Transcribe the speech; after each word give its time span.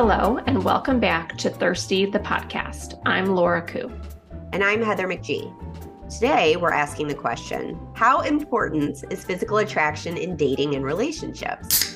Hello, 0.00 0.38
and 0.46 0.62
welcome 0.62 1.00
back 1.00 1.36
to 1.38 1.50
Thirsty 1.50 2.06
the 2.06 2.20
podcast. 2.20 3.02
I'm 3.04 3.34
Laura 3.34 3.60
Koo. 3.60 3.90
And 4.52 4.62
I'm 4.62 4.80
Heather 4.80 5.08
McGee. 5.08 5.52
Today, 6.08 6.54
we're 6.54 6.72
asking 6.72 7.08
the 7.08 7.16
question 7.16 7.76
How 7.94 8.20
important 8.20 9.02
is 9.10 9.24
physical 9.24 9.56
attraction 9.56 10.16
in 10.16 10.36
dating 10.36 10.76
and 10.76 10.84
relationships? 10.84 11.87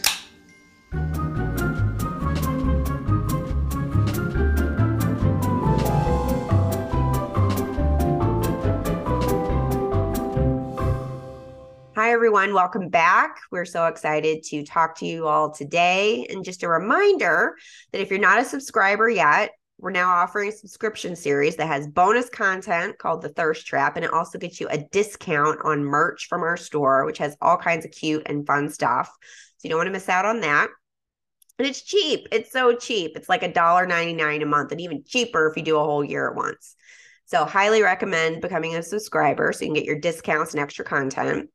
Hi, 12.03 12.11
everyone. 12.11 12.53
Welcome 12.53 12.89
back. 12.89 13.39
We're 13.53 13.65
so 13.65 13.87
excited 13.87 14.43
to 14.47 14.65
talk 14.65 14.99
to 14.99 15.07
you 15.07 15.29
all 15.29 15.53
today. 15.53 16.27
And 16.29 16.45
just 16.45 16.65
a 16.65 16.69
reminder 16.69 17.55
that 17.93 18.01
if 18.01 18.11
you're 18.11 18.19
not 18.19 18.41
a 18.41 18.45
subscriber 18.45 19.09
yet, 19.09 19.53
we're 19.79 19.93
now 19.93 20.11
offering 20.11 20.49
a 20.49 20.53
subscription 20.53 21.15
series 21.15 21.55
that 21.59 21.69
has 21.69 21.87
bonus 21.87 22.29
content 22.29 22.99
called 22.99 23.23
The 23.23 23.29
Thirst 23.29 23.69
Trap. 23.69 23.95
And 23.95 24.05
it 24.05 24.13
also 24.13 24.37
gets 24.37 24.61
you 24.61 24.67
a 24.69 24.79
discount 24.91 25.61
on 25.63 25.85
merch 25.85 26.27
from 26.29 26.43
our 26.43 26.57
store, 26.57 27.05
which 27.05 27.19
has 27.19 27.37
all 27.41 27.57
kinds 27.57 27.85
of 27.85 27.93
cute 27.93 28.25
and 28.27 28.45
fun 28.45 28.69
stuff. 28.69 29.09
So 29.59 29.69
you 29.69 29.71
don't 29.71 29.79
want 29.79 29.87
to 29.87 29.93
miss 29.93 30.09
out 30.09 30.25
on 30.25 30.41
that. 30.41 30.71
And 31.61 31.69
it's 31.69 31.83
cheap. 31.83 32.27
It's 32.33 32.51
so 32.51 32.75
cheap. 32.75 33.13
It's 33.15 33.29
like 33.29 33.45
a 33.45 33.53
dollar 33.53 33.87
ninety 33.87 34.15
nine 34.15 34.43
a 34.43 34.47
month, 34.47 34.73
and 34.73 34.81
even 34.81 35.05
cheaper 35.07 35.49
if 35.49 35.57
you 35.57 35.63
do 35.63 35.79
a 35.79 35.85
whole 35.85 36.03
year 36.03 36.29
at 36.29 36.35
once. 36.35 36.75
So 37.27 37.45
highly 37.45 37.81
recommend 37.81 38.43
becoming 38.43 38.75
a 38.75 38.83
subscriber 38.83 39.53
so 39.53 39.61
you 39.61 39.69
can 39.69 39.75
get 39.75 39.85
your 39.85 40.01
discounts 40.01 40.53
and 40.53 40.61
extra 40.61 40.85
content 40.85 41.49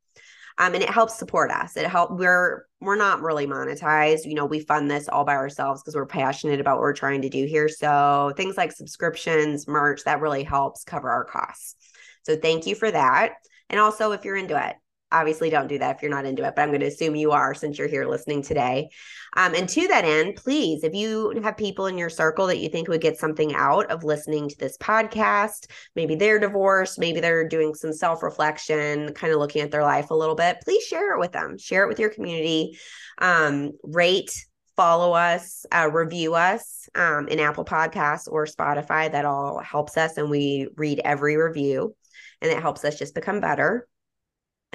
um, 0.57 0.73
and 0.73 0.83
it 0.83 0.89
helps 0.89 1.17
support 1.17 1.51
us. 1.51 1.77
It 1.77 1.87
help 1.87 2.11
we're 2.11 2.65
we're 2.79 2.95
not 2.95 3.21
really 3.21 3.47
monetized. 3.47 4.25
You 4.25 4.35
know, 4.35 4.45
we 4.45 4.59
fund 4.59 4.89
this 4.89 5.07
all 5.07 5.23
by 5.23 5.35
ourselves 5.35 5.81
because 5.81 5.95
we're 5.95 6.05
passionate 6.05 6.59
about 6.59 6.77
what 6.77 6.81
we're 6.81 6.93
trying 6.93 7.21
to 7.23 7.29
do 7.29 7.45
here. 7.45 7.69
So 7.69 8.33
things 8.37 8.57
like 8.57 8.71
subscriptions, 8.71 9.67
merch, 9.67 10.03
that 10.03 10.21
really 10.21 10.43
helps 10.43 10.83
cover 10.83 11.09
our 11.09 11.25
costs. 11.25 11.75
So 12.23 12.35
thank 12.35 12.67
you 12.67 12.75
for 12.75 12.89
that. 12.91 13.33
And 13.69 13.79
also, 13.79 14.11
if 14.11 14.25
you're 14.25 14.35
into 14.35 14.57
it, 14.57 14.75
obviously 15.11 15.49
don't 15.49 15.67
do 15.67 15.79
that 15.79 15.95
if 15.95 16.01
you're 16.01 16.11
not 16.11 16.25
into 16.25 16.43
it, 16.43 16.53
but 16.55 16.61
I'm 16.61 16.69
going 16.69 16.81
to 16.81 16.87
assume 16.87 17.15
you 17.15 17.31
are 17.31 17.53
since 17.53 17.77
you're 17.77 17.87
here 17.87 18.05
listening 18.05 18.41
today. 18.41 18.89
Um, 19.35 19.53
and 19.55 19.67
to 19.69 19.87
that 19.87 20.05
end, 20.05 20.35
please, 20.35 20.83
if 20.83 20.93
you 20.93 21.39
have 21.43 21.57
people 21.57 21.87
in 21.87 21.97
your 21.97 22.09
circle 22.09 22.47
that 22.47 22.59
you 22.59 22.69
think 22.69 22.87
would 22.87 23.01
get 23.01 23.17
something 23.17 23.53
out 23.53 23.89
of 23.91 24.03
listening 24.03 24.49
to 24.49 24.57
this 24.57 24.77
podcast, 24.77 25.67
maybe 25.95 26.15
they're 26.15 26.39
divorced, 26.39 26.99
maybe 26.99 27.19
they're 27.19 27.47
doing 27.47 27.73
some 27.73 27.93
self 27.93 28.23
reflection, 28.23 29.13
kind 29.13 29.33
of 29.33 29.39
looking 29.39 29.61
at 29.61 29.71
their 29.71 29.83
life 29.83 30.09
a 30.09 30.15
little 30.15 30.35
bit, 30.35 30.57
please 30.63 30.83
share 30.83 31.15
it 31.15 31.19
with 31.19 31.31
them, 31.31 31.57
share 31.57 31.83
it 31.83 31.87
with 31.87 31.99
your 31.99 32.09
community, 32.09 32.77
um, 33.19 33.71
rate. 33.83 34.31
Follow 34.75 35.13
us, 35.13 35.65
uh, 35.71 35.89
review 35.91 36.35
us 36.35 36.87
um, 36.93 37.27
in 37.29 37.39
Apple 37.39 37.65
Podcasts 37.65 38.27
or 38.31 38.45
Spotify. 38.45 39.11
That 39.11 39.25
all 39.25 39.57
helps 39.59 39.97
us, 39.97 40.17
and 40.17 40.29
we 40.29 40.67
read 40.75 41.01
every 41.03 41.35
review, 41.35 41.95
and 42.43 42.51
it 42.51 42.61
helps 42.61 42.85
us 42.85 42.99
just 42.99 43.15
become 43.15 43.39
better. 43.39 43.87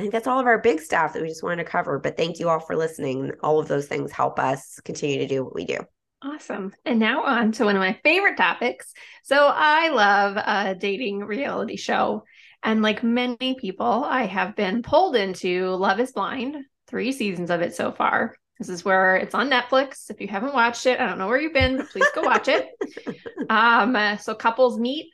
I 0.02 0.04
think 0.04 0.14
that's 0.14 0.26
all 0.26 0.40
of 0.40 0.46
our 0.46 0.58
big 0.58 0.80
stuff 0.80 1.12
that 1.12 1.22
we 1.22 1.28
just 1.28 1.44
wanted 1.44 1.62
to 1.62 1.70
cover. 1.70 1.96
But 2.00 2.16
thank 2.16 2.40
you 2.40 2.48
all 2.48 2.58
for 2.58 2.74
listening. 2.74 3.30
All 3.40 3.60
of 3.60 3.68
those 3.68 3.86
things 3.86 4.10
help 4.10 4.40
us 4.40 4.80
continue 4.84 5.18
to 5.18 5.28
do 5.28 5.44
what 5.44 5.54
we 5.54 5.64
do. 5.64 5.78
Awesome. 6.24 6.72
And 6.84 6.98
now 6.98 7.22
on 7.22 7.52
to 7.52 7.66
one 7.66 7.76
of 7.76 7.80
my 7.80 8.00
favorite 8.02 8.36
topics. 8.36 8.94
So 9.22 9.36
I 9.54 9.90
love 9.90 10.36
a 10.36 10.74
dating 10.74 11.20
reality 11.20 11.76
show. 11.76 12.24
And 12.64 12.82
like 12.82 13.04
many 13.04 13.54
people, 13.60 13.86
I 13.86 14.24
have 14.24 14.56
been 14.56 14.82
pulled 14.82 15.14
into 15.14 15.68
Love 15.76 16.00
is 16.00 16.10
Blind, 16.10 16.56
three 16.88 17.12
seasons 17.12 17.50
of 17.50 17.60
it 17.60 17.76
so 17.76 17.92
far. 17.92 18.34
This 18.58 18.70
is 18.70 18.84
where 18.84 19.14
it's 19.14 19.36
on 19.36 19.50
Netflix. 19.50 20.10
If 20.10 20.20
you 20.20 20.26
haven't 20.26 20.52
watched 20.52 20.86
it, 20.86 20.98
I 20.98 21.06
don't 21.06 21.18
know 21.18 21.28
where 21.28 21.40
you've 21.40 21.52
been, 21.52 21.76
but 21.76 21.90
please 21.90 22.08
go 22.12 22.22
watch 22.22 22.48
it. 22.48 22.66
Um, 23.50 24.18
so 24.18 24.34
couples 24.34 24.78
meet 24.78 25.12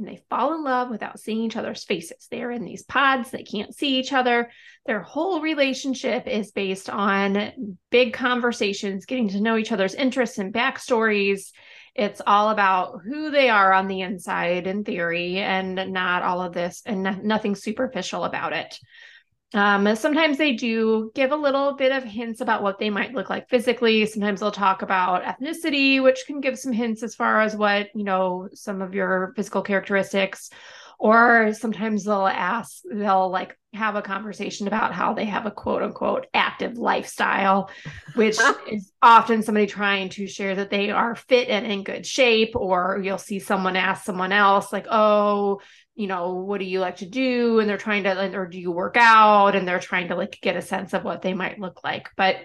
and 0.00 0.08
they 0.08 0.22
fall 0.30 0.54
in 0.54 0.64
love 0.64 0.90
without 0.90 1.20
seeing 1.20 1.42
each 1.42 1.56
other's 1.56 1.84
faces. 1.84 2.26
They're 2.30 2.50
in 2.50 2.64
these 2.64 2.82
pods, 2.82 3.30
they 3.30 3.42
can't 3.42 3.74
see 3.74 3.98
each 3.98 4.12
other. 4.12 4.50
Their 4.86 5.02
whole 5.02 5.40
relationship 5.40 6.26
is 6.26 6.50
based 6.50 6.88
on 6.90 7.76
big 7.90 8.14
conversations, 8.14 9.06
getting 9.06 9.28
to 9.28 9.40
know 9.40 9.56
each 9.56 9.72
other's 9.72 9.94
interests 9.94 10.38
and 10.38 10.52
backstories. 10.52 11.52
It's 11.94 12.22
all 12.26 12.48
about 12.50 13.00
who 13.04 13.30
they 13.30 13.50
are 13.50 13.72
on 13.72 13.88
the 13.88 14.00
inside, 14.00 14.66
in 14.66 14.84
theory, 14.84 15.38
and 15.38 15.92
not 15.92 16.22
all 16.22 16.40
of 16.40 16.54
this 16.54 16.82
and 16.86 17.22
nothing 17.22 17.54
superficial 17.54 18.24
about 18.24 18.52
it. 18.52 18.78
Um, 19.52 19.96
sometimes 19.96 20.38
they 20.38 20.52
do 20.52 21.10
give 21.14 21.32
a 21.32 21.36
little 21.36 21.74
bit 21.74 21.90
of 21.90 22.04
hints 22.04 22.40
about 22.40 22.62
what 22.62 22.78
they 22.78 22.88
might 22.88 23.14
look 23.14 23.28
like 23.28 23.48
physically. 23.48 24.06
Sometimes 24.06 24.40
they'll 24.40 24.52
talk 24.52 24.82
about 24.82 25.24
ethnicity, 25.24 26.00
which 26.00 26.24
can 26.26 26.40
give 26.40 26.58
some 26.58 26.72
hints 26.72 27.02
as 27.02 27.16
far 27.16 27.40
as 27.40 27.56
what, 27.56 27.88
you 27.94 28.04
know, 28.04 28.48
some 28.54 28.80
of 28.80 28.94
your 28.94 29.32
physical 29.34 29.62
characteristics. 29.62 30.50
Or 31.00 31.54
sometimes 31.54 32.04
they'll 32.04 32.26
ask, 32.26 32.82
they'll 32.92 33.30
like 33.30 33.58
have 33.72 33.96
a 33.96 34.02
conversation 34.02 34.66
about 34.66 34.92
how 34.92 35.14
they 35.14 35.24
have 35.24 35.46
a 35.46 35.50
quote 35.50 35.82
unquote 35.82 36.26
active 36.34 36.76
lifestyle, 36.76 37.70
which 38.14 38.36
is 38.70 38.92
often 39.00 39.42
somebody 39.42 39.66
trying 39.66 40.10
to 40.10 40.26
share 40.26 40.56
that 40.56 40.70
they 40.70 40.90
are 40.90 41.14
fit 41.14 41.48
and 41.48 41.66
in 41.66 41.84
good 41.84 42.06
shape. 42.06 42.54
Or 42.54 43.00
you'll 43.02 43.18
see 43.18 43.38
someone 43.38 43.76
ask 43.76 44.04
someone 44.04 44.30
else, 44.30 44.72
like, 44.72 44.86
oh, 44.90 45.60
you 46.00 46.06
know, 46.06 46.32
what 46.32 46.60
do 46.60 46.64
you 46.64 46.80
like 46.80 46.96
to 46.96 47.06
do? 47.06 47.60
And 47.60 47.68
they're 47.68 47.76
trying 47.76 48.04
to, 48.04 48.34
or 48.34 48.46
do 48.46 48.58
you 48.58 48.70
work 48.70 48.96
out? 48.96 49.54
And 49.54 49.68
they're 49.68 49.78
trying 49.78 50.08
to 50.08 50.14
like 50.14 50.38
get 50.40 50.56
a 50.56 50.62
sense 50.62 50.94
of 50.94 51.04
what 51.04 51.20
they 51.20 51.34
might 51.34 51.60
look 51.60 51.84
like. 51.84 52.08
But 52.16 52.36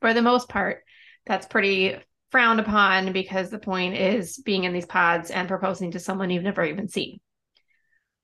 for 0.00 0.14
the 0.14 0.22
most 0.22 0.48
part, 0.48 0.84
that's 1.26 1.48
pretty 1.48 1.96
frowned 2.30 2.60
upon 2.60 3.12
because 3.12 3.50
the 3.50 3.58
point 3.58 3.96
is 3.96 4.38
being 4.38 4.62
in 4.62 4.72
these 4.72 4.86
pods 4.86 5.32
and 5.32 5.48
proposing 5.48 5.90
to 5.92 5.98
someone 5.98 6.30
you've 6.30 6.44
never 6.44 6.64
even 6.64 6.86
seen. 6.86 7.18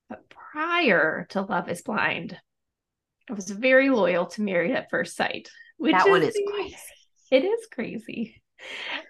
But 0.09 0.29
prior 0.29 1.27
to 1.31 1.43
Love 1.43 1.69
is 1.69 1.83
Blind, 1.83 2.39
I 3.29 3.33
was 3.33 3.51
very 3.51 3.91
loyal 3.91 4.27
to 4.27 4.43
Married 4.43 4.77
at 4.77 4.91
First 4.91 5.17
Sight. 5.17 5.49
Which 5.77 5.93
that 5.93 6.07
is 6.07 6.11
one 6.11 6.23
is 6.23 6.39
crazy. 6.49 6.77
It 7.33 7.45
is 7.45 7.67
crazy. 7.73 8.42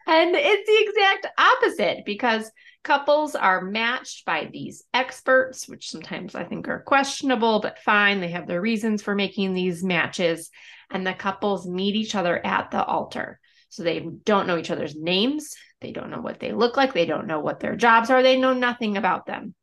And 0.06 0.34
it's 0.34 0.66
the 0.66 0.90
exact 0.90 1.26
opposite 1.38 2.04
because 2.04 2.50
couples 2.82 3.34
are 3.34 3.62
matched 3.62 4.24
by 4.24 4.48
these 4.52 4.84
experts, 4.92 5.68
which 5.68 5.90
sometimes 5.90 6.34
I 6.34 6.44
think 6.44 6.68
are 6.68 6.80
questionable, 6.80 7.60
but 7.60 7.78
fine. 7.78 8.20
They 8.20 8.30
have 8.30 8.46
their 8.46 8.60
reasons 8.60 9.02
for 9.02 9.14
making 9.14 9.54
these 9.54 9.84
matches. 9.84 10.50
And 10.91 11.06
the 11.06 11.14
couples 11.14 11.66
meet 11.66 11.94
each 11.94 12.14
other 12.14 12.44
at 12.44 12.70
the 12.70 12.84
altar. 12.84 13.41
So 13.68 13.82
they 13.82 14.00
don't 14.00 14.46
know 14.46 14.58
each 14.58 14.70
other's 14.70 14.94
names. 14.94 15.54
They 15.80 15.92
don't 15.92 16.10
know 16.10 16.20
what 16.20 16.41
they 16.41 16.52
look 16.52 16.76
like. 16.76 16.92
They 16.92 17.06
don't 17.06 17.26
know 17.26 17.41
what 17.41 17.60
their 17.60 17.76
jobs 17.76 18.10
are. 18.10 18.22
They 18.22 18.38
know 18.38 18.52
nothing 18.52 18.96
about 18.96 19.26
them. 19.26 19.54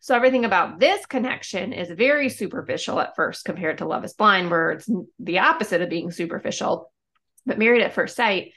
So 0.00 0.14
everything 0.14 0.44
about 0.44 0.78
this 0.78 1.04
connection 1.06 1.72
is 1.72 1.90
very 1.90 2.28
superficial 2.28 3.00
at 3.00 3.16
first 3.16 3.44
compared 3.44 3.78
to 3.78 3.86
Love 3.86 4.04
is 4.04 4.14
Blind, 4.14 4.50
where 4.50 4.70
it's 4.70 4.88
the 5.18 5.40
opposite 5.40 5.82
of 5.82 5.90
being 5.90 6.10
superficial. 6.10 6.92
But 7.44 7.58
Married 7.58 7.82
at 7.82 7.94
First 7.94 8.16
Sight, 8.16 8.52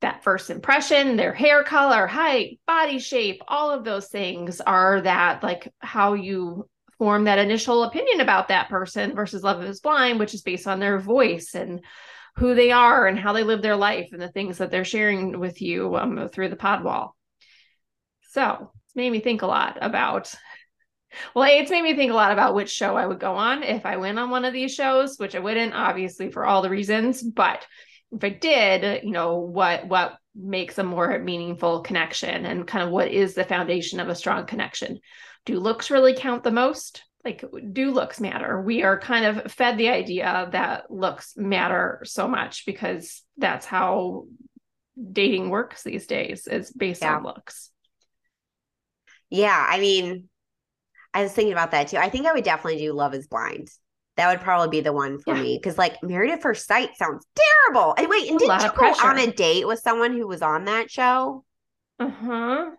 that 0.00 0.24
first 0.24 0.50
impression, 0.50 1.16
their 1.16 1.34
hair 1.34 1.62
color, 1.62 2.06
height, 2.06 2.58
body 2.66 2.98
shape, 2.98 3.42
all 3.48 3.70
of 3.70 3.84
those 3.84 4.08
things 4.08 4.60
are 4.60 5.00
that 5.02 5.42
like 5.42 5.72
how 5.78 6.14
you 6.14 6.68
form 6.98 7.24
that 7.24 7.38
initial 7.38 7.84
opinion 7.84 8.20
about 8.20 8.48
that 8.48 8.68
person 8.68 9.14
versus 9.14 9.42
Love 9.42 9.62
is 9.64 9.80
Blind, 9.80 10.18
which 10.18 10.34
is 10.34 10.42
based 10.42 10.66
on 10.66 10.80
their 10.80 10.98
voice 10.98 11.54
and 11.54 11.80
who 12.36 12.54
they 12.54 12.70
are 12.72 13.06
and 13.06 13.18
how 13.18 13.32
they 13.32 13.42
live 13.42 13.62
their 13.62 13.76
life 13.76 14.10
and 14.12 14.20
the 14.20 14.28
things 14.28 14.58
that 14.58 14.70
they're 14.70 14.84
sharing 14.84 15.38
with 15.38 15.60
you 15.60 15.96
um, 15.96 16.28
through 16.28 16.48
the 16.48 16.56
pod 16.56 16.84
wall. 16.84 17.16
So 18.30 18.70
it's 18.86 18.96
made 18.96 19.10
me 19.10 19.20
think 19.20 19.42
a 19.42 19.46
lot 19.46 19.78
about 19.80 20.32
well, 21.34 21.48
it's 21.50 21.70
made 21.70 21.82
me 21.82 21.94
think 21.94 22.12
a 22.12 22.14
lot 22.14 22.32
about 22.32 22.54
which 22.54 22.70
show 22.70 22.96
I 22.96 23.06
would 23.06 23.18
go 23.18 23.34
on 23.34 23.62
if 23.62 23.84
I 23.84 23.96
went 23.96 24.18
on 24.18 24.30
one 24.30 24.44
of 24.44 24.52
these 24.52 24.72
shows, 24.72 25.18
which 25.18 25.34
I 25.34 25.40
wouldn't, 25.40 25.74
obviously, 25.74 26.30
for 26.30 26.46
all 26.46 26.62
the 26.62 26.70
reasons. 26.70 27.22
But 27.22 27.66
if 28.12 28.24
I 28.24 28.30
did, 28.30 29.04
you 29.04 29.12
know, 29.12 29.38
what 29.38 29.86
what 29.86 30.18
makes 30.34 30.78
a 30.78 30.84
more 30.84 31.18
meaningful 31.18 31.80
connection 31.80 32.46
and 32.46 32.66
kind 32.66 32.84
of 32.84 32.90
what 32.90 33.08
is 33.08 33.34
the 33.34 33.44
foundation 33.44 34.00
of 34.00 34.08
a 34.08 34.14
strong 34.14 34.46
connection? 34.46 35.00
Do 35.44 35.58
looks 35.58 35.90
really 35.90 36.14
count 36.14 36.42
the 36.42 36.50
most? 36.50 37.04
Like, 37.24 37.44
do 37.72 37.90
looks 37.90 38.20
matter? 38.20 38.60
We 38.62 38.82
are 38.82 38.98
kind 38.98 39.24
of 39.26 39.52
fed 39.52 39.76
the 39.76 39.90
idea 39.90 40.48
that 40.52 40.90
looks 40.90 41.34
matter 41.36 42.00
so 42.04 42.26
much 42.26 42.64
because 42.64 43.22
that's 43.36 43.66
how 43.66 44.26
dating 45.12 45.50
works 45.50 45.82
these 45.82 46.06
days 46.06 46.46
is 46.46 46.72
based 46.72 47.02
yeah. 47.02 47.16
on 47.16 47.22
looks. 47.22 47.70
Yeah, 49.28 49.66
I 49.68 49.78
mean, 49.78 50.28
I 51.12 51.22
was 51.22 51.32
thinking 51.32 51.52
about 51.52 51.72
that 51.72 51.88
too. 51.88 51.98
I 51.98 52.08
think 52.08 52.26
I 52.26 52.32
would 52.32 52.44
definitely 52.44 52.80
do 52.80 52.92
Love 52.92 53.14
is 53.14 53.26
Blind. 53.26 53.68
That 54.20 54.28
would 54.32 54.42
probably 54.42 54.68
be 54.68 54.82
the 54.82 54.92
one 54.92 55.18
for 55.18 55.34
yeah. 55.34 55.42
me 55.42 55.56
because 55.56 55.78
like 55.78 55.96
Married 56.02 56.30
at 56.30 56.42
First 56.42 56.66
Sight 56.66 56.90
sounds 56.98 57.26
terrible. 57.34 57.94
And 57.96 58.06
wait, 58.06 58.28
and 58.28 58.38
didn't 58.38 58.60
you 58.60 58.70
go 58.76 58.92
on 59.02 59.18
a 59.18 59.32
date 59.32 59.66
with 59.66 59.78
someone 59.78 60.12
who 60.12 60.28
was 60.28 60.42
on 60.42 60.66
that 60.66 60.90
show? 60.90 61.42
Uh 61.98 62.10
huh. 62.10 62.70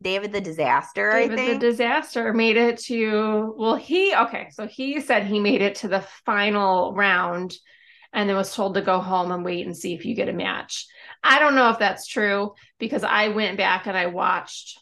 David 0.00 0.32
the 0.32 0.40
Disaster, 0.40 1.12
David 1.12 1.38
I 1.38 1.44
think. 1.44 1.60
the 1.60 1.68
Disaster 1.68 2.32
made 2.32 2.56
it 2.56 2.78
to 2.84 3.54
well, 3.58 3.76
he 3.76 4.14
okay, 4.16 4.48
so 4.52 4.66
he 4.66 5.02
said 5.02 5.26
he 5.26 5.38
made 5.38 5.60
it 5.60 5.74
to 5.76 5.88
the 5.88 6.00
final 6.24 6.94
round 6.94 7.54
and 8.14 8.26
then 8.26 8.34
was 8.34 8.54
told 8.54 8.72
to 8.76 8.80
go 8.80 9.00
home 9.00 9.32
and 9.32 9.44
wait 9.44 9.66
and 9.66 9.76
see 9.76 9.92
if 9.92 10.06
you 10.06 10.14
get 10.14 10.30
a 10.30 10.32
match. 10.32 10.86
I 11.22 11.40
don't 11.40 11.56
know 11.56 11.68
if 11.68 11.78
that's 11.78 12.06
true 12.06 12.54
because 12.78 13.04
I 13.04 13.28
went 13.28 13.58
back 13.58 13.86
and 13.86 13.98
I 13.98 14.06
watched 14.06 14.78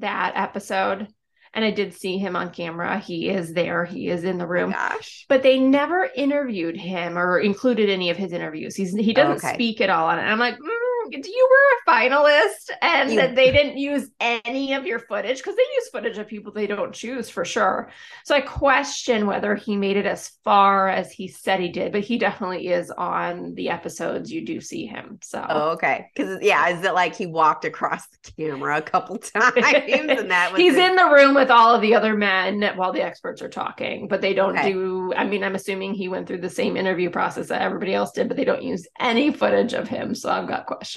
that 0.00 0.32
episode 0.34 1.06
and 1.54 1.64
I 1.64 1.70
did 1.70 1.94
see 1.94 2.18
him 2.18 2.36
on 2.36 2.50
camera. 2.50 2.98
He 2.98 3.28
is 3.28 3.52
there. 3.52 3.84
He 3.84 4.08
is 4.08 4.24
in 4.24 4.38
the 4.38 4.46
room. 4.46 4.70
Oh 4.70 4.72
gosh. 4.72 5.26
But 5.28 5.42
they 5.42 5.58
never 5.58 6.10
interviewed 6.14 6.76
him 6.76 7.18
or 7.18 7.38
included 7.38 7.90
any 7.90 8.10
of 8.10 8.16
his 8.16 8.32
interviews. 8.32 8.74
He's 8.74 8.94
he 8.94 9.12
doesn't 9.12 9.44
okay. 9.44 9.54
speak 9.54 9.80
at 9.80 9.90
all 9.90 10.06
on 10.06 10.18
it. 10.18 10.22
I'm 10.22 10.38
like, 10.38 10.54
mm, 10.54 10.91
you 11.10 11.48
were 11.50 11.92
a 11.92 11.96
finalist, 11.96 12.70
and 12.80 13.36
they 13.36 13.50
didn't 13.52 13.78
use 13.78 14.08
any 14.20 14.74
of 14.74 14.86
your 14.86 14.98
footage 14.98 15.38
because 15.38 15.56
they 15.56 15.62
use 15.76 15.88
footage 15.90 16.18
of 16.18 16.26
people 16.28 16.52
they 16.52 16.66
don't 16.66 16.92
choose 16.94 17.28
for 17.28 17.44
sure. 17.44 17.90
So 18.24 18.34
I 18.34 18.40
question 18.40 19.26
whether 19.26 19.54
he 19.54 19.76
made 19.76 19.96
it 19.96 20.06
as 20.06 20.30
far 20.44 20.88
as 20.88 21.10
he 21.12 21.28
said 21.28 21.60
he 21.60 21.68
did, 21.68 21.92
but 21.92 22.02
he 22.02 22.18
definitely 22.18 22.68
is 22.68 22.90
on 22.90 23.54
the 23.54 23.70
episodes. 23.70 24.30
You 24.32 24.44
do 24.44 24.60
see 24.60 24.86
him. 24.86 25.18
So 25.22 25.44
Oh, 25.48 25.70
okay. 25.70 26.10
Because 26.14 26.38
yeah, 26.42 26.68
is 26.68 26.84
it 26.84 26.94
like 26.94 27.14
he 27.16 27.26
walked 27.26 27.64
across 27.64 28.06
the 28.08 28.32
camera 28.36 28.78
a 28.78 28.82
couple 28.82 29.18
times 29.18 29.54
and 29.56 30.30
that 30.30 30.52
was 30.52 30.60
he's 30.60 30.74
his- 30.74 30.88
in 30.88 30.96
the 30.96 31.10
room 31.10 31.34
with 31.34 31.50
all 31.50 31.74
of 31.74 31.80
the 31.82 31.94
other 31.94 32.14
men 32.14 32.62
while 32.76 32.92
the 32.92 33.02
experts 33.02 33.42
are 33.42 33.48
talking 33.48 34.08
but 34.08 34.20
they 34.20 34.34
don't 34.34 34.52
Okay. 34.58 34.72
do 34.72 35.12
i 35.16 35.24
mean 35.24 35.42
i'm 35.42 35.54
assuming 35.54 35.94
he 35.94 36.08
went 36.08 36.26
through 36.26 36.38
the 36.40 36.50
same 36.50 36.76
interview 36.76 37.08
process 37.10 37.48
that 37.48 37.62
everybody 37.62 37.94
else 37.94 38.12
did 38.12 38.28
but 38.28 38.36
they 38.36 38.44
don't 38.44 38.62
use 38.62 38.86
any 39.00 39.32
footage 39.32 39.72
of 39.72 39.88
him 39.88 40.14
so 40.14 40.30
i've 40.30 40.48
got 40.48 40.66
questions 40.66 40.91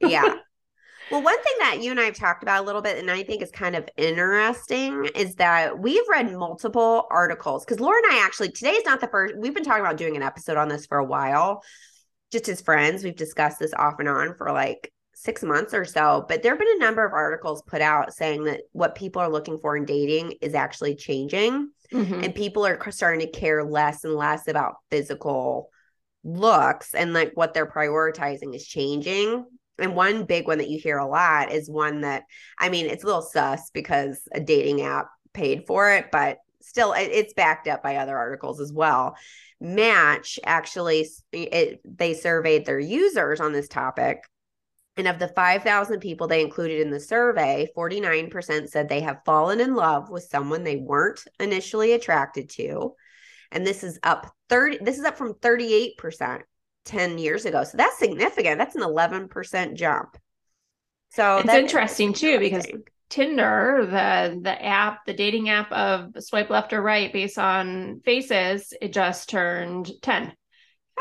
yeah. 0.00 0.36
Well, 1.08 1.22
one 1.22 1.40
thing 1.40 1.52
that 1.60 1.82
you 1.82 1.92
and 1.92 2.00
I 2.00 2.04
have 2.04 2.16
talked 2.16 2.42
about 2.42 2.64
a 2.64 2.66
little 2.66 2.82
bit, 2.82 2.98
and 2.98 3.08
I 3.08 3.22
think 3.22 3.40
is 3.40 3.52
kind 3.52 3.76
of 3.76 3.88
interesting, 3.96 5.08
is 5.14 5.36
that 5.36 5.78
we've 5.78 6.02
read 6.10 6.32
multiple 6.32 7.06
articles. 7.12 7.64
Because 7.64 7.78
Laura 7.78 8.00
and 8.04 8.12
I 8.18 8.24
actually, 8.24 8.50
today 8.50 8.72
is 8.72 8.84
not 8.84 9.00
the 9.00 9.06
first, 9.06 9.36
we've 9.38 9.54
been 9.54 9.62
talking 9.62 9.84
about 9.84 9.98
doing 9.98 10.16
an 10.16 10.22
episode 10.24 10.56
on 10.56 10.68
this 10.68 10.84
for 10.86 10.98
a 10.98 11.04
while, 11.04 11.62
just 12.32 12.48
as 12.48 12.60
friends. 12.60 13.04
We've 13.04 13.14
discussed 13.14 13.60
this 13.60 13.72
off 13.72 14.00
and 14.00 14.08
on 14.08 14.34
for 14.34 14.50
like 14.50 14.92
six 15.14 15.44
months 15.44 15.74
or 15.74 15.84
so. 15.84 16.26
But 16.28 16.42
there 16.42 16.50
have 16.52 16.58
been 16.58 16.76
a 16.76 16.84
number 16.84 17.06
of 17.06 17.12
articles 17.12 17.62
put 17.62 17.82
out 17.82 18.12
saying 18.12 18.42
that 18.44 18.62
what 18.72 18.96
people 18.96 19.22
are 19.22 19.30
looking 19.30 19.58
for 19.58 19.76
in 19.76 19.84
dating 19.84 20.34
is 20.40 20.56
actually 20.56 20.96
changing 20.96 21.70
Mhm. 21.92 22.24
and 22.24 22.34
people 22.34 22.66
are 22.66 22.90
starting 22.90 23.20
to 23.20 23.30
care 23.30 23.62
less 23.62 24.02
and 24.02 24.14
less 24.16 24.48
about 24.48 24.74
physical 24.90 25.70
looks 26.26 26.94
and 26.94 27.12
like 27.12 27.32
what 27.34 27.54
they're 27.54 27.70
prioritizing 27.70 28.54
is 28.54 28.66
changing 28.66 29.44
and 29.78 29.94
one 29.94 30.24
big 30.24 30.46
one 30.46 30.58
that 30.58 30.68
you 30.68 30.78
hear 30.78 30.98
a 30.98 31.06
lot 31.06 31.52
is 31.52 31.70
one 31.70 32.00
that 32.00 32.24
i 32.58 32.68
mean 32.68 32.86
it's 32.86 33.04
a 33.04 33.06
little 33.06 33.22
sus 33.22 33.70
because 33.70 34.20
a 34.32 34.40
dating 34.40 34.82
app 34.82 35.08
paid 35.32 35.64
for 35.66 35.92
it 35.92 36.06
but 36.10 36.38
still 36.60 36.92
it's 36.96 37.32
backed 37.34 37.68
up 37.68 37.82
by 37.82 37.96
other 37.96 38.16
articles 38.18 38.60
as 38.60 38.72
well 38.72 39.14
match 39.60 40.40
actually 40.44 41.06
it, 41.32 41.80
they 41.84 42.12
surveyed 42.12 42.66
their 42.66 42.80
users 42.80 43.40
on 43.40 43.52
this 43.52 43.68
topic 43.68 44.18
and 44.96 45.06
of 45.06 45.18
the 45.18 45.28
5,000 45.28 46.00
people 46.00 46.26
they 46.26 46.40
included 46.40 46.80
in 46.80 46.90
the 46.90 46.98
survey, 46.98 47.68
49% 47.76 48.68
said 48.68 48.88
they 48.88 49.00
have 49.00 49.20
fallen 49.26 49.60
in 49.60 49.74
love 49.74 50.08
with 50.08 50.24
someone 50.24 50.64
they 50.64 50.76
weren't 50.76 51.22
initially 51.38 51.92
attracted 51.92 52.48
to. 52.50 52.94
And 53.52 53.66
this 53.66 53.82
is 53.84 53.98
up 54.02 54.32
30 54.48 54.78
this 54.82 54.98
is 54.98 55.04
up 55.04 55.16
from 55.16 55.34
38% 55.34 56.42
10 56.84 57.18
years 57.18 57.44
ago. 57.44 57.64
So 57.64 57.76
that's 57.76 57.98
significant. 57.98 58.58
That's 58.58 58.76
an 58.76 58.82
11% 58.82 59.74
jump. 59.74 60.16
So 61.10 61.38
It's 61.38 61.52
interesting, 61.52 62.12
too, 62.12 62.38
because- 62.38 62.66
tinder 63.08 63.86
the 63.86 64.40
the 64.42 64.64
app 64.64 65.06
the 65.06 65.14
dating 65.14 65.48
app 65.48 65.70
of 65.70 66.10
swipe 66.18 66.50
left 66.50 66.72
or 66.72 66.82
right 66.82 67.12
based 67.12 67.38
on 67.38 68.00
faces 68.04 68.72
it 68.82 68.92
just 68.92 69.28
turned 69.28 69.92
10 70.02 70.32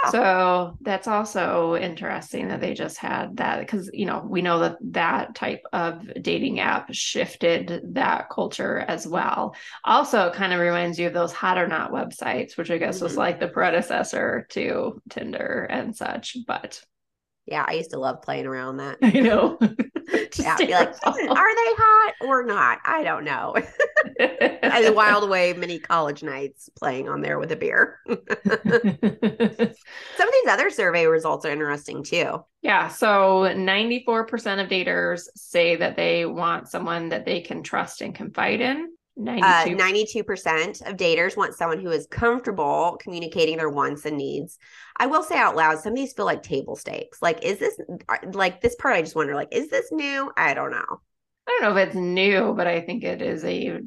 So 0.03 0.77
that's 0.81 1.07
also 1.07 1.75
interesting 1.75 2.49
that 2.49 2.61
they 2.61 2.75
just 2.75 2.97
had 2.99 3.37
that 3.37 3.59
because 3.61 3.89
you 3.91 4.05
know 4.05 4.23
we 4.29 4.43
know 4.43 4.59
that 4.59 4.77
that 4.91 5.33
type 5.33 5.63
of 5.73 6.03
dating 6.21 6.59
app 6.59 6.93
shifted 6.93 7.81
that 7.95 8.29
culture 8.29 8.77
as 8.87 9.07
well. 9.07 9.55
Also, 9.83 10.27
it 10.27 10.35
kind 10.35 10.53
of 10.53 10.59
reminds 10.59 10.99
you 10.99 11.07
of 11.07 11.13
those 11.13 11.33
hot 11.33 11.57
or 11.57 11.67
not 11.67 11.91
websites, 11.91 12.55
which 12.55 12.69
I 12.69 12.77
guess 12.77 13.01
was 13.01 13.15
Mhm. 13.15 13.17
like 13.17 13.39
the 13.39 13.47
predecessor 13.47 14.45
to 14.51 15.01
Tinder 15.09 15.65
and 15.71 15.95
such. 15.95 16.37
But 16.45 16.83
yeah, 17.45 17.65
I 17.67 17.73
used 17.73 17.91
to 17.91 17.99
love 17.99 18.21
playing 18.21 18.45
around 18.45 18.77
that. 18.77 18.97
I 19.03 19.11
know, 19.11 19.57
Just 20.31 20.39
Yeah, 20.39 20.57
be 20.57 20.71
like, 20.73 20.93
"Hmm, 21.03 21.29
are 21.29 21.55
they 21.55 21.73
hot 21.77 22.13
or 22.21 22.43
not? 22.43 22.79
I 22.85 23.03
don't 23.03 23.23
know. 23.23 23.55
I 24.19 24.89
whiled 24.91 25.23
away 25.23 25.53
mini 25.53 25.79
college 25.79 26.23
nights 26.23 26.69
playing 26.77 27.09
on 27.09 27.21
there 27.21 27.39
with 27.39 27.51
a 27.51 27.55
beer. 27.55 27.99
Some 28.07 28.17
of 30.27 30.33
these 30.33 30.47
other 30.51 30.69
survey 30.69 31.07
results 31.07 31.45
are 31.45 31.51
interesting 31.51 32.03
too. 32.03 32.43
Yeah, 32.61 32.87
so 32.87 33.53
94% 33.55 34.63
of 34.63 34.69
daters 34.69 35.23
say 35.35 35.75
that 35.75 35.95
they 35.95 36.25
want 36.25 36.69
someone 36.69 37.09
that 37.09 37.25
they 37.25 37.41
can 37.41 37.63
trust 37.63 38.01
and 38.01 38.15
confide 38.15 38.61
in. 38.61 38.91
92 39.17 39.73
Uh, 39.73 39.77
92% 39.77 40.81
of 40.81 40.97
daters 40.97 41.37
want 41.37 41.55
someone 41.55 41.79
who 41.79 41.89
is 41.89 42.07
comfortable 42.07 42.97
communicating 43.01 43.57
their 43.57 43.69
wants 43.69 44.05
and 44.05 44.17
needs. 44.17 44.57
I 44.97 45.07
will 45.07 45.23
say 45.23 45.37
out 45.37 45.55
loud, 45.55 45.79
some 45.79 45.93
of 45.93 45.97
these 45.97 46.13
feel 46.13 46.25
like 46.25 46.43
table 46.43 46.75
stakes. 46.75 47.21
Like, 47.21 47.43
is 47.43 47.59
this 47.59 47.79
like 48.33 48.61
this 48.61 48.75
part? 48.75 48.95
I 48.95 49.01
just 49.01 49.15
wonder, 49.15 49.35
like, 49.35 49.49
is 49.51 49.69
this 49.69 49.91
new? 49.91 50.31
I 50.35 50.53
don't 50.53 50.71
know. 50.71 51.01
I 51.47 51.59
don't 51.59 51.61
know 51.61 51.77
if 51.77 51.87
it's 51.87 51.95
new, 51.95 52.53
but 52.55 52.67
I 52.67 52.81
think 52.81 53.03
it 53.03 53.21
is 53.21 53.43
a 53.43 53.79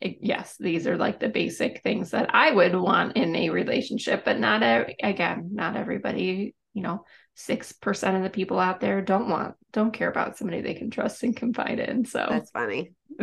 it- 0.00 0.18
yes, 0.20 0.56
these 0.58 0.86
are 0.86 0.96
like 0.96 1.20
the 1.20 1.28
basic 1.28 1.82
things 1.82 2.10
that 2.10 2.34
I 2.34 2.50
would 2.50 2.74
want 2.74 3.16
in 3.16 3.34
a 3.34 3.50
relationship, 3.50 4.24
but 4.24 4.38
not 4.38 4.62
a, 4.62 4.94
again, 5.02 5.50
not 5.52 5.76
everybody, 5.76 6.54
you 6.74 6.82
know, 6.82 7.04
6% 7.34 8.16
of 8.16 8.22
the 8.22 8.30
people 8.30 8.58
out 8.58 8.80
there 8.80 9.00
don't 9.02 9.28
want 9.28 9.54
don't 9.72 9.92
care 9.92 10.08
about 10.08 10.38
somebody 10.38 10.62
they 10.62 10.74
can 10.74 10.90
trust 10.90 11.22
and 11.22 11.36
confide 11.36 11.78
in. 11.78 12.04
So 12.04 12.26
That's 12.28 12.50
funny. 12.50 12.92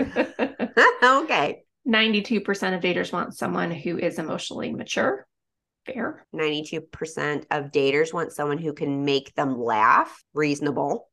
okay. 1.03 1.63
92% 1.87 2.41
of 2.75 2.81
daters 2.81 3.11
want 3.11 3.35
someone 3.35 3.71
who 3.71 3.97
is 3.97 4.19
emotionally 4.19 4.71
mature. 4.71 5.27
Fair. 5.85 6.25
92% 6.33 7.45
of 7.51 7.71
daters 7.71 8.13
want 8.13 8.31
someone 8.31 8.57
who 8.57 8.73
can 8.73 9.03
make 9.03 9.33
them 9.35 9.59
laugh. 9.59 10.23
Reasonable. 10.33 11.09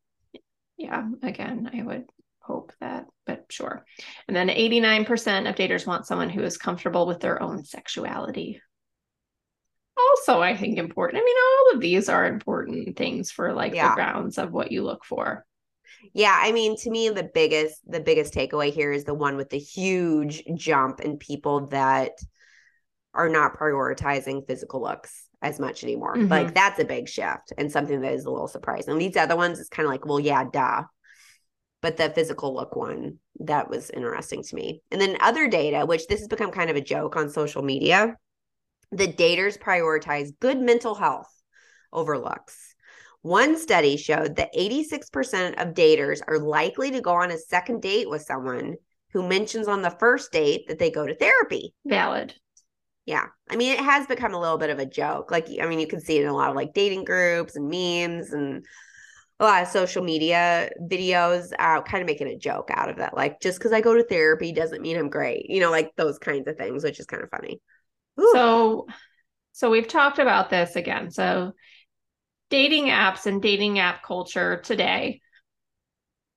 Yeah, 0.77 1.09
again, 1.23 1.71
I 1.75 1.83
would 1.83 2.05
hope 2.39 2.73
that, 2.81 3.07
but 3.27 3.47
sure. 3.51 3.85
And 4.29 4.37
then 4.37 4.49
89% 4.49 5.49
of 5.49 5.57
daters 5.57 5.87
want 5.87 6.07
someone 6.07 6.31
who 6.31 6.43
is 6.43 6.57
comfortable 6.57 7.07
with 7.07 7.21
their 7.21 7.43
own 7.43 7.65
sexuality. 7.65 8.61
Also, 9.99 10.41
I 10.41 10.57
think 10.57 10.79
important. 10.79 11.21
I 11.23 11.25
mean, 11.25 11.37
all 11.37 11.75
of 11.75 11.81
these 11.81 12.09
are 12.09 12.27
important 12.27 12.97
things 12.97 13.31
for 13.31 13.53
like 13.53 13.75
Yeah. 13.75 13.91
the 13.91 13.95
grounds 13.97 14.39
of 14.39 14.53
what 14.53 14.73
you 14.73 14.83
look 14.83 15.05
for. 15.05 15.45
Yeah, 16.13 16.37
I 16.39 16.53
mean, 16.53 16.77
to 16.79 16.91
me, 16.91 17.09
the 17.09 17.31
biggest 17.35 17.81
the 17.87 18.01
biggest 18.01 18.35
takeaway 18.35 18.73
here 18.73 18.93
is 18.93 19.05
the 19.05 19.15
one 19.15 19.37
with 19.37 19.51
the 19.51 19.59
huge 19.59 20.43
jump 20.55 21.01
in 21.01 21.19
people 21.19 21.67
that 21.69 22.13
are 23.15 23.29
not 23.29 23.59
prioritizing 23.59 24.47
physical 24.47 24.83
looks 24.83 25.27
as 25.43 25.59
much 25.59 25.83
anymore. 25.83 26.17
Mhm. 26.17 26.31
Like 26.31 26.55
that's 26.55 26.79
a 26.79 26.85
big 26.85 27.09
shift 27.09 27.53
and 27.57 27.73
something 27.73 28.01
that 28.01 28.13
is 28.13 28.25
a 28.25 28.31
little 28.31 28.49
surprising. 28.49 28.93
And 28.93 29.01
these 29.01 29.17
other 29.17 29.37
ones 29.37 29.59
it's 29.59 29.69
kind 29.69 29.87
of 29.87 29.91
like, 29.91 30.07
well, 30.07 30.21
yeah, 30.21 30.45
duh. 30.45 30.85
But 31.83 31.97
the 31.97 32.11
physical 32.11 32.55
look 32.55 32.77
one, 32.77 33.19
that 33.41 33.71
was 33.71 33.91
interesting 33.91 34.43
to 34.43 34.55
me. 34.55 34.83
And 34.91 35.01
then 35.01 35.17
other 35.21 35.49
data, 35.49 35.87
which 35.87 36.07
this 36.07 36.21
has 36.21 36.29
become 36.29 36.51
kind 36.51 36.69
of 36.69 36.77
a 36.77 36.81
joke 36.83 37.17
on 37.17 37.31
social 37.31 37.63
media, 37.63 38.17
the 38.93 39.09
daters 39.09 39.59
prioritize 39.59 40.31
good 40.41 40.61
mental 40.61 40.95
health 40.95 41.33
over 41.93 42.19
looks. 42.19 42.70
One 43.23 43.59
study 43.59 43.97
showed 43.97 44.37
that 44.37 44.55
86% 44.55 45.61
of 45.61 45.75
daters 45.75 46.21
are 46.27 46.39
likely 46.39 46.91
to 46.93 47.01
go 47.01 47.13
on 47.13 47.31
a 47.31 47.39
second 47.39 47.83
date 47.83 48.09
with 48.09 48.23
someone 48.23 48.77
who 49.13 49.27
mentions 49.27 49.69
on 49.69 49.83
the 49.83 49.91
first 49.91 50.33
date 50.33 50.69
that 50.69 50.79
they 50.79 50.91
go 50.91 51.07
to 51.07 51.15
therapy. 51.15 51.75
Valid. 51.85 52.35
Yeah. 53.05 53.27
I 53.49 53.57
mean, 53.57 53.73
it 53.73 53.81
has 53.81 54.07
become 54.07 54.35
a 54.35 54.41
little 54.41 54.59
bit 54.59 54.71
of 54.71 54.79
a 54.79 54.87
joke. 54.87 55.31
Like, 55.31 55.49
I 55.61 55.67
mean, 55.67 55.81
you 55.81 55.87
can 55.87 56.01
see 56.01 56.19
it 56.19 56.23
in 56.23 56.29
a 56.29 56.35
lot 56.35 56.51
of 56.51 56.57
like 56.57 56.73
dating 56.73 57.05
groups 57.05 57.57
and 57.57 57.69
memes 57.69 58.33
and 58.33 58.65
a 59.41 59.45
lot 59.45 59.63
of 59.63 59.69
social 59.69 60.05
media 60.05 60.71
videos, 60.83 61.51
uh, 61.59 61.81
kind 61.83 62.03
of 62.03 62.07
making 62.07 62.29
a 62.29 62.37
joke 62.37 62.71
out 62.73 62.91
of 62.91 62.99
that. 62.99 63.17
Like, 63.17 63.41
just 63.41 63.59
because 63.59 63.73
I 63.73 63.81
go 63.81 63.95
to 63.95 64.05
therapy 64.05 64.53
doesn't 64.53 64.83
mean 64.83 64.99
I'm 64.99 65.09
great, 65.09 65.49
you 65.49 65.61
know, 65.61 65.71
like 65.71 65.93
those 65.97 66.19
kinds 66.19 66.47
of 66.47 66.57
things, 66.57 66.85
which 66.85 67.01
is 67.01 67.07
kind 67.07 67.23
of 67.23 67.31
funny. 67.31 67.61
Ooh. 68.21 68.31
So, 68.33 68.87
so 69.53 69.71
we've 69.71 69.89
talked 69.89 70.19
about 70.19 70.51
this 70.51 70.77
again. 70.77 71.11
So, 71.11 71.53
dating 72.51 72.87
apps 72.87 73.27
and 73.27 73.41
dating 73.41 73.79
app 73.79 74.03
culture 74.03 74.61
today 74.63 75.21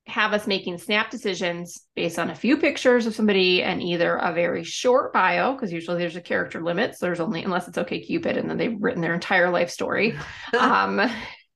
have 0.06 0.34
us 0.34 0.48
making 0.48 0.78
snap 0.78 1.10
decisions 1.10 1.86
based 1.96 2.20
on 2.20 2.30
a 2.30 2.36
few 2.36 2.58
pictures 2.58 3.06
of 3.06 3.16
somebody 3.16 3.64
and 3.64 3.82
either 3.82 4.16
a 4.16 4.34
very 4.34 4.64
short 4.64 5.14
bio, 5.14 5.54
because 5.54 5.72
usually 5.72 5.98
there's 5.98 6.18
a 6.18 6.22
character 6.22 6.62
limit. 6.62 6.98
So 6.98 7.06
there's 7.06 7.22
only, 7.22 7.44
unless 7.44 7.68
it's 7.68 7.78
okay 7.78 8.02
Cupid, 8.02 8.36
and 8.36 8.50
then 8.50 8.58
they've 8.58 8.78
written 8.80 9.02
their 9.02 9.14
entire 9.14 9.50
life 9.50 9.70
story. 9.70 10.18
um, 10.60 11.10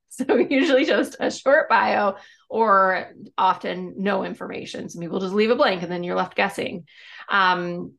so 0.10 0.38
usually 0.50 0.86
just 0.86 1.18
a 1.20 1.30
short 1.30 1.68
bio 1.68 2.16
or 2.50 3.12
often 3.38 3.96
no 3.98 4.24
information. 4.24 4.90
Some 4.90 5.02
people 5.02 5.20
just 5.20 5.34
leave 5.34 5.52
it 5.52 5.58
blank 5.58 5.84
and 5.84 5.92
then 5.92 6.04
you're 6.04 6.16
left 6.16 6.36
guessing. 6.36 6.86
Um, 7.30 7.94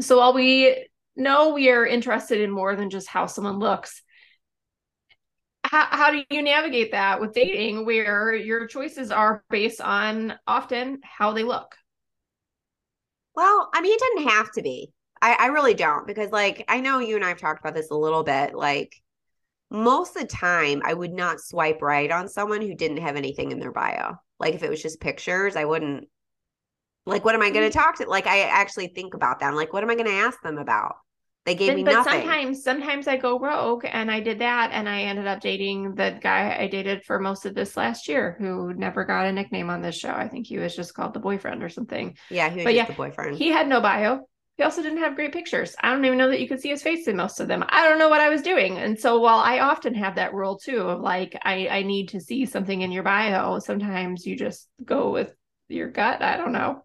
so 0.00 0.18
while 0.18 0.34
we 0.34 0.88
know 1.14 1.54
we 1.54 1.70
are 1.70 1.86
interested 1.86 2.40
in 2.40 2.50
more 2.50 2.74
than 2.74 2.90
just 2.90 3.08
how 3.08 3.26
someone 3.26 3.58
looks, 3.60 4.02
how, 5.70 5.86
how 5.90 6.10
do 6.10 6.22
you 6.30 6.42
navigate 6.42 6.92
that 6.92 7.20
with 7.20 7.32
dating 7.32 7.84
where 7.84 8.34
your 8.34 8.66
choices 8.66 9.10
are 9.10 9.44
based 9.50 9.80
on 9.80 10.34
often 10.46 11.00
how 11.02 11.32
they 11.32 11.42
look? 11.42 11.76
Well, 13.34 13.68
I 13.74 13.80
mean, 13.80 13.92
it 13.92 14.00
doesn't 14.00 14.30
have 14.30 14.52
to 14.52 14.62
be. 14.62 14.92
I, 15.20 15.36
I 15.38 15.46
really 15.46 15.74
don't 15.74 16.06
because, 16.06 16.30
like, 16.30 16.64
I 16.68 16.80
know 16.80 16.98
you 16.98 17.16
and 17.16 17.24
I 17.24 17.28
have 17.28 17.38
talked 17.38 17.60
about 17.60 17.74
this 17.74 17.90
a 17.90 17.96
little 17.96 18.22
bit. 18.22 18.54
Like, 18.54 18.94
most 19.70 20.16
of 20.16 20.22
the 20.22 20.28
time, 20.28 20.82
I 20.84 20.94
would 20.94 21.12
not 21.12 21.40
swipe 21.40 21.82
right 21.82 22.10
on 22.10 22.28
someone 22.28 22.60
who 22.60 22.74
didn't 22.74 22.98
have 22.98 23.16
anything 23.16 23.50
in 23.52 23.58
their 23.58 23.72
bio. 23.72 24.14
Like, 24.38 24.54
if 24.54 24.62
it 24.62 24.70
was 24.70 24.82
just 24.82 25.00
pictures, 25.00 25.56
I 25.56 25.64
wouldn't. 25.64 26.08
Like, 27.04 27.24
what 27.24 27.34
am 27.34 27.42
I 27.42 27.50
going 27.50 27.70
to 27.70 27.78
mm. 27.78 27.82
talk 27.82 27.96
to? 27.98 28.08
Like, 28.08 28.26
I 28.26 28.42
actually 28.42 28.88
think 28.88 29.14
about 29.14 29.40
that. 29.40 29.48
I'm 29.48 29.54
like, 29.54 29.72
what 29.72 29.82
am 29.82 29.90
I 29.90 29.94
going 29.94 30.06
to 30.06 30.12
ask 30.12 30.40
them 30.42 30.58
about? 30.58 30.96
They 31.46 31.54
gave 31.54 31.68
but, 31.68 31.76
me 31.76 31.84
but 31.84 31.92
nothing. 31.92 32.22
sometimes, 32.22 32.64
sometimes 32.64 33.06
I 33.06 33.16
go 33.16 33.38
rogue, 33.38 33.86
and 33.88 34.10
I 34.10 34.18
did 34.18 34.40
that, 34.40 34.72
and 34.72 34.88
I 34.88 35.02
ended 35.02 35.28
up 35.28 35.40
dating 35.40 35.94
the 35.94 36.18
guy 36.20 36.56
I 36.58 36.66
dated 36.66 37.04
for 37.04 37.20
most 37.20 37.46
of 37.46 37.54
this 37.54 37.76
last 37.76 38.08
year, 38.08 38.36
who 38.40 38.74
never 38.74 39.04
got 39.04 39.26
a 39.26 39.32
nickname 39.32 39.70
on 39.70 39.80
this 39.80 39.96
show. 39.96 40.10
I 40.10 40.26
think 40.26 40.48
he 40.48 40.58
was 40.58 40.74
just 40.74 40.94
called 40.94 41.14
the 41.14 41.20
boyfriend 41.20 41.62
or 41.62 41.68
something. 41.68 42.16
Yeah, 42.30 42.50
he 42.50 42.56
was 42.56 42.64
but 42.64 42.74
yeah, 42.74 42.86
the 42.86 42.94
boyfriend. 42.94 43.36
He 43.36 43.48
had 43.48 43.68
no 43.68 43.80
bio. 43.80 44.26
He 44.56 44.64
also 44.64 44.82
didn't 44.82 44.98
have 44.98 45.14
great 45.14 45.32
pictures. 45.32 45.76
I 45.80 45.92
don't 45.92 46.04
even 46.04 46.18
know 46.18 46.30
that 46.30 46.40
you 46.40 46.48
could 46.48 46.60
see 46.60 46.70
his 46.70 46.82
face 46.82 47.06
in 47.06 47.16
most 47.16 47.38
of 47.38 47.46
them. 47.46 47.62
I 47.68 47.88
don't 47.88 47.98
know 47.98 48.08
what 48.08 48.22
I 48.22 48.30
was 48.30 48.42
doing. 48.42 48.78
And 48.78 48.98
so 48.98 49.20
while 49.20 49.38
I 49.38 49.60
often 49.60 49.94
have 49.94 50.16
that 50.16 50.34
rule 50.34 50.58
too 50.58 50.80
of 50.80 51.00
like 51.00 51.38
I, 51.42 51.68
I 51.68 51.82
need 51.82 52.08
to 52.08 52.20
see 52.20 52.46
something 52.46 52.80
in 52.80 52.90
your 52.90 53.02
bio, 53.02 53.58
sometimes 53.60 54.26
you 54.26 54.34
just 54.34 54.68
go 54.82 55.12
with 55.12 55.32
your 55.68 55.90
gut. 55.90 56.22
I 56.22 56.38
don't 56.38 56.52
know. 56.52 56.82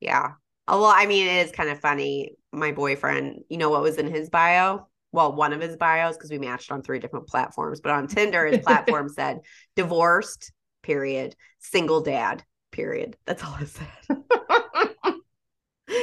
Yeah. 0.00 0.30
Oh, 0.68 0.82
well, 0.82 0.92
I 0.94 1.06
mean, 1.06 1.26
it 1.26 1.46
is 1.46 1.52
kind 1.52 1.70
of 1.70 1.80
funny. 1.80 2.36
My 2.52 2.72
boyfriend, 2.72 3.40
you 3.48 3.56
know 3.56 3.70
what 3.70 3.82
was 3.82 3.96
in 3.96 4.06
his 4.06 4.28
bio? 4.28 4.86
Well, 5.12 5.34
one 5.34 5.54
of 5.54 5.62
his 5.62 5.76
bios, 5.76 6.16
because 6.16 6.30
we 6.30 6.38
matched 6.38 6.70
on 6.70 6.82
three 6.82 6.98
different 6.98 7.26
platforms, 7.26 7.80
but 7.80 7.92
on 7.92 8.06
Tinder, 8.06 8.46
his 8.46 8.58
platform 8.58 9.08
said 9.14 9.40
divorced, 9.76 10.52
period, 10.82 11.34
single 11.58 12.02
dad, 12.02 12.44
period. 12.70 13.16
That's 13.24 13.42
all 13.42 13.56
it 13.60 13.68
said. 13.68 13.88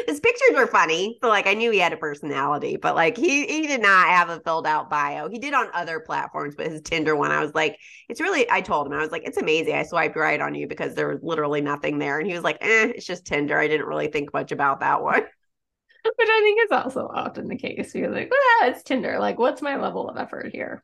his 0.08 0.20
pictures 0.20 0.56
were 0.56 0.68
funny. 0.68 1.18
So 1.22 1.30
like 1.30 1.48
I 1.48 1.54
knew 1.54 1.72
he 1.72 1.80
had 1.80 1.94
a 1.94 1.98
personality, 1.98 2.78
but 2.78 2.96
like 2.96 3.18
he 3.18 3.46
he 3.46 3.68
did 3.68 3.82
not 3.82 4.08
have 4.08 4.30
a 4.30 4.40
filled 4.40 4.66
out 4.66 4.90
bio. 4.90 5.30
He 5.30 5.40
did 5.40 5.54
on 5.54 5.68
other 5.74 6.00
platforms, 6.00 6.56
but 6.56 6.68
his 6.68 6.82
Tinder 6.82 7.16
one, 7.16 7.32
I 7.32 7.42
was 7.42 7.54
like, 7.54 7.78
it's 8.10 8.22
really 8.22 8.50
I 8.50 8.62
told 8.62 8.88
him, 8.88 8.94
I 8.94 9.02
was 9.02 9.12
like, 9.12 9.24
it's 9.26 9.38
amazing. 9.38 9.76
I 9.76 9.84
swiped 9.84 10.16
right 10.16 10.42
on 10.42 10.56
you 10.56 10.68
because 10.68 10.96
there 10.96 11.08
was 11.08 11.20
literally 11.22 11.62
nothing 11.62 12.00
there. 12.00 12.20
And 12.20 12.28
he 12.28 12.34
was 12.34 12.44
like, 12.44 12.58
eh, 12.62 12.94
it's 12.96 13.06
just 13.06 13.26
Tinder. 13.26 13.60
I 13.60 13.68
didn't 13.68 13.88
really 13.88 14.08
think 14.08 14.34
much 14.34 14.52
about 14.52 14.80
that 14.80 15.02
one. 15.02 15.22
Which 16.18 16.30
I 16.30 16.42
think 16.42 16.60
is 16.64 16.72
also 16.72 17.08
often 17.08 17.48
the 17.48 17.58
case. 17.58 17.96
You're 17.96 18.12
like, 18.12 18.30
well, 18.30 18.70
it's 18.70 18.84
Tinder. 18.84 19.18
Like, 19.20 19.40
what's 19.40 19.62
my 19.62 19.78
level 19.78 20.08
of 20.08 20.18
effort 20.18 20.52
here? 20.52 20.84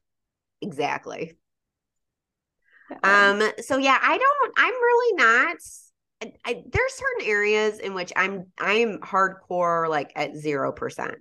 Exactly. 0.62 1.38
Um, 3.03 3.41
so 3.60 3.77
yeah, 3.77 3.98
I 4.01 4.17
don't, 4.17 4.53
I'm 4.58 4.74
really 4.74 5.15
not 5.15 5.58
I, 6.46 6.63
there's 6.72 6.94
certain 6.94 7.30
areas 7.30 7.80
in 7.80 7.94
which 7.94 8.13
I'm 8.16 8.48
I'm 8.60 9.00
hardcore 9.00 9.90
like 9.90 10.12
at 10.16 10.36
zero 10.36 10.72
percent, 10.72 11.16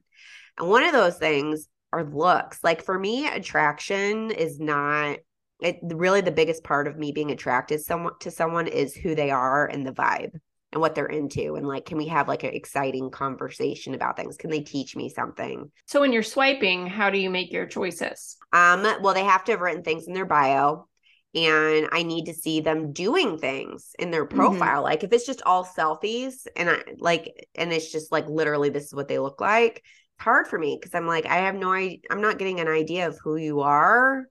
and 0.59 0.69
one 0.69 0.85
of 0.85 0.92
those 0.92 1.16
things 1.16 1.69
are 1.92 2.04
looks. 2.04 2.62
Like 2.62 2.83
for 2.83 2.99
me, 2.99 3.26
attraction 3.26 4.30
is 4.30 4.61
not 4.61 5.19
it. 5.61 5.78
Really, 5.83 6.21
the 6.21 6.30
biggest 6.30 6.64
part 6.64 6.87
of 6.87 6.99
me 6.99 7.12
being 7.12 7.30
attracted 7.30 7.80
someone 7.80 8.14
to 8.21 8.30
someone 8.30 8.66
is 8.66 8.95
who 8.95 9.14
they 9.14 9.30
are 9.30 9.66
and 9.66 9.87
the 9.87 9.92
vibe 9.92 10.33
and 10.73 10.80
what 10.80 10.95
they're 10.95 11.07
into. 11.07 11.57
And 11.57 11.66
like 11.66 11.85
can 11.85 11.99
we 11.99 12.07
have 12.07 12.28
like 12.28 12.45
an 12.45 12.54
exciting 12.54 13.11
conversation 13.11 13.95
about 13.95 14.16
things? 14.16 14.37
Can 14.37 14.50
they 14.50 14.61
teach 14.61 14.97
me 14.97 15.09
something? 15.09 15.71
So 15.87 16.00
when 16.00 16.12
you're 16.12 16.23
swiping 16.23 16.87
how 16.87 17.11
do 17.11 17.19
you 17.19 17.30
make 17.30 17.52
your 17.52 17.66
choices? 17.66 18.37
Um 18.52 18.83
well 19.02 19.14
they 19.14 19.25
have 19.25 19.45
to 19.45 19.52
have 19.52 19.61
written 19.61 19.83
things 19.83 20.07
in 20.07 20.14
their 20.14 20.26
bio 20.26 20.88
and 21.34 21.88
I 21.92 22.02
need 22.02 22.26
to 22.26 22.34
see 22.34 22.60
them 22.60 22.92
doing 22.92 23.38
things 23.38 23.92
in 23.99 24.10
their 24.10 24.26
mm-hmm. 24.26 24.37
profile. 24.37 24.76
Mm-hmm. 24.76 24.84
Like 24.84 25.04
if 25.04 25.12
it's 25.12 25.26
just 25.26 25.42
all 25.42 25.64
selfies 25.64 26.46
and 26.56 26.70
I 26.70 26.82
like 26.99 27.49
and 27.54 27.72
it's 27.72 27.92
just 27.92 28.10
like 28.10 28.28
literally 28.28 28.70
this 28.70 28.87
is 28.87 28.94
what 28.94 29.08
they 29.08 29.18
look 29.18 29.40
like, 29.40 29.84
it's 29.84 30.25
hard 30.25 30.49
for 30.49 30.58
me 30.58 30.78
because 30.80 30.94
I'm 30.94 31.06
like 31.06 31.26
I 31.26 31.37
have 31.37 31.54
no 31.54 31.72
idea 31.72 31.99
I'm 32.10 32.20
not 32.20 32.38
getting 32.38 32.60
an 32.60 32.68
idea 32.68 33.06
of 33.06 33.18
who 33.22 33.37
you 33.37 33.60
are. 33.60 34.25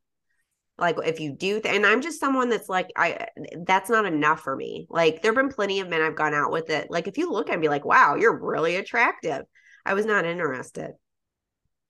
Like 0.78 0.98
if 1.04 1.20
you 1.20 1.34
do 1.34 1.62
th- 1.62 1.74
and 1.74 1.86
I'm 1.86 2.02
just 2.02 2.20
someone 2.20 2.50
that's 2.50 2.70
like 2.70 2.90
I 2.96 3.28
that's 3.66 3.90
not 3.90 4.06
enough 4.06 4.42
for 4.42 4.56
me. 4.56 4.88
Like 4.90 5.22
there've 5.22 5.36
been 5.36 5.50
plenty 5.50 5.80
of 5.80 5.90
men 5.90 6.02
I've 6.02 6.16
gone 6.16 6.34
out 6.34 6.52
with 6.52 6.70
it. 6.70 6.88
Like 6.90 7.08
if 7.08 7.18
you 7.18 7.32
look 7.32 7.50
and 7.50 7.62
be 7.62 7.70
like, 7.70 7.86
"Wow, 7.86 8.16
you're 8.16 8.38
really 8.38 8.76
attractive." 8.76 9.44
I 9.86 9.94
was 9.94 10.06
not 10.06 10.26
interested 10.26 10.92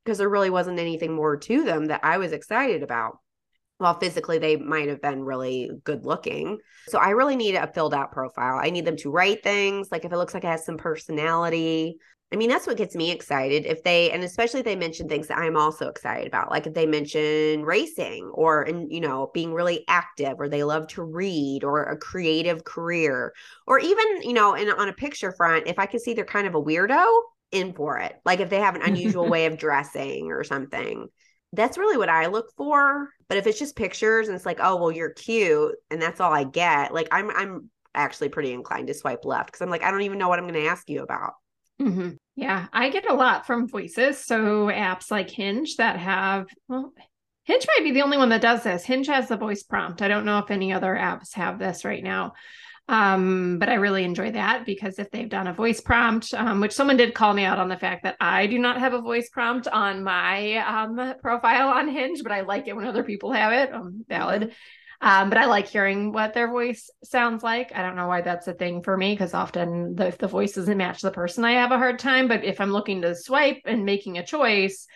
because 0.03 0.19
there 0.19 0.29
really 0.29 0.49
wasn't 0.49 0.79
anything 0.79 1.13
more 1.13 1.37
to 1.37 1.63
them 1.63 1.85
that 1.85 2.03
I 2.03 2.17
was 2.17 2.31
excited 2.31 2.83
about 2.83 3.17
while 3.79 3.97
physically 3.97 4.37
they 4.37 4.57
might 4.57 4.89
have 4.89 5.01
been 5.01 5.23
really 5.23 5.71
good 5.83 6.05
looking. 6.05 6.59
So 6.87 6.99
I 6.99 7.09
really 7.09 7.37
need 7.37 7.55
a 7.55 7.71
filled 7.73 7.93
out 7.93 8.11
profile. 8.11 8.59
I 8.61 8.69
need 8.69 8.85
them 8.85 8.97
to 8.97 9.09
write 9.09 9.41
things 9.41 9.87
like 9.91 10.05
if 10.05 10.11
it 10.11 10.17
looks 10.17 10.33
like 10.33 10.43
it 10.43 10.47
has 10.47 10.65
some 10.65 10.77
personality. 10.77 11.97
I 12.31 12.35
mean, 12.35 12.49
that's 12.49 12.67
what 12.67 12.77
gets 12.77 12.93
me 12.93 13.09
excited. 13.09 13.65
If 13.65 13.83
they, 13.83 14.11
and 14.11 14.21
especially 14.23 14.59
if 14.59 14.65
they 14.65 14.75
mention 14.75 15.07
things 15.07 15.27
that 15.29 15.39
I'm 15.39 15.55
also 15.57 15.87
excited 15.87 16.27
about, 16.27 16.51
like 16.51 16.67
if 16.67 16.73
they 16.73 16.85
mention 16.85 17.63
racing 17.63 18.29
or, 18.33 18.63
and 18.63 18.91
you 18.91 18.99
know, 18.99 19.31
being 19.33 19.53
really 19.53 19.83
active 19.87 20.35
or 20.37 20.49
they 20.49 20.63
love 20.63 20.87
to 20.89 21.03
read 21.03 21.63
or 21.63 21.83
a 21.85 21.97
creative 21.97 22.65
career, 22.65 23.33
or 23.65 23.79
even, 23.79 24.21
you 24.21 24.33
know, 24.33 24.53
and 24.55 24.69
on 24.69 24.89
a 24.89 24.93
picture 24.93 25.31
front, 25.31 25.67
if 25.67 25.79
I 25.79 25.85
can 25.85 26.01
see 26.01 26.13
they're 26.13 26.25
kind 26.25 26.45
of 26.45 26.53
a 26.53 26.61
weirdo, 26.61 27.03
in 27.51 27.73
for 27.73 27.97
it. 27.97 28.13
Like 28.25 28.41
if 28.41 28.49
they 28.49 28.59
have 28.59 28.75
an 28.75 28.81
unusual 28.85 29.27
way 29.27 29.45
of 29.45 29.57
dressing 29.57 30.27
or 30.31 30.43
something 30.43 31.07
that's 31.53 31.77
really 31.77 31.97
what 31.97 32.09
I 32.09 32.27
look 32.27 32.51
for. 32.55 33.09
But 33.27 33.37
if 33.37 33.47
it's 33.47 33.59
just 33.59 33.75
pictures 33.75 34.27
and 34.27 34.35
it's 34.35 34.45
like, 34.45 34.59
oh 34.61 34.75
well, 34.75 34.91
you're 34.91 35.11
cute, 35.11 35.75
and 35.89 36.01
that's 36.01 36.19
all 36.19 36.33
I 36.33 36.43
get, 36.43 36.93
like 36.93 37.07
I'm 37.11 37.29
I'm 37.31 37.69
actually 37.95 38.29
pretty 38.29 38.53
inclined 38.53 38.87
to 38.87 38.93
swipe 38.93 39.25
left 39.25 39.47
because 39.47 39.61
I'm 39.61 39.69
like, 39.69 39.83
I 39.83 39.91
don't 39.91 40.03
even 40.03 40.19
know 40.19 40.29
what 40.29 40.39
I'm 40.39 40.47
going 40.47 40.61
to 40.61 40.69
ask 40.69 40.89
you 40.89 41.01
about. 41.01 41.33
Mm-hmm. 41.81 42.11
Yeah, 42.35 42.67
I 42.71 42.89
get 42.89 43.09
a 43.09 43.13
lot 43.13 43.47
from 43.47 43.67
voices. 43.67 44.25
So 44.25 44.67
apps 44.67 45.11
like 45.11 45.29
Hinge 45.29 45.77
that 45.77 45.97
have 45.97 46.47
well, 46.67 46.93
Hinge 47.43 47.65
might 47.67 47.83
be 47.83 47.91
the 47.91 48.03
only 48.03 48.17
one 48.17 48.29
that 48.29 48.41
does 48.41 48.63
this. 48.63 48.85
Hinge 48.85 49.07
has 49.07 49.27
the 49.27 49.37
voice 49.37 49.63
prompt. 49.63 50.01
I 50.01 50.07
don't 50.07 50.25
know 50.25 50.39
if 50.39 50.51
any 50.51 50.71
other 50.71 50.95
apps 50.95 51.33
have 51.33 51.57
this 51.57 51.83
right 51.83 52.03
now. 52.03 52.33
Um, 52.89 53.59
but 53.59 53.69
I 53.69 53.75
really 53.75 54.03
enjoy 54.03 54.31
that 54.31 54.65
because 54.65 54.97
if 54.97 55.11
they've 55.11 55.29
done 55.29 55.45
a 55.45 55.53
voice 55.53 55.79
prompt, 55.79 56.33
um, 56.33 56.59
which 56.59 56.71
someone 56.71 56.97
did 56.97 57.13
call 57.13 57.35
me 57.35 57.43
out 57.43 57.59
on 57.59 57.69
the 57.69 57.77
fact 57.77 58.01
that 58.01 58.17
I 58.19 58.47
do 58.47 58.57
not 58.57 58.79
have 58.79 58.95
a 58.95 59.01
voice 59.01 59.29
prompt 59.29 59.67
on 59.67 60.03
my 60.03 60.55
um, 60.57 61.13
profile 61.21 61.69
on 61.69 61.87
Hinge, 61.87 62.23
but 62.23 62.31
I 62.31 62.41
like 62.41 62.67
it 62.67 62.75
when 62.75 62.87
other 62.87 63.03
people 63.03 63.31
have 63.31 63.53
it. 63.53 63.71
Um, 63.71 64.03
valid. 64.09 64.53
Um, 65.01 65.29
but 65.29 65.37
I 65.37 65.45
like 65.45 65.67
hearing 65.67 66.11
what 66.11 66.33
their 66.33 66.49
voice 66.49 66.89
sounds 67.03 67.43
like. 67.43 67.71
I 67.75 67.83
don't 67.83 67.95
know 67.95 68.07
why 68.07 68.21
that's 68.21 68.47
a 68.47 68.53
thing 68.53 68.81
for 68.81 68.97
me 68.97 69.13
because 69.13 69.35
often 69.35 69.95
the, 69.95 70.07
if 70.07 70.17
the 70.17 70.27
voice 70.27 70.53
doesn't 70.53 70.75
match 70.77 71.01
the 71.01 71.11
person, 71.11 71.45
I 71.45 71.53
have 71.53 71.71
a 71.71 71.77
hard 71.77 71.99
time. 71.99 72.27
But 72.27 72.43
if 72.43 72.59
I'm 72.59 72.71
looking 72.71 73.03
to 73.03 73.15
swipe 73.15 73.61
and 73.65 73.85
making 73.85 74.17
a 74.17 74.25
choice, 74.25 74.87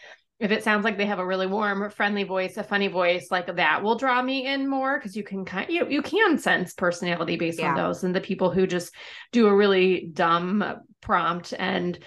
if 0.44 0.52
it 0.52 0.62
sounds 0.62 0.84
like 0.84 0.98
they 0.98 1.06
have 1.06 1.20
a 1.20 1.26
really 1.26 1.48
warm, 1.48 1.90
friendly 1.90 2.24
voice, 2.24 2.58
a 2.58 2.64
funny 2.64 2.90
voice, 2.90 3.30
like 3.32 3.56
that 3.56 3.82
will 3.82 3.96
draw 3.96 4.22
me 4.22 4.46
in 4.46 4.68
more 4.68 5.00
because 5.00 5.16
you 5.16 5.24
can 5.24 5.46
kind 5.46 5.70
you 5.70 5.88
you 5.88 6.02
can 6.02 6.38
sense 6.38 6.74
personality 6.74 7.38
based 7.38 7.60
yeah. 7.60 7.70
on 7.70 7.76
those. 7.78 8.04
And 8.04 8.14
the 8.14 8.20
people 8.20 8.52
who 8.52 8.68
just 8.68 8.94
do 9.32 9.48
a 9.48 9.56
really 9.56 10.10
dumb 10.12 10.82
prompt 11.00 11.54
and 11.58 11.98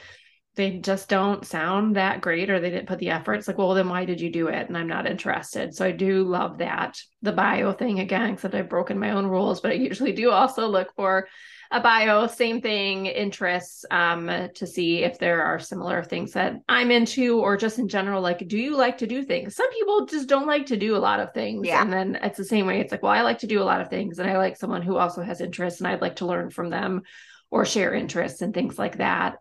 they 0.55 0.79
just 0.79 1.09
don't 1.09 1.47
sound 1.47 1.97
that 1.97 2.21
great 2.21 2.51
or 2.51 2.61
they 2.61 2.69
didn't 2.69 2.89
put 2.89 2.99
the 2.99 3.11
effort. 3.11 3.35
It's 3.35 3.49
like, 3.49 3.57
well, 3.57 3.73
then 3.73 3.89
why 3.89 4.05
did 4.05 4.21
you 4.21 4.31
do 4.31 4.49
it? 4.49 4.69
And 4.69 4.77
I'm 4.77 4.87
not 4.87 5.07
interested. 5.07 5.75
So 5.75 5.87
I 5.87 5.93
do 5.93 6.23
love 6.25 6.59
that. 6.59 6.99
The 7.23 7.33
bio 7.33 7.73
thing 7.73 8.01
again, 8.01 8.35
except 8.35 8.55
I've 8.55 8.69
broken 8.69 8.99
my 8.99 9.13
own 9.13 9.27
rules, 9.27 9.63
but 9.63 9.71
I 9.71 9.75
usually 9.75 10.13
do 10.13 10.31
also 10.31 10.67
look 10.67 10.95
for 10.95 11.27
a 11.71 11.81
bio, 11.81 12.27
same 12.27 12.61
thing, 12.61 13.07
interests 13.07 13.85
um, 13.91 14.31
to 14.55 14.67
see 14.67 15.03
if 15.03 15.19
there 15.19 15.43
are 15.43 15.59
similar 15.59 16.03
things 16.03 16.33
that 16.33 16.55
I'm 16.69 16.91
into 16.91 17.41
or 17.41 17.57
just 17.57 17.79
in 17.79 17.89
general. 17.89 18.23
Like, 18.23 18.47
do 18.47 18.59
you 18.59 18.77
like 18.77 18.99
to 18.99 19.07
do 19.07 19.23
things? 19.23 19.57
Some 19.57 19.71
people 19.73 20.07
just 20.07 20.29
don't 20.29 20.47
like 20.47 20.67
to 20.67 20.77
do 20.77 20.97
a 20.97 20.99
lot 20.99 21.21
of 21.21 21.33
things. 21.33 21.67
Yeah. 21.67 21.83
And 21.83 21.93
then 21.93 22.19
it's 22.23 22.39
the 22.39 22.45
same 22.45 22.67
way. 22.67 22.81
It's 22.81 22.93
like, 22.93 23.03
well, 23.03 23.13
I 23.13 23.23
like 23.23 23.39
to 23.39 23.47
do 23.47 23.61
a 23.61 23.65
lot 23.65 23.81
of 23.81 23.89
things 23.89 24.19
and 24.19 24.31
I 24.31 24.39
like 24.39 24.57
someone 24.57 24.83
who 24.83 24.97
also 24.97 25.23
has 25.23 25.41
interests 25.41 25.81
and 25.81 25.89
I'd 25.89 26.03
like 26.03 26.17
to 26.17 26.27
learn 26.27 26.51
from 26.51 26.71
them 26.71 27.03
or 27.51 27.65
share 27.65 27.95
interests 27.95 28.43
and 28.43 28.55
things 28.55 28.79
like 28.79 28.99
that. 28.99 29.37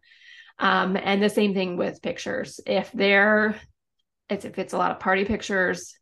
Um, 0.57 0.97
and 0.97 1.21
the 1.21 1.29
same 1.29 1.53
thing 1.53 1.77
with 1.77 2.01
pictures. 2.01 2.59
If 2.65 2.91
they're, 2.91 3.59
it's, 4.29 4.45
if 4.45 4.57
it's 4.57 4.73
a 4.73 4.77
lot 4.77 4.91
of 4.91 4.99
party 4.99 5.25
pictures, 5.25 5.97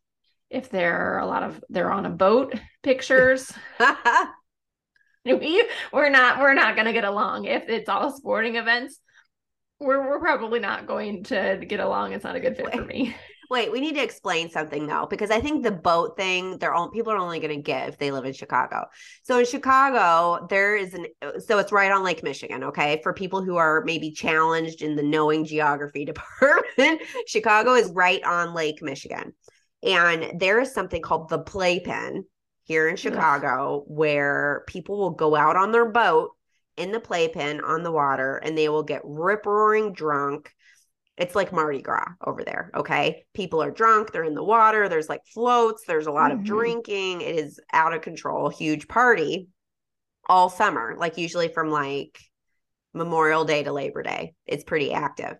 if 0.48 0.70
they're 0.70 1.18
a 1.18 1.26
lot 1.26 1.42
of, 1.42 1.62
they're 1.68 1.90
on 1.90 2.06
a 2.06 2.10
boat 2.10 2.54
pictures. 2.82 3.52
we 5.40 5.66
we're 5.92 6.10
not 6.10 6.38
we're 6.38 6.54
not 6.54 6.74
going 6.74 6.86
to 6.86 6.92
get 6.92 7.04
along 7.04 7.46
if 7.46 7.68
it's 7.68 7.88
all 7.88 8.10
sporting 8.10 8.56
events. 8.56 9.00
We're 9.80 10.06
we're 10.06 10.20
probably 10.20 10.60
not 10.60 10.86
going 10.86 11.24
to 11.24 11.64
get 11.66 11.80
along. 11.80 12.12
It's 12.12 12.24
not 12.24 12.36
a 12.36 12.40
good 12.40 12.56
fit 12.56 12.66
wait, 12.66 12.74
for 12.74 12.84
me. 12.84 13.16
Wait 13.50 13.70
we 13.70 13.80
need 13.80 13.94
to 13.94 14.02
explain 14.02 14.48
something 14.48 14.86
though 14.86 15.06
because 15.08 15.30
i 15.30 15.38
think 15.38 15.62
the 15.62 15.70
boat 15.70 16.16
thing 16.16 16.56
they're 16.56 16.72
all 16.72 16.90
people 16.90 17.12
are 17.12 17.18
only 17.18 17.38
going 17.38 17.54
to 17.54 17.62
get 17.62 17.90
if 17.90 17.98
they 17.98 18.10
live 18.10 18.24
in 18.24 18.32
chicago. 18.32 18.86
So 19.22 19.38
in 19.38 19.44
chicago 19.44 20.46
there 20.48 20.76
is 20.76 20.94
an 20.94 21.06
so 21.38 21.58
it's 21.58 21.70
right 21.70 21.92
on 21.92 22.02
lake 22.02 22.22
michigan 22.22 22.64
okay? 22.64 23.00
For 23.02 23.12
people 23.12 23.44
who 23.44 23.56
are 23.56 23.84
maybe 23.84 24.12
challenged 24.12 24.80
in 24.80 24.96
the 24.96 25.02
knowing 25.02 25.44
geography 25.44 26.04
department 26.14 27.02
chicago 27.26 27.74
is 27.74 27.90
right 27.92 28.24
on 28.24 28.54
lake 28.54 28.80
michigan. 28.80 29.34
And 29.82 30.40
there 30.40 30.60
is 30.60 30.72
something 30.72 31.02
called 31.02 31.28
the 31.28 31.38
playpen 31.38 32.24
here 32.64 32.88
in 32.88 32.96
Chicago 32.96 33.84
where 33.86 34.64
people 34.66 34.98
will 34.98 35.10
go 35.10 35.34
out 35.36 35.56
on 35.56 35.70
their 35.70 35.88
boat 35.88 36.30
in 36.76 36.92
the 36.92 37.00
playpen 37.00 37.60
on 37.60 37.82
the 37.82 37.92
water 37.92 38.36
and 38.38 38.56
they 38.56 38.68
will 38.68 38.82
get 38.82 39.02
rip 39.04 39.46
roaring 39.46 39.92
drunk. 39.92 40.52
It's 41.16 41.36
like 41.36 41.52
Mardi 41.52 41.80
Gras 41.80 42.08
over 42.26 42.42
there. 42.42 42.72
Okay. 42.74 43.24
People 43.34 43.62
are 43.62 43.70
drunk. 43.70 44.10
They're 44.10 44.24
in 44.24 44.34
the 44.34 44.42
water. 44.42 44.88
There's 44.88 45.08
like 45.08 45.20
floats. 45.32 45.84
There's 45.86 46.06
a 46.06 46.12
lot 46.12 46.32
mm-hmm. 46.32 46.40
of 46.40 46.46
drinking. 46.46 47.20
It 47.20 47.36
is 47.36 47.60
out 47.72 47.94
of 47.94 48.02
control. 48.02 48.48
Huge 48.48 48.88
party 48.88 49.48
all 50.28 50.48
summer, 50.48 50.96
like 50.98 51.18
usually 51.18 51.48
from 51.48 51.70
like 51.70 52.18
Memorial 52.94 53.44
Day 53.44 53.62
to 53.62 53.72
Labor 53.72 54.02
Day. 54.02 54.34
It's 54.46 54.64
pretty 54.64 54.92
active. 54.92 55.36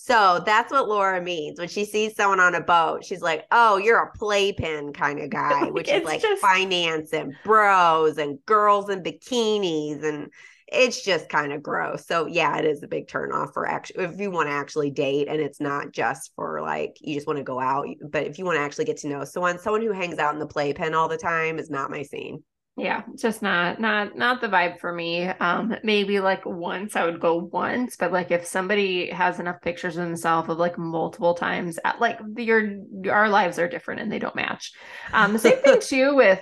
So 0.00 0.40
that's 0.46 0.70
what 0.70 0.88
Laura 0.88 1.20
means 1.20 1.58
when 1.58 1.68
she 1.68 1.84
sees 1.84 2.14
someone 2.14 2.38
on 2.38 2.54
a 2.54 2.60
boat. 2.60 3.04
She's 3.04 3.20
like, 3.20 3.46
"Oh, 3.50 3.78
you're 3.78 3.98
a 3.98 4.12
playpen 4.16 4.92
kind 4.92 5.18
of 5.18 5.28
guy," 5.28 5.64
which 5.70 5.88
is 5.88 6.04
like 6.04 6.22
just... 6.22 6.40
finance 6.40 7.12
and 7.12 7.34
bros 7.44 8.16
and 8.16 8.38
girls 8.46 8.88
in 8.90 9.02
bikinis, 9.02 10.04
and 10.04 10.30
it's 10.68 11.02
just 11.02 11.28
kind 11.28 11.52
of 11.52 11.64
gross. 11.64 12.06
So 12.06 12.26
yeah, 12.26 12.56
it 12.58 12.64
is 12.64 12.82
a 12.84 12.88
big 12.88 13.08
turnoff 13.08 13.52
for 13.52 13.66
actually 13.66 14.04
if 14.04 14.20
you 14.20 14.30
want 14.30 14.48
to 14.48 14.52
actually 14.52 14.90
date, 14.92 15.26
and 15.26 15.40
it's 15.40 15.60
not 15.60 15.92
just 15.92 16.30
for 16.36 16.62
like 16.62 16.96
you 17.00 17.14
just 17.16 17.26
want 17.26 17.38
to 17.38 17.42
go 17.42 17.58
out, 17.58 17.88
but 18.08 18.24
if 18.24 18.38
you 18.38 18.44
want 18.44 18.56
to 18.56 18.62
actually 18.62 18.84
get 18.84 18.98
to 18.98 19.08
know 19.08 19.24
someone, 19.24 19.58
someone 19.58 19.82
who 19.82 19.92
hangs 19.92 20.18
out 20.18 20.32
in 20.32 20.38
the 20.38 20.46
playpen 20.46 20.94
all 20.94 21.08
the 21.08 21.18
time 21.18 21.58
is 21.58 21.70
not 21.70 21.90
my 21.90 22.04
scene 22.04 22.44
yeah 22.78 23.02
just 23.16 23.42
not 23.42 23.80
not 23.80 24.16
not 24.16 24.40
the 24.40 24.48
vibe 24.48 24.78
for 24.78 24.92
me. 24.92 25.26
Um 25.26 25.74
maybe 25.82 26.20
like 26.20 26.46
once 26.46 26.96
i 26.96 27.04
would 27.04 27.20
go 27.20 27.36
once 27.36 27.96
but 27.96 28.12
like 28.12 28.30
if 28.30 28.46
somebody 28.46 29.10
has 29.10 29.40
enough 29.40 29.60
pictures 29.60 29.96
of 29.96 30.04
themselves 30.04 30.48
of 30.48 30.58
like 30.58 30.78
multiple 30.78 31.34
times 31.34 31.78
at 31.84 32.00
like 32.00 32.18
your 32.36 32.76
our 33.10 33.28
lives 33.28 33.58
are 33.58 33.68
different 33.68 34.00
and 34.00 34.10
they 34.10 34.18
don't 34.18 34.36
match. 34.36 34.72
Um 35.12 35.32
the 35.32 35.38
same 35.38 35.58
thing 35.58 35.80
too 35.82 36.14
with 36.14 36.40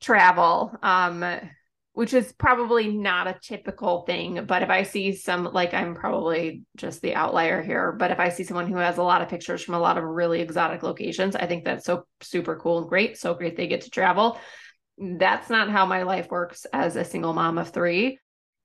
travel 0.00 0.72
um 0.82 1.24
which 1.96 2.12
is 2.12 2.30
probably 2.34 2.88
not 2.88 3.26
a 3.26 3.38
typical 3.40 4.02
thing 4.02 4.44
but 4.46 4.62
if 4.62 4.68
i 4.68 4.82
see 4.82 5.14
some 5.14 5.44
like 5.44 5.72
i'm 5.72 5.94
probably 5.94 6.62
just 6.76 7.00
the 7.00 7.14
outlier 7.14 7.62
here 7.62 7.92
but 7.92 8.10
if 8.10 8.20
i 8.20 8.28
see 8.28 8.44
someone 8.44 8.66
who 8.66 8.76
has 8.76 8.98
a 8.98 9.02
lot 9.02 9.22
of 9.22 9.30
pictures 9.30 9.62
from 9.62 9.74
a 9.74 9.78
lot 9.80 9.96
of 9.96 10.04
really 10.04 10.42
exotic 10.42 10.82
locations 10.82 11.34
i 11.34 11.46
think 11.46 11.64
that's 11.64 11.86
so 11.86 12.06
super 12.20 12.56
cool 12.56 12.80
and 12.80 12.88
great 12.88 13.16
so 13.16 13.32
great 13.32 13.56
they 13.56 13.66
get 13.66 13.80
to 13.80 13.90
travel 13.90 14.38
that's 14.98 15.50
not 15.50 15.70
how 15.70 15.86
my 15.86 16.02
life 16.02 16.30
works 16.30 16.66
as 16.72 16.96
a 16.96 17.04
single 17.04 17.32
mom 17.32 17.58
of 17.58 17.70
three. 17.70 18.18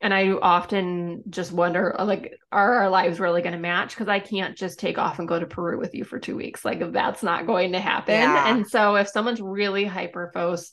And 0.03 0.13
I 0.15 0.31
often 0.31 1.21
just 1.29 1.51
wonder, 1.51 1.99
uh, 1.99 2.05
like, 2.05 2.33
are 2.51 2.73
our 2.73 2.89
lives 2.89 3.19
really 3.19 3.43
going 3.43 3.53
to 3.53 3.59
match? 3.59 3.89
Because 3.89 4.07
I 4.07 4.19
can't 4.19 4.57
just 4.57 4.79
take 4.79 4.97
off 4.97 5.19
and 5.19 5.27
go 5.27 5.39
to 5.39 5.45
Peru 5.45 5.77
with 5.77 5.93
you 5.93 6.03
for 6.03 6.17
two 6.17 6.35
weeks. 6.35 6.65
Like, 6.65 6.91
that's 6.91 7.21
not 7.21 7.45
going 7.45 7.73
to 7.73 7.79
happen. 7.79 8.15
Yeah. 8.15 8.49
And 8.49 8.67
so, 8.67 8.95
if 8.95 9.09
someone's 9.09 9.41
really 9.41 9.85
hyper 9.85 10.31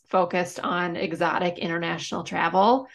focused 0.09 0.61
on 0.61 0.97
exotic 0.97 1.59
international 1.59 2.25
travel, 2.25 2.89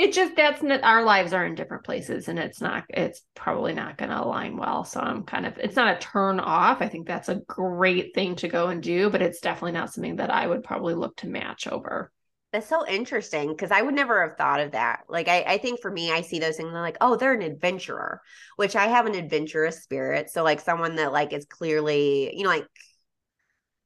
it 0.00 0.14
just 0.14 0.34
that's 0.34 0.62
not 0.62 0.82
our 0.82 1.04
lives 1.04 1.34
are 1.34 1.44
in 1.44 1.54
different 1.54 1.84
places 1.84 2.28
and 2.28 2.38
it's 2.38 2.60
not 2.60 2.84
it's 2.88 3.20
probably 3.34 3.74
not 3.74 3.98
going 3.98 4.08
to 4.08 4.24
align 4.24 4.56
well 4.56 4.82
so 4.82 4.98
i'm 4.98 5.24
kind 5.24 5.44
of 5.44 5.58
it's 5.58 5.76
not 5.76 5.94
a 5.94 5.98
turn 6.00 6.40
off 6.40 6.80
i 6.80 6.88
think 6.88 7.06
that's 7.06 7.28
a 7.28 7.42
great 7.46 8.14
thing 8.14 8.34
to 8.34 8.48
go 8.48 8.68
and 8.68 8.82
do 8.82 9.10
but 9.10 9.20
it's 9.20 9.40
definitely 9.40 9.72
not 9.72 9.92
something 9.92 10.16
that 10.16 10.30
i 10.30 10.46
would 10.46 10.64
probably 10.64 10.94
look 10.94 11.14
to 11.16 11.28
match 11.28 11.66
over 11.66 12.10
that's 12.52 12.68
so 12.68 12.84
interesting 12.84 13.50
because 13.50 13.70
I 13.70 13.80
would 13.80 13.94
never 13.94 14.26
have 14.26 14.36
thought 14.36 14.58
of 14.58 14.72
that. 14.72 15.02
Like, 15.08 15.28
I, 15.28 15.42
I 15.42 15.58
think 15.58 15.80
for 15.80 15.88
me, 15.88 16.10
I 16.10 16.22
see 16.22 16.40
those 16.40 16.56
things 16.56 16.72
like, 16.72 16.96
oh, 17.00 17.14
they're 17.14 17.32
an 17.32 17.42
adventurer, 17.42 18.20
which 18.56 18.74
I 18.74 18.88
have 18.88 19.06
an 19.06 19.14
adventurous 19.14 19.84
spirit. 19.84 20.30
So, 20.30 20.42
like, 20.42 20.58
someone 20.58 20.96
that 20.96 21.12
like 21.12 21.32
is 21.32 21.44
clearly, 21.44 22.36
you 22.36 22.42
know, 22.42 22.48
like 22.48 22.66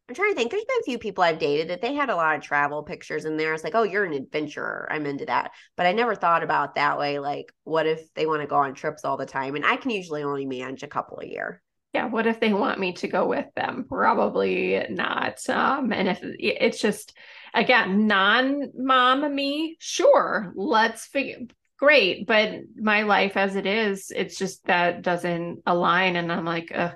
I'm 0.09 0.15
trying 0.15 0.33
to 0.33 0.37
think. 0.37 0.51
There's 0.51 0.65
been 0.65 0.81
a 0.81 0.85
few 0.85 0.99
people 0.99 1.25
I've 1.25 1.39
dated 1.39 1.69
that 1.69 1.81
they 1.81 1.95
had 1.95 2.11
a 2.11 2.17
lot 2.17 2.37
of 2.37 2.43
travel 2.43 2.83
pictures 2.83 3.25
in 3.25 3.39
there. 3.39 3.55
It's 3.55 3.65
like, 3.65 3.75
oh, 3.75 3.85
you're 3.85 4.05
an 4.05 4.13
adventurer. 4.13 4.87
I'm 4.91 5.07
into 5.07 5.25
that. 5.27 5.53
But 5.77 5.87
I 5.87 5.93
never 5.93 6.15
thought 6.15 6.43
about 6.43 6.75
that 6.75 6.99
way. 6.99 7.19
Like, 7.19 7.53
what 7.65 7.87
if 7.87 8.13
they 8.13 8.27
want 8.27 8.43
to 8.43 8.47
go 8.47 8.57
on 8.57 8.75
trips 8.75 9.05
all 9.05 9.17
the 9.17 9.25
time? 9.25 9.57
And 9.57 9.65
I 9.65 9.77
can 9.77 9.91
usually 9.91 10.23
only 10.23 10.45
manage 10.45 10.83
a 10.83 10.89
couple 10.89 11.21
a 11.21 11.27
year. 11.27 11.63
Yeah. 11.95 12.07
What 12.07 12.27
if 12.27 12.39
they 12.39 12.53
want 12.53 12.81
me 12.81 12.93
to 12.95 13.09
go 13.09 13.27
with 13.27 13.47
them? 13.57 13.87
Probably 13.89 14.85
not. 14.91 15.39
Um, 15.49 15.91
and 15.91 16.09
if 16.09 16.19
it's 16.23 16.81
just, 16.81 17.17
again, 17.55 18.07
non 18.07 18.73
mom 18.77 19.35
me, 19.35 19.77
sure, 19.79 20.53
let's 20.55 21.07
figure 21.07 21.47
great. 21.79 22.27
But 22.27 22.61
my 22.77 23.05
life 23.05 23.39
as 23.39 23.57
it 23.57 23.65
is, 23.65 24.13
it's 24.15 24.37
just 24.37 24.67
that 24.67 25.01
doesn't 25.01 25.63
align. 25.67 26.17
And 26.17 26.31
I'm 26.31 26.45
like, 26.45 26.73
Ugh 26.75 26.93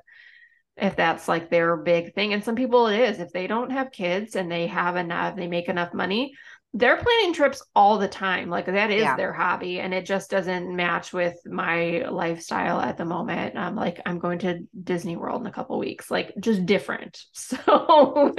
if 0.81 0.97
that's 0.97 1.29
like 1.29 1.51
their 1.51 1.77
big 1.77 2.14
thing. 2.14 2.33
And 2.33 2.45
some 2.45 2.55
people 2.55 2.87
it 2.87 3.01
is. 3.01 3.21
If 3.21 3.33
they 3.33 3.47
don't 3.47 3.71
have 3.71 3.91
kids 3.91 4.37
and 4.37 4.51
they 4.51 4.67
have 4.69 4.97
enough, 4.97 5.37
they 5.37 5.49
make 5.49 5.69
enough 5.69 5.93
money, 5.93 6.35
they're 6.75 6.97
planning 6.97 7.33
trips 7.33 7.62
all 7.75 7.99
the 7.99 8.09
time. 8.09 8.51
Like 8.51 8.67
that 8.67 8.91
is 8.91 9.03
yeah. 9.03 9.17
their 9.17 9.33
hobby. 9.33 9.81
And 9.81 9.93
it 9.93 10.07
just 10.07 10.31
doesn't 10.31 10.75
match 10.75 11.12
with 11.12 11.37
my 11.47 12.05
lifestyle 12.09 12.81
at 12.81 12.97
the 12.97 13.05
moment. 13.05 13.57
I'm 13.57 13.75
like, 13.75 14.01
I'm 14.07 14.19
going 14.19 14.41
to 14.41 14.61
Disney 14.83 15.17
World 15.17 15.41
in 15.41 15.47
a 15.47 15.53
couple 15.53 15.79
weeks, 15.79 16.11
like 16.11 16.35
just 16.41 16.67
different. 16.67 17.21
So 17.33 18.35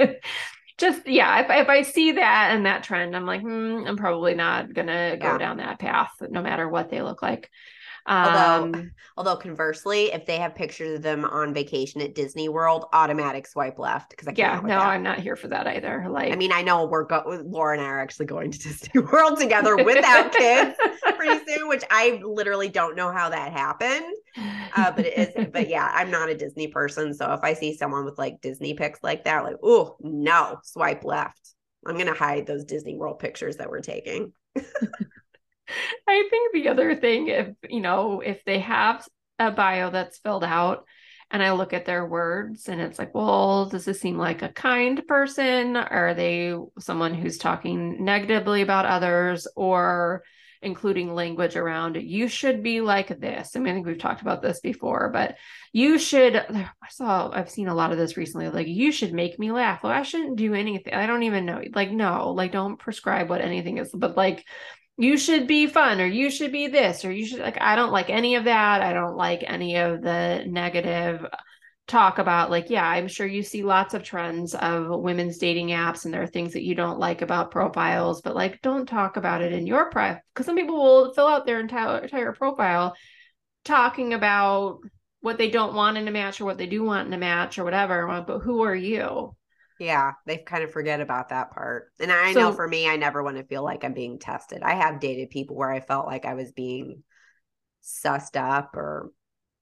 just 0.78 1.06
yeah, 1.06 1.40
if, 1.40 1.46
if 1.50 1.68
I 1.68 1.82
see 1.82 2.12
that 2.12 2.52
and 2.52 2.64
that 2.64 2.82
trend, 2.82 3.14
I'm 3.14 3.26
like, 3.26 3.42
hmm, 3.42 3.84
I'm 3.86 3.98
probably 3.98 4.34
not 4.34 4.72
gonna 4.72 5.18
go 5.20 5.32
yeah. 5.32 5.38
down 5.38 5.58
that 5.58 5.78
path, 5.78 6.10
no 6.20 6.40
matter 6.42 6.68
what 6.68 6.88
they 6.88 7.02
look 7.02 7.20
like. 7.20 7.50
Although, 8.06 8.64
um, 8.64 8.90
although 9.16 9.36
conversely, 9.36 10.12
if 10.12 10.26
they 10.26 10.38
have 10.38 10.54
pictures 10.54 10.96
of 10.96 11.02
them 11.02 11.24
on 11.24 11.54
vacation 11.54 12.00
at 12.00 12.14
Disney 12.14 12.48
World, 12.48 12.86
automatic 12.92 13.46
swipe 13.46 13.78
left 13.78 14.10
because 14.10 14.28
I 14.28 14.32
yeah, 14.36 14.60
no, 14.60 14.68
that. 14.68 14.80
I'm 14.80 15.02
not 15.02 15.20
here 15.20 15.36
for 15.36 15.48
that 15.48 15.66
either. 15.66 16.06
Like, 16.08 16.32
I 16.32 16.36
mean, 16.36 16.52
I 16.52 16.62
know 16.62 16.86
we're 16.86 17.04
go- 17.04 17.42
Laura 17.44 17.76
and 17.76 17.86
I 17.86 17.88
are 17.88 18.00
actually 18.00 18.26
going 18.26 18.50
to 18.50 18.58
Disney 18.62 19.00
World 19.00 19.38
together 19.38 19.76
without 19.76 20.32
kids 20.32 20.76
pretty 21.16 21.44
soon, 21.48 21.68
which 21.68 21.84
I 21.90 22.20
literally 22.24 22.68
don't 22.68 22.96
know 22.96 23.12
how 23.12 23.28
that 23.28 23.52
happened. 23.52 24.14
Uh, 24.76 24.90
but 24.92 25.06
it 25.06 25.36
is, 25.36 25.46
but 25.52 25.68
yeah, 25.68 25.90
I'm 25.92 26.10
not 26.10 26.28
a 26.28 26.34
Disney 26.34 26.68
person, 26.68 27.14
so 27.14 27.32
if 27.32 27.40
I 27.42 27.54
see 27.54 27.76
someone 27.76 28.04
with 28.04 28.18
like 28.18 28.40
Disney 28.40 28.74
pics 28.74 29.00
like 29.02 29.24
that, 29.24 29.44
like, 29.44 29.56
oh 29.62 29.96
no, 30.00 30.58
swipe 30.62 31.04
left. 31.04 31.54
I'm 31.86 31.96
gonna 31.96 32.14
hide 32.14 32.46
those 32.46 32.64
Disney 32.64 32.96
World 32.96 33.18
pictures 33.18 33.56
that 33.56 33.70
we're 33.70 33.80
taking. 33.80 34.32
I 36.08 36.26
think 36.30 36.52
the 36.52 36.68
other 36.68 36.94
thing, 36.94 37.28
if 37.28 37.48
you 37.68 37.80
know, 37.80 38.20
if 38.20 38.44
they 38.44 38.60
have 38.60 39.06
a 39.38 39.50
bio 39.50 39.90
that's 39.90 40.18
filled 40.18 40.44
out 40.44 40.84
and 41.30 41.42
I 41.42 41.52
look 41.52 41.72
at 41.72 41.86
their 41.86 42.04
words 42.04 42.68
and 42.68 42.80
it's 42.80 42.98
like, 42.98 43.14
well, 43.14 43.66
does 43.66 43.84
this 43.84 44.00
seem 44.00 44.18
like 44.18 44.42
a 44.42 44.48
kind 44.48 45.00
person? 45.06 45.76
Are 45.76 46.12
they 46.14 46.54
someone 46.78 47.14
who's 47.14 47.38
talking 47.38 48.04
negatively 48.04 48.62
about 48.62 48.86
others 48.86 49.46
or 49.56 50.24
including 50.62 51.14
language 51.14 51.56
around 51.56 51.96
you 51.96 52.28
should 52.28 52.62
be 52.62 52.80
like 52.80 53.18
this? 53.20 53.52
I 53.54 53.60
mean, 53.60 53.72
I 53.72 53.74
think 53.74 53.86
we've 53.86 53.98
talked 53.98 54.22
about 54.22 54.42
this 54.42 54.60
before, 54.60 55.08
but 55.12 55.36
you 55.72 55.98
should. 55.98 56.36
I 56.36 56.68
saw, 56.90 57.30
I've 57.32 57.48
seen 57.48 57.68
a 57.68 57.74
lot 57.74 57.92
of 57.92 57.98
this 57.98 58.16
recently. 58.16 58.48
Like, 58.48 58.66
you 58.66 58.90
should 58.92 59.14
make 59.14 59.38
me 59.38 59.52
laugh. 59.52 59.82
Well, 59.82 59.92
I 59.92 60.02
shouldn't 60.02 60.36
do 60.36 60.52
anything. 60.52 60.92
I 60.92 61.06
don't 61.06 61.22
even 61.22 61.46
know. 61.46 61.62
Like, 61.74 61.92
no, 61.92 62.32
like, 62.32 62.52
don't 62.52 62.78
prescribe 62.78 63.30
what 63.30 63.40
anything 63.40 63.78
is, 63.78 63.90
but 63.94 64.16
like, 64.16 64.44
you 65.00 65.16
should 65.16 65.46
be 65.46 65.66
fun 65.66 65.98
or 65.98 66.06
you 66.06 66.30
should 66.30 66.52
be 66.52 66.66
this 66.66 67.06
or 67.06 67.10
you 67.10 67.24
should 67.24 67.40
like 67.40 67.58
I 67.60 67.74
don't 67.74 67.90
like 67.90 68.10
any 68.10 68.34
of 68.34 68.44
that. 68.44 68.82
I 68.82 68.92
don't 68.92 69.16
like 69.16 69.42
any 69.46 69.76
of 69.76 70.02
the 70.02 70.44
negative 70.46 71.24
talk 71.90 72.18
about 72.18 72.52
like 72.52 72.70
yeah 72.70 72.86
i'm 72.86 73.08
sure 73.08 73.26
you 73.26 73.42
see 73.42 73.64
lots 73.64 73.94
of 73.94 74.04
trends 74.04 74.54
of 74.54 74.86
women's 75.00 75.38
dating 75.38 75.70
apps 75.70 76.04
and 76.04 76.14
there 76.14 76.22
are 76.22 76.26
things 76.26 76.52
that 76.52 76.62
you 76.62 76.72
don't 76.72 77.00
like 77.00 77.20
about 77.20 77.50
profiles 77.50 78.20
but 78.20 78.36
like 78.36 78.62
don't 78.62 78.86
talk 78.86 79.16
about 79.16 79.42
it 79.42 79.52
in 79.52 79.66
your 79.66 79.90
profile 79.90 80.20
because 80.32 80.46
some 80.46 80.54
people 80.54 80.76
will 80.76 81.12
fill 81.14 81.26
out 81.26 81.46
their 81.46 81.58
entire, 81.58 81.98
entire 81.98 82.32
profile 82.32 82.94
talking 83.64 84.14
about 84.14 84.78
what 85.20 85.36
they 85.36 85.50
don't 85.50 85.74
want 85.74 85.98
in 85.98 86.06
a 86.06 86.12
match 86.12 86.40
or 86.40 86.44
what 86.44 86.58
they 86.58 86.68
do 86.68 86.84
want 86.84 87.08
in 87.08 87.12
a 87.12 87.18
match 87.18 87.58
or 87.58 87.64
whatever 87.64 88.22
but 88.24 88.38
who 88.38 88.62
are 88.62 88.76
you 88.76 89.34
yeah, 89.80 90.12
they 90.26 90.36
kind 90.36 90.62
of 90.62 90.72
forget 90.72 91.00
about 91.00 91.30
that 91.30 91.52
part. 91.52 91.90
And 91.98 92.12
I 92.12 92.34
so, 92.34 92.40
know 92.40 92.52
for 92.52 92.68
me, 92.68 92.86
I 92.86 92.96
never 92.96 93.22
want 93.22 93.38
to 93.38 93.44
feel 93.44 93.64
like 93.64 93.82
I'm 93.82 93.94
being 93.94 94.18
tested. 94.18 94.62
I 94.62 94.74
have 94.74 95.00
dated 95.00 95.30
people 95.30 95.56
where 95.56 95.70
I 95.70 95.80
felt 95.80 96.06
like 96.06 96.26
I 96.26 96.34
was 96.34 96.52
being 96.52 97.02
sussed 97.82 98.36
up 98.36 98.76
or 98.76 99.10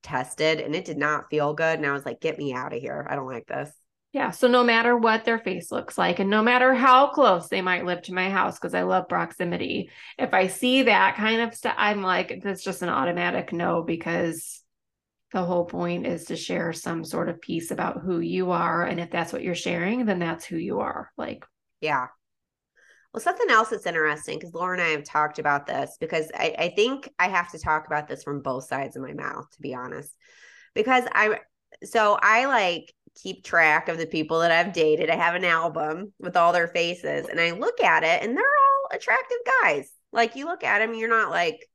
tested, 0.03 0.61
and 0.61 0.75
it 0.75 0.85
did 0.85 0.99
not 0.99 1.31
feel 1.31 1.55
good. 1.55 1.79
And 1.79 1.87
I 1.87 1.93
was 1.93 2.05
like, 2.05 2.21
get 2.21 2.37
me 2.37 2.53
out 2.53 2.75
of 2.75 2.81
here. 2.81 3.07
I 3.09 3.15
don't 3.15 3.29
like 3.29 3.47
this. 3.47 3.71
Yeah. 4.13 4.33
So 4.33 4.49
no 4.49 4.65
matter 4.65 4.97
what 4.97 5.25
their 5.25 5.39
face 5.39 5.71
looks 5.71 5.97
like, 5.97 6.19
and 6.19 6.31
no 6.31 6.43
matter 6.43 6.75
how 6.75 7.09
close 7.09 7.49
they 7.49 7.63
might 7.63 7.85
live 7.87 8.03
to 8.03 8.15
my 8.15 8.29
house, 8.29 8.59
because 8.59 8.75
I 8.75 8.83
love 8.83 9.09
proximity, 9.09 9.91
if 10.19 10.35
I 10.35 10.49
see 10.49 10.83
that 10.83 11.15
kind 11.15 11.43
of 11.43 11.55
stuff, 11.55 11.75
I'm 11.79 12.03
like, 12.03 12.41
that's 12.43 12.65
just 12.65 12.83
an 12.83 12.89
automatic 12.89 13.53
no 13.53 13.83
because 13.83 14.63
the 15.33 15.45
whole 15.45 15.65
point 15.65 16.07
is 16.07 16.25
to 16.25 16.37
share 16.37 16.73
some 16.73 17.05
sort 17.05 17.29
of 17.29 17.41
piece 17.41 17.71
about 17.71 18.01
who 18.01 18.21
you 18.21 18.51
are 18.51 18.85
and 18.85 18.99
if 18.99 19.11
that's 19.11 19.33
what 19.33 19.43
you're 19.43 19.55
sharing 19.55 20.05
then 20.05 20.19
that's 20.19 20.45
who 20.45 20.57
you 20.57 20.81
are 20.81 21.11
like 21.17 21.45
yeah 21.81 22.07
well 23.13 23.21
something 23.21 23.51
else 23.51 23.69
that's 23.69 23.87
interesting 23.87 24.39
because 24.39 24.55
laura 24.55 24.75
and 24.75 24.83
i 24.83 24.89
have 24.91 25.05
talked 25.05 25.39
about 25.39 25.67
this 25.67 25.97
because 26.01 26.31
I, 26.35 26.55
I 26.59 26.69
think 26.75 27.09
i 27.19 27.29
have 27.29 27.51
to 27.53 27.59
talk 27.59 27.87
about 27.87 28.09
this 28.09 28.23
from 28.23 28.43
both 28.43 28.65
sides 28.65 28.97
of 28.97 29.03
my 29.03 29.13
mouth 29.13 29.51
to 29.53 29.61
be 29.61 29.75
honest 29.75 30.15
because 30.75 31.05
i 31.13 31.39
so 31.85 32.19
I 32.21 32.47
like 32.47 32.93
keep 33.23 33.45
track 33.45 33.89
of 33.89 33.99
the 33.99 34.07
people 34.07 34.41
that 34.41 34.53
I've 34.53 34.73
dated. 34.73 35.11
I 35.11 35.17
have 35.17 35.35
an 35.35 35.45
album 35.45 36.13
with 36.19 36.37
all 36.37 36.53
their 36.53 36.69
faces 36.69 37.27
and 37.29 37.41
I 37.41 37.51
look 37.53 37.81
at 37.81 38.05
it 38.05 38.23
and 38.23 38.37
they're 38.37 38.45
all 38.45 38.97
attractive 38.97 39.39
guys. 39.63 39.91
Like 40.13 40.37
you 40.37 40.47
look 40.47 40.65
at 40.65 40.79
them, 40.79 40.95
you're 40.95 41.09
not 41.09 41.31
like, 41.31 41.67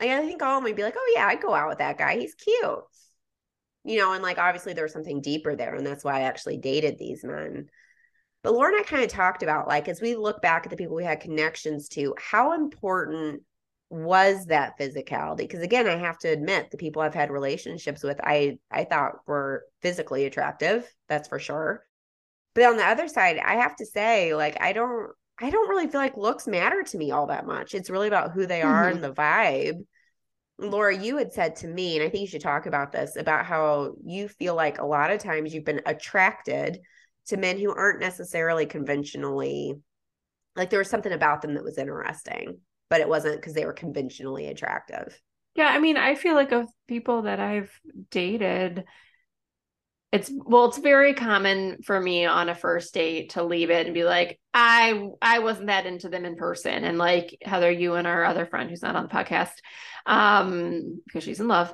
like 0.00 0.10
I 0.10 0.24
think 0.26 0.40
them 0.40 0.62
would 0.62 0.76
be 0.76 0.82
like, 0.82 0.94
oh 0.96 1.12
yeah, 1.14 1.26
I'd 1.26 1.42
go 1.42 1.54
out 1.54 1.68
with 1.68 1.78
that 1.78 1.98
guy. 1.98 2.18
He's 2.18 2.34
cute. 2.34 2.80
You 3.84 3.98
know, 3.98 4.12
and 4.12 4.22
like 4.22 4.38
obviously 4.38 4.72
there's 4.72 4.92
something 4.92 5.20
deeper 5.20 5.56
there. 5.56 5.74
And 5.74 5.86
that's 5.86 6.04
why 6.04 6.18
I 6.18 6.22
actually 6.22 6.58
dated 6.58 6.98
these 6.98 7.24
men. 7.24 7.68
But 8.42 8.54
Laura 8.54 8.72
and 8.72 8.80
I 8.80 8.84
kind 8.84 9.04
of 9.04 9.10
talked 9.10 9.42
about 9.42 9.68
like 9.68 9.88
as 9.88 10.00
we 10.00 10.16
look 10.16 10.40
back 10.42 10.64
at 10.64 10.70
the 10.70 10.76
people 10.76 10.96
we 10.96 11.04
had 11.04 11.20
connections 11.20 11.88
to, 11.90 12.14
how 12.18 12.54
important 12.54 13.42
was 13.92 14.46
that 14.46 14.78
physicality 14.78 15.36
because 15.36 15.60
again 15.60 15.86
i 15.86 15.96
have 15.96 16.16
to 16.16 16.26
admit 16.26 16.70
the 16.70 16.78
people 16.78 17.02
i've 17.02 17.12
had 17.12 17.30
relationships 17.30 18.02
with 18.02 18.18
i 18.24 18.56
i 18.70 18.84
thought 18.84 19.16
were 19.26 19.66
physically 19.82 20.24
attractive 20.24 20.90
that's 21.08 21.28
for 21.28 21.38
sure 21.38 21.84
but 22.54 22.64
on 22.64 22.78
the 22.78 22.86
other 22.86 23.06
side 23.06 23.36
i 23.44 23.56
have 23.56 23.76
to 23.76 23.84
say 23.84 24.34
like 24.34 24.56
i 24.62 24.72
don't 24.72 25.10
i 25.42 25.50
don't 25.50 25.68
really 25.68 25.86
feel 25.86 26.00
like 26.00 26.16
looks 26.16 26.46
matter 26.46 26.82
to 26.82 26.96
me 26.96 27.10
all 27.10 27.26
that 27.26 27.46
much 27.46 27.74
it's 27.74 27.90
really 27.90 28.08
about 28.08 28.32
who 28.32 28.46
they 28.46 28.62
are 28.62 28.86
mm-hmm. 28.86 28.96
and 28.96 29.04
the 29.04 29.12
vibe 29.12 29.84
laura 30.58 30.96
you 30.96 31.16
had 31.16 31.32
said 31.32 31.56
to 31.56 31.66
me 31.66 31.96
and 31.96 32.04
i 32.04 32.08
think 32.08 32.22
you 32.22 32.28
should 32.28 32.40
talk 32.40 32.66
about 32.66 32.92
this 32.92 33.16
about 33.16 33.44
how 33.44 33.94
you 34.04 34.28
feel 34.28 34.54
like 34.54 34.78
a 34.78 34.86
lot 34.86 35.10
of 35.10 35.18
times 35.18 35.52
you've 35.52 35.64
been 35.64 35.82
attracted 35.86 36.78
to 37.26 37.36
men 37.36 37.58
who 37.58 37.72
aren't 37.74 38.00
necessarily 38.00 38.66
conventionally 38.66 39.74
like 40.54 40.70
there 40.70 40.78
was 40.78 40.90
something 40.90 41.12
about 41.12 41.42
them 41.42 41.54
that 41.54 41.64
was 41.64 41.78
interesting 41.78 42.58
but 42.92 43.00
it 43.00 43.08
wasn't 43.08 43.34
because 43.34 43.54
they 43.54 43.64
were 43.64 43.72
conventionally 43.72 44.48
attractive. 44.48 45.18
Yeah, 45.54 45.68
I 45.68 45.78
mean, 45.78 45.96
I 45.96 46.14
feel 46.14 46.34
like 46.34 46.52
of 46.52 46.68
people 46.86 47.22
that 47.22 47.40
I've 47.40 47.70
dated, 48.10 48.84
it's 50.12 50.30
well, 50.34 50.66
it's 50.66 50.76
very 50.76 51.14
common 51.14 51.82
for 51.82 51.98
me 51.98 52.26
on 52.26 52.50
a 52.50 52.54
first 52.54 52.92
date 52.92 53.30
to 53.30 53.42
leave 53.42 53.70
it 53.70 53.86
and 53.86 53.94
be 53.94 54.04
like, 54.04 54.38
I 54.52 55.08
I 55.22 55.38
wasn't 55.38 55.68
that 55.68 55.86
into 55.86 56.10
them 56.10 56.26
in 56.26 56.36
person. 56.36 56.84
And 56.84 56.98
like 56.98 57.38
Heather, 57.40 57.70
you 57.70 57.94
and 57.94 58.06
our 58.06 58.22
other 58.24 58.44
friend 58.44 58.68
who's 58.68 58.82
not 58.82 58.94
on 58.94 59.04
the 59.04 59.08
podcast, 59.08 59.54
um, 60.04 61.00
because 61.06 61.24
she's 61.24 61.40
in 61.40 61.48
love, 61.48 61.72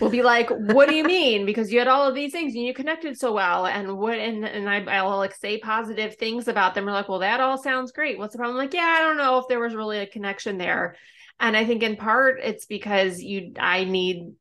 will 0.00 0.08
be 0.08 0.22
like, 0.22 0.48
"What 0.48 0.88
do 0.88 0.94
you 0.94 1.04
mean?" 1.16 1.44
Because 1.44 1.70
you 1.70 1.78
had 1.78 1.88
all 1.88 2.08
of 2.08 2.14
these 2.14 2.32
things 2.32 2.54
and 2.54 2.64
you 2.64 2.72
connected 2.72 3.18
so 3.18 3.34
well, 3.34 3.66
and 3.66 3.98
what 3.98 4.18
and 4.18 4.46
and 4.46 4.66
I 4.66 4.82
I'll 4.84 5.18
like 5.18 5.34
say 5.34 5.58
positive 5.58 6.16
things 6.16 6.48
about 6.48 6.74
them. 6.74 6.86
We're 6.86 6.92
like, 6.92 7.10
"Well, 7.10 7.18
that 7.18 7.40
all 7.40 7.62
sounds 7.62 7.92
great. 7.92 8.18
What's 8.18 8.32
the 8.32 8.38
problem?" 8.38 8.56
I'm 8.56 8.64
like, 8.64 8.72
yeah, 8.72 8.96
I 8.98 9.02
don't 9.02 9.18
know 9.18 9.38
if 9.38 9.48
there 9.48 9.60
was 9.60 9.74
really 9.74 9.98
a 9.98 10.06
connection 10.06 10.56
there, 10.56 10.96
and 11.38 11.54
I 11.54 11.66
think 11.66 11.82
in 11.82 11.96
part 11.96 12.40
it's 12.42 12.64
because 12.64 13.20
you 13.20 13.52
I 13.58 13.84
need 13.84 14.32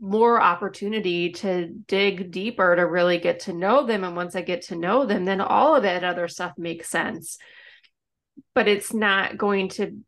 more 0.00 0.40
opportunity 0.40 1.30
to 1.30 1.68
dig 1.86 2.30
deeper 2.30 2.74
to 2.74 2.82
really 2.82 3.18
get 3.18 3.40
to 3.40 3.52
know 3.52 3.84
them 3.84 4.04
and 4.04 4.16
once 4.16 4.34
i 4.34 4.40
get 4.40 4.62
to 4.62 4.74
know 4.74 5.04
them 5.04 5.26
then 5.26 5.40
all 5.40 5.76
of 5.76 5.82
that 5.82 6.02
other 6.02 6.28
stuff 6.28 6.52
makes 6.56 6.88
sense 6.88 7.36
but 8.54 8.68
it's 8.68 8.94
not 8.94 9.36
going 9.36 9.68
to 9.68 9.98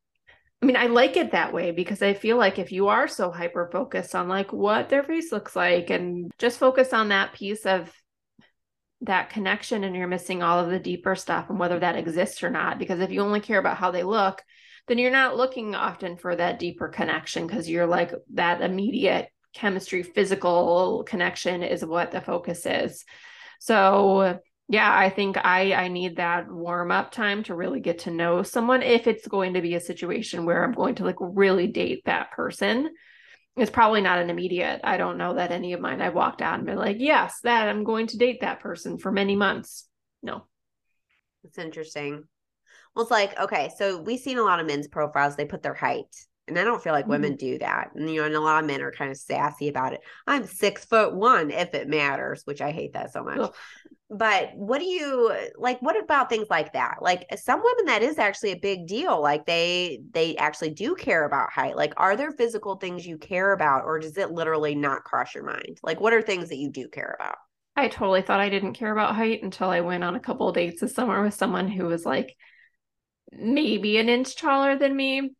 I 0.62 0.64
mean, 0.64 0.76
I 0.76 0.86
like 0.86 1.16
it 1.16 1.32
that 1.32 1.52
way 1.52 1.72
because 1.72 2.02
I 2.02 2.14
feel 2.14 2.36
like 2.36 2.60
if 2.60 2.70
you 2.70 2.86
are 2.86 3.08
so 3.08 3.32
hyper 3.32 3.68
focused 3.72 4.14
on 4.14 4.28
like 4.28 4.52
what 4.52 4.88
their 4.88 5.02
face 5.02 5.32
looks 5.32 5.56
like 5.56 5.90
and 5.90 6.30
just 6.38 6.60
focus 6.60 6.92
on 6.92 7.08
that 7.08 7.32
piece 7.32 7.66
of 7.66 7.92
that 9.00 9.30
connection 9.30 9.82
and 9.82 9.96
you're 9.96 10.06
missing 10.06 10.40
all 10.40 10.60
of 10.60 10.70
the 10.70 10.78
deeper 10.78 11.16
stuff 11.16 11.50
and 11.50 11.58
whether 11.58 11.80
that 11.80 11.96
exists 11.96 12.44
or 12.44 12.50
not. 12.50 12.78
Because 12.78 13.00
if 13.00 13.10
you 13.10 13.22
only 13.22 13.40
care 13.40 13.58
about 13.58 13.76
how 13.76 13.90
they 13.90 14.04
look, 14.04 14.40
then 14.86 14.98
you're 14.98 15.10
not 15.10 15.36
looking 15.36 15.74
often 15.74 16.16
for 16.16 16.36
that 16.36 16.60
deeper 16.60 16.86
connection 16.86 17.48
because 17.48 17.68
you're 17.68 17.86
like 17.88 18.12
that 18.34 18.62
immediate 18.62 19.28
chemistry, 19.52 20.02
physical 20.02 21.04
connection 21.04 21.62
is 21.62 21.84
what 21.84 22.10
the 22.10 22.20
focus 22.20 22.66
is. 22.66 23.04
So 23.60 24.40
yeah 24.72 24.96
i 24.96 25.10
think 25.10 25.36
i 25.44 25.74
i 25.74 25.88
need 25.88 26.16
that 26.16 26.50
warm 26.50 26.90
up 26.90 27.10
time 27.10 27.42
to 27.42 27.54
really 27.54 27.80
get 27.80 28.00
to 28.00 28.10
know 28.10 28.42
someone 28.42 28.82
if 28.82 29.06
it's 29.06 29.26
going 29.28 29.54
to 29.54 29.60
be 29.60 29.74
a 29.74 29.80
situation 29.80 30.46
where 30.46 30.64
i'm 30.64 30.72
going 30.72 30.94
to 30.94 31.04
like 31.04 31.16
really 31.20 31.66
date 31.66 32.02
that 32.06 32.32
person. 32.32 32.90
It's 33.54 33.70
probably 33.70 34.00
not 34.00 34.18
an 34.18 34.30
immediate 34.30 34.80
i 34.82 34.96
don't 34.96 35.18
know 35.18 35.34
that 35.34 35.52
any 35.52 35.74
of 35.74 35.80
mine 35.80 36.00
i've 36.00 36.14
walked 36.14 36.40
out 36.40 36.54
and 36.54 36.66
been 36.66 36.78
like 36.78 36.96
yes 37.00 37.38
that 37.42 37.68
i'm 37.68 37.84
going 37.84 38.06
to 38.08 38.16
date 38.16 38.40
that 38.40 38.60
person 38.60 38.96
for 38.96 39.12
many 39.12 39.36
months. 39.36 39.86
No. 40.22 40.46
It's 41.44 41.58
interesting. 41.58 42.24
Well 42.94 43.02
it's 43.02 43.10
like 43.10 43.38
okay 43.38 43.70
so 43.76 44.00
we've 44.00 44.20
seen 44.20 44.38
a 44.38 44.42
lot 44.42 44.60
of 44.60 44.66
men's 44.66 44.88
profiles 44.88 45.36
they 45.36 45.44
put 45.44 45.62
their 45.62 45.74
height 45.74 46.14
and 46.48 46.58
I 46.58 46.64
don't 46.64 46.82
feel 46.82 46.92
like 46.92 47.04
mm-hmm. 47.04 47.12
women 47.12 47.36
do 47.36 47.58
that. 47.58 47.90
And 47.94 48.10
you 48.10 48.20
know, 48.20 48.26
and 48.26 48.34
a 48.34 48.40
lot 48.40 48.62
of 48.62 48.66
men 48.66 48.82
are 48.82 48.92
kind 48.92 49.10
of 49.10 49.16
sassy 49.16 49.68
about 49.68 49.92
it. 49.92 50.00
I'm 50.26 50.46
six 50.46 50.84
foot 50.84 51.14
one 51.14 51.50
if 51.50 51.74
it 51.74 51.88
matters, 51.88 52.42
which 52.44 52.60
I 52.60 52.72
hate 52.72 52.94
that 52.94 53.12
so 53.12 53.22
much. 53.22 53.38
Ugh 53.38 53.54
but 54.12 54.50
what 54.54 54.78
do 54.78 54.84
you 54.84 55.34
like 55.56 55.80
what 55.80 55.98
about 55.98 56.28
things 56.28 56.48
like 56.50 56.74
that 56.74 56.96
like 57.00 57.26
some 57.36 57.62
women 57.62 57.86
that 57.86 58.02
is 58.02 58.18
actually 58.18 58.52
a 58.52 58.58
big 58.58 58.86
deal 58.86 59.20
like 59.20 59.46
they 59.46 60.00
they 60.12 60.36
actually 60.36 60.68
do 60.68 60.94
care 60.94 61.24
about 61.24 61.50
height 61.50 61.76
like 61.76 61.94
are 61.96 62.14
there 62.14 62.30
physical 62.30 62.76
things 62.76 63.06
you 63.06 63.16
care 63.16 63.52
about 63.52 63.84
or 63.84 63.98
does 63.98 64.18
it 64.18 64.30
literally 64.30 64.74
not 64.74 65.02
cross 65.02 65.34
your 65.34 65.44
mind 65.44 65.80
like 65.82 65.98
what 65.98 66.12
are 66.12 66.20
things 66.20 66.50
that 66.50 66.58
you 66.58 66.70
do 66.70 66.88
care 66.88 67.16
about 67.18 67.36
i 67.74 67.88
totally 67.88 68.20
thought 68.20 68.40
i 68.40 68.50
didn't 68.50 68.74
care 68.74 68.92
about 68.92 69.16
height 69.16 69.42
until 69.42 69.70
i 69.70 69.80
went 69.80 70.04
on 70.04 70.14
a 70.14 70.20
couple 70.20 70.46
of 70.46 70.54
dates 70.54 70.82
this 70.82 70.94
summer 70.94 71.22
with 71.22 71.34
someone 71.34 71.68
who 71.68 71.86
was 71.86 72.04
like 72.04 72.36
maybe 73.32 73.96
an 73.96 74.10
inch 74.10 74.36
taller 74.36 74.76
than 74.76 74.94
me 74.94 75.30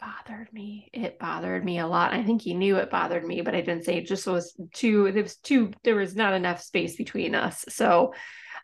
bothered 0.00 0.52
me. 0.52 0.88
It 0.92 1.18
bothered 1.18 1.64
me 1.64 1.78
a 1.78 1.86
lot. 1.86 2.12
I 2.12 2.22
think 2.22 2.42
he 2.42 2.54
knew 2.54 2.76
it 2.76 2.90
bothered 2.90 3.24
me, 3.24 3.40
but 3.40 3.54
I 3.54 3.60
didn't 3.60 3.84
say 3.84 3.96
it 3.96 4.06
just 4.06 4.26
was 4.26 4.56
too 4.72 5.10
there 5.12 5.22
was 5.22 5.36
too 5.36 5.72
there 5.84 5.96
was 5.96 6.14
not 6.14 6.34
enough 6.34 6.62
space 6.62 6.96
between 6.96 7.34
us. 7.34 7.64
So 7.68 8.14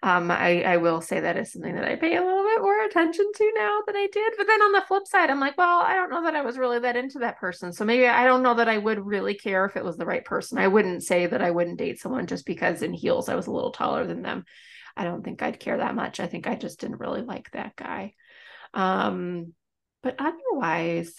um 0.02 0.30
I, 0.30 0.62
I 0.62 0.76
will 0.76 1.00
say 1.00 1.20
that 1.20 1.36
is 1.36 1.52
something 1.52 1.74
that 1.74 1.84
I 1.84 1.96
pay 1.96 2.16
a 2.16 2.22
little 2.22 2.44
bit 2.44 2.60
more 2.60 2.84
attention 2.84 3.30
to 3.34 3.52
now 3.56 3.80
than 3.86 3.96
I 3.96 4.08
did. 4.12 4.34
But 4.36 4.46
then 4.46 4.62
on 4.62 4.72
the 4.72 4.84
flip 4.86 5.06
side, 5.06 5.30
I'm 5.30 5.40
like, 5.40 5.58
well, 5.58 5.80
I 5.80 5.94
don't 5.94 6.10
know 6.10 6.22
that 6.24 6.36
I 6.36 6.42
was 6.42 6.58
really 6.58 6.78
that 6.80 6.96
into 6.96 7.18
that 7.20 7.38
person. 7.38 7.72
So 7.72 7.84
maybe 7.84 8.06
I 8.06 8.24
don't 8.24 8.42
know 8.42 8.54
that 8.54 8.68
I 8.68 8.78
would 8.78 9.04
really 9.04 9.34
care 9.34 9.64
if 9.64 9.76
it 9.76 9.84
was 9.84 9.96
the 9.96 10.06
right 10.06 10.24
person. 10.24 10.58
I 10.58 10.68
wouldn't 10.68 11.02
say 11.02 11.26
that 11.26 11.42
I 11.42 11.50
wouldn't 11.50 11.78
date 11.78 12.00
someone 12.00 12.26
just 12.26 12.46
because 12.46 12.82
in 12.82 12.92
heels 12.92 13.28
I 13.28 13.34
was 13.34 13.46
a 13.46 13.52
little 13.52 13.72
taller 13.72 14.06
than 14.06 14.22
them. 14.22 14.44
I 14.96 15.04
don't 15.04 15.24
think 15.24 15.42
I'd 15.42 15.58
care 15.58 15.78
that 15.78 15.96
much. 15.96 16.20
I 16.20 16.26
think 16.28 16.46
I 16.46 16.54
just 16.54 16.80
didn't 16.80 17.00
really 17.00 17.22
like 17.22 17.50
that 17.52 17.74
guy. 17.74 18.14
Um 18.72 19.54
but 20.04 20.14
otherwise, 20.18 21.16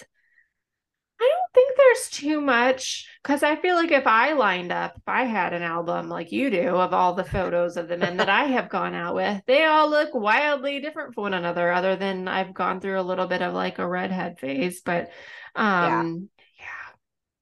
I 1.19 1.33
don't 1.33 1.53
think 1.53 1.75
there's 1.75 2.09
too 2.09 2.39
much 2.39 3.07
because 3.23 3.41
I 3.41 3.55
feel 3.55 3.75
like 3.75 3.91
if 3.91 4.05
I 4.05 4.33
lined 4.33 4.71
up, 4.71 4.93
if 4.97 5.03
I 5.07 5.23
had 5.23 5.53
an 5.53 5.63
album 5.63 6.07
like 6.07 6.31
you 6.31 6.51
do 6.51 6.75
of 6.75 6.93
all 6.93 7.13
the 7.13 7.23
photos 7.23 7.77
of 7.77 7.87
the 7.87 7.97
men 7.97 8.17
that 8.17 8.29
I 8.29 8.43
have 8.43 8.69
gone 8.69 8.93
out 8.93 9.15
with, 9.15 9.41
they 9.47 9.65
all 9.65 9.89
look 9.89 10.13
wildly 10.13 10.79
different 10.81 11.15
from 11.15 11.23
one 11.23 11.33
another, 11.33 11.71
other 11.71 11.95
than 11.95 12.27
I've 12.27 12.53
gone 12.53 12.79
through 12.79 12.99
a 12.99 13.01
little 13.01 13.25
bit 13.25 13.41
of 13.41 13.55
like 13.55 13.79
a 13.79 13.87
redhead 13.87 14.39
phase. 14.39 14.81
But 14.81 15.09
um 15.55 16.29
yeah. 16.59 16.65
yeah. 16.65 16.93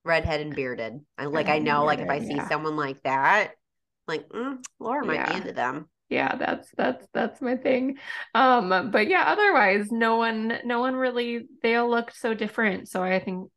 Redhead 0.05 0.39
and 0.39 0.55
bearded. 0.55 1.01
I 1.17 1.25
like 1.25 1.49
I 1.49 1.59
know 1.59 1.83
like 1.83 1.99
if 1.99 2.09
I 2.09 2.19
see 2.19 2.35
yeah. 2.35 2.47
someone 2.47 2.77
like 2.77 3.03
that, 3.03 3.51
like 4.07 4.29
mm, 4.29 4.63
Laura 4.79 5.05
might 5.05 5.15
yeah. 5.15 5.29
be 5.29 5.37
into 5.37 5.51
them 5.51 5.89
yeah 6.13 6.35
that's 6.35 6.69
that's 6.77 7.05
that's 7.13 7.41
my 7.41 7.55
thing 7.55 7.97
um 8.35 8.91
but 8.91 9.07
yeah 9.07 9.23
otherwise 9.27 9.91
no 9.91 10.15
one 10.17 10.59
no 10.63 10.79
one 10.79 10.95
really 10.95 11.47
they 11.61 11.75
all 11.75 11.89
look 11.89 12.11
so 12.11 12.33
different 12.33 12.87
so 12.87 13.01
i 13.03 13.19
think 13.19 13.49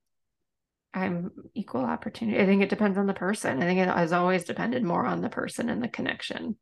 i'm 0.95 1.31
equal 1.55 1.85
opportunity 1.85 2.41
i 2.41 2.47
think 2.47 2.63
it 2.63 2.71
depends 2.71 2.97
on 2.99 3.07
the 3.07 3.15
person 3.15 3.63
i 3.63 3.67
think 3.67 3.79
it 3.79 3.89
has 3.89 4.13
always 4.13 4.45
depended 4.45 4.83
more 4.83 5.05
on 5.05 5.21
the 5.21 5.29
person 5.29 5.69
and 5.69 5.83
the 5.83 5.89
connection 5.89 6.57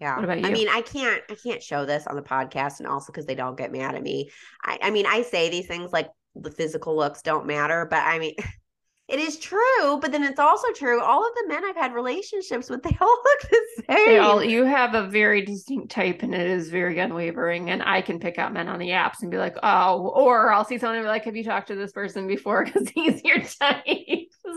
yeah. 0.00 0.16
What 0.16 0.24
about 0.24 0.40
you? 0.40 0.46
I 0.46 0.50
mean, 0.50 0.68
I 0.68 0.82
can't 0.82 1.22
I 1.30 1.36
can't 1.36 1.62
show 1.62 1.86
this 1.86 2.06
on 2.08 2.16
the 2.16 2.22
podcast 2.22 2.80
and 2.80 2.88
also 2.88 3.12
because 3.12 3.26
they 3.26 3.36
don't 3.36 3.56
get 3.56 3.70
mad 3.70 3.94
at 3.94 4.02
me. 4.02 4.28
I, 4.62 4.78
I 4.82 4.90
mean, 4.90 5.06
I 5.06 5.22
say 5.22 5.48
these 5.48 5.68
things 5.68 5.92
like 5.92 6.10
the 6.34 6.50
physical 6.50 6.96
looks 6.96 7.22
don't 7.22 7.46
matter, 7.46 7.86
but 7.88 8.02
I 8.02 8.18
mean 8.18 8.34
It 9.06 9.18
is 9.18 9.38
true, 9.38 9.98
but 10.00 10.12
then 10.12 10.24
it's 10.24 10.38
also 10.38 10.72
true. 10.72 11.02
All 11.02 11.26
of 11.26 11.34
the 11.34 11.48
men 11.48 11.62
I've 11.64 11.76
had 11.76 11.92
relationships 11.92 12.70
with, 12.70 12.82
they 12.84 12.96
all 13.00 13.22
look 13.24 13.50
the 13.50 13.66
same. 13.88 14.06
They 14.06 14.18
all, 14.18 14.42
you 14.42 14.64
have 14.64 14.94
a 14.94 15.06
very 15.06 15.44
distinct 15.44 15.90
type, 15.90 16.22
and 16.22 16.34
it 16.34 16.46
is 16.46 16.70
very 16.70 16.98
unwavering. 16.98 17.70
And 17.70 17.82
I 17.82 18.00
can 18.00 18.18
pick 18.18 18.38
out 18.38 18.54
men 18.54 18.68
on 18.68 18.78
the 18.78 18.90
apps 18.90 19.20
and 19.20 19.30
be 19.30 19.36
like, 19.36 19.56
oh, 19.62 20.08
or 20.14 20.50
I'll 20.52 20.64
see 20.64 20.78
someone 20.78 20.96
and 20.96 21.04
be 21.04 21.08
like, 21.08 21.24
have 21.24 21.36
you 21.36 21.44
talked 21.44 21.68
to 21.68 21.74
this 21.74 21.92
person 21.92 22.26
before? 22.26 22.64
Because 22.74 22.88
he's 22.88 23.22
your 23.24 23.40
type. 23.40 23.84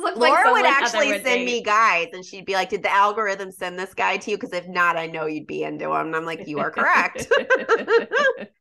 Laura 0.03 0.51
like 0.51 0.63
would 0.63 0.65
actually 0.65 1.09
send 1.09 1.23
date. 1.23 1.45
me 1.45 1.61
guys, 1.61 2.07
and 2.13 2.23
she'd 2.23 2.45
be 2.45 2.53
like, 2.53 2.69
"Did 2.69 2.83
the 2.83 2.91
algorithm 2.91 3.51
send 3.51 3.77
this 3.77 3.93
guy 3.93 4.17
to 4.17 4.31
you? 4.31 4.37
Because 4.37 4.53
if 4.53 4.67
not, 4.67 4.97
I 4.97 5.07
know 5.07 5.25
you'd 5.25 5.47
be 5.47 5.63
into 5.63 5.85
him." 5.91 6.07
And 6.07 6.15
I'm 6.15 6.25
like, 6.25 6.47
"You 6.47 6.59
are 6.59 6.71
correct." 6.71 7.27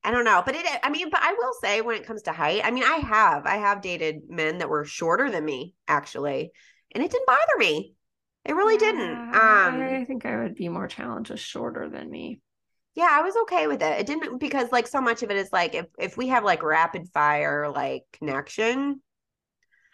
I 0.05 0.11
don't 0.11 0.25
know, 0.25 0.43
but 0.45 0.55
it. 0.55 0.67
I 0.83 0.91
mean, 0.91 1.11
but 1.11 1.21
I 1.23 1.33
will 1.33 1.53
say, 1.61 1.81
when 1.81 1.97
it 1.97 2.07
comes 2.07 2.23
to 2.23 2.33
height, 2.33 2.63
I 2.65 2.71
mean, 2.71 2.85
I 2.85 2.97
have, 2.97 3.47
I 3.47 3.57
have 3.57 3.83
dated 3.83 4.29
men 4.29 4.59
that 4.59 4.69
were 4.69 4.85
shorter 4.85 5.31
than 5.31 5.45
me, 5.45 5.75
actually, 5.89 6.53
and 6.95 7.03
it 7.03 7.11
didn't 7.11 7.27
bother 7.27 7.59
me. 7.59 7.95
It 8.45 8.55
really 8.55 8.75
yeah, 8.75 8.93
didn't. 8.93 9.13
Um, 9.13 9.83
I 9.83 10.05
think 10.07 10.25
I 10.25 10.43
would 10.43 10.55
be 10.55 10.69
more 10.69 10.87
challenged 10.87 11.31
with 11.31 11.41
shorter 11.41 11.89
than 11.89 12.11
me. 12.11 12.41
Yeah, 12.95 13.09
I 13.11 13.21
was 13.21 13.37
okay 13.43 13.67
with 13.67 13.83
it. 13.83 14.01
It 14.01 14.07
didn't 14.07 14.39
because 14.39 14.73
like 14.73 14.87
so 14.87 15.01
much 15.03 15.23
of 15.23 15.31
it 15.31 15.37
is 15.37 15.53
like 15.53 15.75
if 15.75 15.87
if 15.99 16.17
we 16.17 16.29
have 16.29 16.45
like 16.45 16.63
rapid 16.63 17.09
fire 17.13 17.69
like 17.69 18.05
connection, 18.13 19.03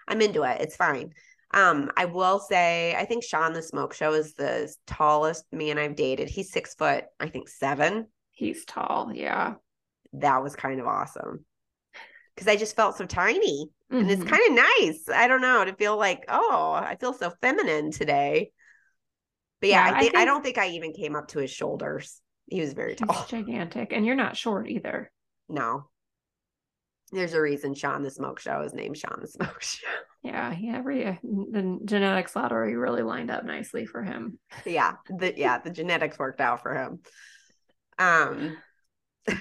I'm 0.06 0.20
into 0.20 0.42
it. 0.44 0.60
It's 0.60 0.76
fine. 0.76 1.12
Um, 1.54 1.90
I 1.96 2.06
will 2.06 2.38
say, 2.38 2.94
I 2.96 3.04
think 3.04 3.24
Sean 3.24 3.52
the 3.52 3.62
Smoke 3.62 3.92
Show 3.94 4.14
is 4.14 4.34
the 4.34 4.74
tallest 4.86 5.44
man 5.52 5.78
I've 5.78 5.96
dated. 5.96 6.28
He's 6.30 6.50
six 6.52 6.74
foot, 6.74 7.04
I 7.20 7.28
think 7.28 7.48
seven. 7.48 8.06
He's 8.30 8.64
tall. 8.64 9.12
Yeah. 9.14 9.54
That 10.14 10.42
was 10.42 10.56
kind 10.56 10.80
of 10.80 10.86
awesome. 10.86 11.44
Cause 12.36 12.48
I 12.48 12.56
just 12.56 12.74
felt 12.76 12.96
so 12.96 13.04
tiny. 13.04 13.68
And 13.90 14.10
it's 14.10 14.22
Mhm. 14.22 14.28
kind 14.28 14.42
of 14.48 14.64
nice. 14.80 15.04
I 15.12 15.28
don't 15.28 15.42
know 15.42 15.64
to 15.66 15.74
feel 15.74 15.98
like, 15.98 16.24
oh, 16.28 16.72
I 16.72 16.96
feel 16.96 17.12
so 17.12 17.30
feminine 17.42 17.90
today. 17.90 18.52
But 19.60 19.68
yeah, 19.68 19.86
Yeah, 19.86 19.94
I, 19.94 19.98
I 19.98 20.00
think, 20.00 20.16
I 20.16 20.24
don't 20.24 20.42
think 20.42 20.56
I 20.58 20.68
even 20.70 20.94
came 20.94 21.14
up 21.14 21.28
to 21.28 21.38
his 21.40 21.50
shoulders. 21.50 22.20
He 22.46 22.60
was 22.60 22.72
very 22.72 22.96
He's 22.98 23.00
tall. 23.06 23.26
gigantic. 23.28 23.92
And 23.92 24.06
you're 24.06 24.14
not 24.16 24.36
short 24.36 24.68
either. 24.70 25.12
No. 25.48 25.90
There's 27.12 27.34
a 27.34 27.40
reason 27.40 27.74
Sean 27.74 28.02
the 28.02 28.10
Smoke 28.10 28.40
Show 28.40 28.62
is 28.62 28.72
named 28.72 28.96
Sean 28.96 29.18
the 29.20 29.28
Smoke 29.28 29.60
Show. 29.62 29.86
Yeah. 30.22 30.54
Yeah. 30.58 30.76
Every, 30.78 31.04
the 31.22 31.78
genetics 31.84 32.34
lottery 32.34 32.74
really 32.76 33.02
lined 33.02 33.30
up 33.30 33.44
nicely 33.44 33.84
for 33.86 34.02
him. 34.02 34.38
yeah 34.64 34.94
the 35.08 35.34
yeah 35.36 35.58
the 35.58 35.70
genetics 35.70 36.18
worked 36.18 36.40
out 36.40 36.62
for 36.62 36.74
him 36.74 37.00
um 37.98 38.56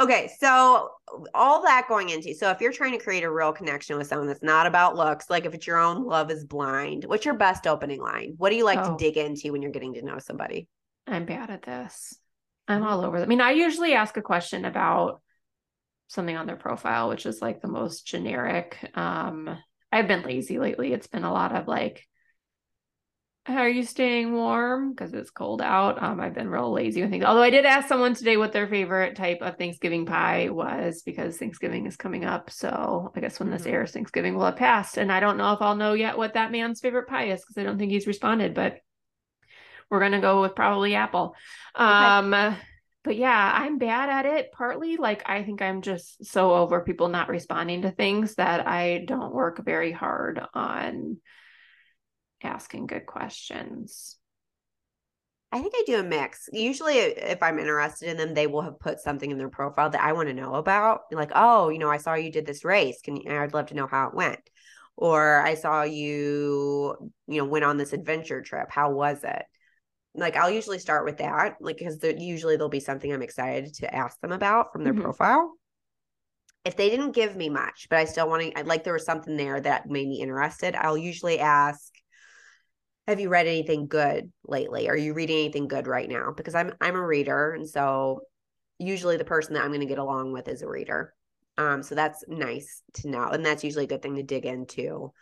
okay 0.00 0.30
so 0.38 0.90
all 1.34 1.62
that 1.62 1.86
going 1.88 2.10
into 2.10 2.34
so 2.34 2.50
if 2.50 2.60
you're 2.60 2.72
trying 2.72 2.92
to 2.92 3.02
create 3.02 3.24
a 3.24 3.30
real 3.30 3.52
connection 3.52 3.96
with 3.96 4.06
someone 4.06 4.26
that's 4.26 4.42
not 4.42 4.66
about 4.66 4.96
looks 4.96 5.30
like 5.30 5.44
if 5.46 5.54
it's 5.54 5.66
your 5.66 5.78
own 5.78 6.04
love 6.04 6.30
is 6.30 6.44
blind 6.44 7.04
what's 7.06 7.24
your 7.24 7.34
best 7.34 7.66
opening 7.66 8.00
line 8.00 8.34
what 8.36 8.50
do 8.50 8.56
you 8.56 8.64
like 8.64 8.78
Oh. 8.82 8.96
to 8.96 8.96
dig 9.04 9.16
into 9.16 9.52
when 9.52 9.62
you're 9.62 9.70
getting 9.70 9.94
to 9.94 10.02
know 10.02 10.18
somebody 10.18 10.68
I'm 11.06 11.24
bad 11.24 11.50
at 11.50 11.62
this. 11.62 12.18
I'm 12.66 12.82
Mhm. 12.82 12.86
all 12.86 13.04
over. 13.04 13.18
The 13.18 13.24
I 13.24 13.28
mean, 13.28 13.40
I 13.40 13.52
usually 13.52 13.94
ask 13.94 14.16
a 14.16 14.22
question 14.22 14.64
about 14.64 15.22
something 16.08 16.36
on 16.36 16.46
their 16.46 16.56
profile, 16.56 17.08
which 17.08 17.26
is 17.26 17.42
like 17.42 17.60
the 17.60 17.68
most 17.68 18.06
generic. 18.06 18.78
Um, 18.94 19.56
I've 19.92 20.08
been 20.08 20.22
lazy 20.22 20.58
lately. 20.58 20.92
It's 20.92 21.06
been 21.06 21.24
a 21.24 21.32
lot 21.32 21.54
of 21.54 21.68
like, 21.68 22.06
are 23.48 23.68
you 23.68 23.84
staying 23.84 24.32
warm? 24.32 24.90
Because 24.90 25.14
it's 25.14 25.30
cold 25.30 25.62
out. 25.62 26.02
Um, 26.02 26.20
I've 26.20 26.34
been 26.34 26.50
real 26.50 26.72
lazy 26.72 27.00
with 27.00 27.10
things. 27.10 27.24
Although 27.24 27.42
I 27.42 27.50
did 27.50 27.64
ask 27.64 27.86
someone 27.86 28.14
today 28.14 28.36
what 28.36 28.52
their 28.52 28.66
favorite 28.66 29.14
type 29.14 29.38
of 29.40 29.56
Thanksgiving 29.56 30.04
pie 30.04 30.48
was 30.50 31.02
because 31.02 31.36
Thanksgiving 31.36 31.86
is 31.86 31.96
coming 31.96 32.24
up. 32.24 32.50
So 32.50 33.12
I 33.14 33.20
guess 33.20 33.38
when 33.38 33.50
this 33.50 33.62
Mhm. 33.62 33.72
airs, 33.72 33.92
Thanksgiving 33.92 34.34
will 34.34 34.46
have 34.46 34.56
passed. 34.56 34.98
And 34.98 35.12
I 35.12 35.20
don't 35.20 35.36
know 35.36 35.52
if 35.52 35.62
I'll 35.62 35.76
know 35.76 35.92
yet 35.92 36.18
what 36.18 36.34
that 36.34 36.50
man's 36.50 36.80
favorite 36.80 37.06
pie 37.06 37.28
is 37.28 37.40
because 37.40 37.56
I 37.56 37.62
don't 37.62 37.78
think 37.78 37.92
he's 37.92 38.08
responded, 38.08 38.52
but 38.52 38.78
we're 39.90 40.00
gonna 40.00 40.20
go 40.20 40.42
with 40.42 40.56
probably 40.56 40.96
apple. 40.96 41.36
Um 41.76 42.56
but 43.06 43.16
yeah, 43.16 43.52
I'm 43.54 43.78
bad 43.78 44.10
at 44.10 44.26
it. 44.26 44.50
Partly 44.52 44.96
like 44.96 45.22
I 45.26 45.44
think 45.44 45.62
I'm 45.62 45.80
just 45.80 46.24
so 46.26 46.52
over 46.54 46.80
people 46.80 47.08
not 47.08 47.28
responding 47.28 47.82
to 47.82 47.92
things 47.92 48.34
that 48.34 48.66
I 48.66 49.04
don't 49.06 49.32
work 49.32 49.64
very 49.64 49.92
hard 49.92 50.40
on 50.52 51.18
asking 52.42 52.86
good 52.86 53.06
questions. 53.06 54.16
i 55.52 55.60
think 55.60 55.72
i 55.76 55.82
do 55.86 55.98
a 55.98 56.02
mix 56.02 56.48
usually 56.52 56.94
if 56.94 57.42
i'm 57.42 57.58
interested 57.58 58.08
in 58.10 58.16
them 58.16 58.34
they 58.34 58.46
will 58.46 58.62
have 58.62 58.78
put 58.78 59.00
something 59.00 59.30
in 59.30 59.38
their 59.38 59.48
profile 59.48 59.88
that 59.90 60.02
i 60.02 60.12
want 60.12 60.28
to 60.28 60.34
know 60.34 60.54
about 60.54 61.02
like 61.10 61.30
oh 61.34 61.68
you 61.70 61.78
know 61.78 61.90
i 61.90 61.96
saw 61.96 62.14
you 62.14 62.30
did 62.30 62.46
this 62.46 62.64
race 62.64 63.00
can 63.02 63.16
you 63.16 63.30
i'd 63.30 63.54
love 63.54 63.66
to 63.66 63.74
know 63.74 63.86
how 63.86 64.08
it 64.08 64.14
went 64.14 64.40
or 64.96 65.40
i 65.40 65.54
saw 65.54 65.82
you 65.82 67.12
you 67.26 67.38
know 67.38 67.44
went 67.44 67.64
on 67.64 67.78
this 67.78 67.92
adventure 67.92 68.42
trip 68.42 68.68
how 68.70 68.90
was 68.90 69.24
it 69.24 69.44
like 70.16 70.36
I'll 70.36 70.50
usually 70.50 70.78
start 70.78 71.04
with 71.04 71.18
that, 71.18 71.56
like 71.60 71.78
because 71.78 72.02
usually 72.02 72.56
there'll 72.56 72.68
be 72.68 72.80
something 72.80 73.12
I'm 73.12 73.22
excited 73.22 73.74
to 73.74 73.94
ask 73.94 74.18
them 74.20 74.32
about 74.32 74.72
from 74.72 74.84
their 74.84 74.94
Mhm. 74.94 75.02
profile. 75.02 75.54
If 76.64 76.76
they 76.76 76.90
didn't 76.90 77.12
give 77.12 77.36
me 77.36 77.48
much, 77.48 77.86
but 77.88 77.98
I 77.98 78.04
still 78.06 78.28
want 78.28 78.54
to, 78.54 78.64
like 78.64 78.82
there 78.82 78.92
was 78.92 79.04
something 79.04 79.36
there 79.36 79.60
that 79.60 79.88
made 79.88 80.08
me 80.08 80.20
interested, 80.20 80.74
I'll 80.74 80.98
usually 80.98 81.38
ask, 81.38 81.92
"Have 83.06 83.20
you 83.20 83.28
read 83.28 83.46
anything 83.46 83.86
good 83.86 84.32
lately? 84.44 84.88
Are 84.88 84.96
you 84.96 85.14
reading 85.14 85.36
anything 85.38 85.68
good 85.68 85.86
right 85.86 86.08
now?" 86.08 86.32
Because 86.36 86.54
I'm 86.54 86.72
I'm 86.80 86.96
a 86.96 87.06
reader, 87.06 87.52
and 87.52 87.68
so 87.68 88.22
usually 88.78 89.16
the 89.16 89.24
person 89.24 89.54
that 89.54 89.62
I'm 89.62 89.70
going 89.70 89.80
to 89.80 89.86
get 89.86 89.98
along 89.98 90.32
with 90.32 90.48
is 90.48 90.62
a 90.62 90.68
reader. 90.68 91.14
Um, 91.56 91.82
so 91.82 91.94
that's 91.94 92.24
nice 92.28 92.82
to 92.94 93.08
know, 93.08 93.28
and 93.28 93.46
that's 93.46 93.64
usually 93.64 93.84
a 93.84 93.88
good 93.88 94.02
thing 94.02 94.16
to 94.16 94.22
dig 94.22 94.44
into. 94.44 95.12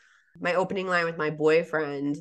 My 0.40 0.54
opening 0.54 0.86
line 0.86 1.04
with 1.04 1.18
my 1.18 1.30
boyfriend 1.30 2.16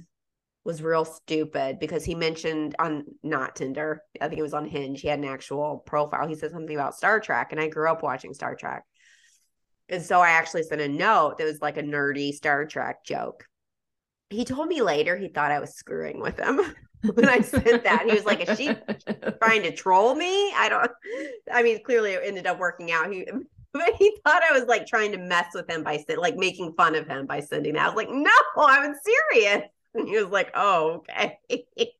was 0.66 0.82
real 0.82 1.04
stupid 1.04 1.78
because 1.80 2.06
he 2.06 2.16
mentioned 2.16 2.76
on 2.80 3.04
not 3.22 3.56
Tinder, 3.56 4.02
I 4.22 4.28
think 4.28 4.40
it 4.40 4.44
was 4.44 4.54
on 4.54 4.66
Hinge, 4.66 5.02
he 5.02 5.08
had 5.08 5.20
an 5.20 5.26
actual 5.26 5.84
profile. 5.86 6.28
He 6.28 6.36
said 6.36 6.52
something 6.52 6.76
about 6.76 6.96
Star 6.96 7.20
Trek, 7.20 7.52
and 7.52 7.60
I 7.60 7.68
grew 7.68 7.90
up 7.90 8.02
watching 8.02 8.34
Star 8.34 8.56
Trek. 8.56 8.84
And 9.90 10.02
so 10.02 10.22
I 10.22 10.30
actually 10.30 10.64
sent 10.64 10.82
a 10.82 10.88
note 10.88 11.38
that 11.38 11.44
was 11.44 11.62
like 11.62 11.78
a 11.78 11.84
nerdy 11.84 12.32
Star 12.34 12.66
Trek 12.66 13.04
joke. 13.04 13.46
He 14.30 14.46
told 14.46 14.68
me 14.68 14.82
later 14.82 15.18
he 15.18 15.28
thought 15.28 15.52
I 15.52 15.60
was 15.60 15.76
screwing 15.76 16.22
with 16.22 16.40
him 16.40 16.60
when 17.14 17.28
I 17.28 17.42
sent 17.42 17.84
that. 17.84 18.06
He 18.08 18.14
was 18.14 18.26
like, 18.26 18.50
Is 18.50 18.58
she 18.58 18.74
trying 19.42 19.64
to 19.64 19.76
troll 19.76 20.16
me? 20.16 20.54
I 20.54 20.70
don't, 20.70 20.92
I 21.52 21.62
mean, 21.62 21.84
clearly 21.84 22.12
it 22.12 22.22
ended 22.24 22.48
up 22.48 22.58
working 22.58 22.92
out. 22.92 23.12
He, 23.12 23.28
but 23.74 23.94
he 23.96 24.18
thought 24.24 24.44
I 24.50 24.58
was 24.58 24.68
like 24.68 24.88
trying 24.88 25.12
to 25.12 25.18
mess 25.18 25.48
with 25.54 25.70
him 25.70 25.84
by 25.84 26.04
like 26.18 26.38
making 26.38 26.74
fun 26.76 26.96
of 26.96 27.06
him 27.06 27.26
by 27.26 27.42
sending 27.42 27.74
that. 27.74 27.84
I 27.84 27.88
was 27.88 27.98
like, 27.98 28.10
No, 28.10 28.32
I 28.58 28.88
was 28.88 28.98
serious. 29.04 29.64
And 29.94 30.08
he 30.08 30.18
was 30.18 30.32
like, 30.32 30.52
Oh, 30.56 31.04
okay. 31.10 31.40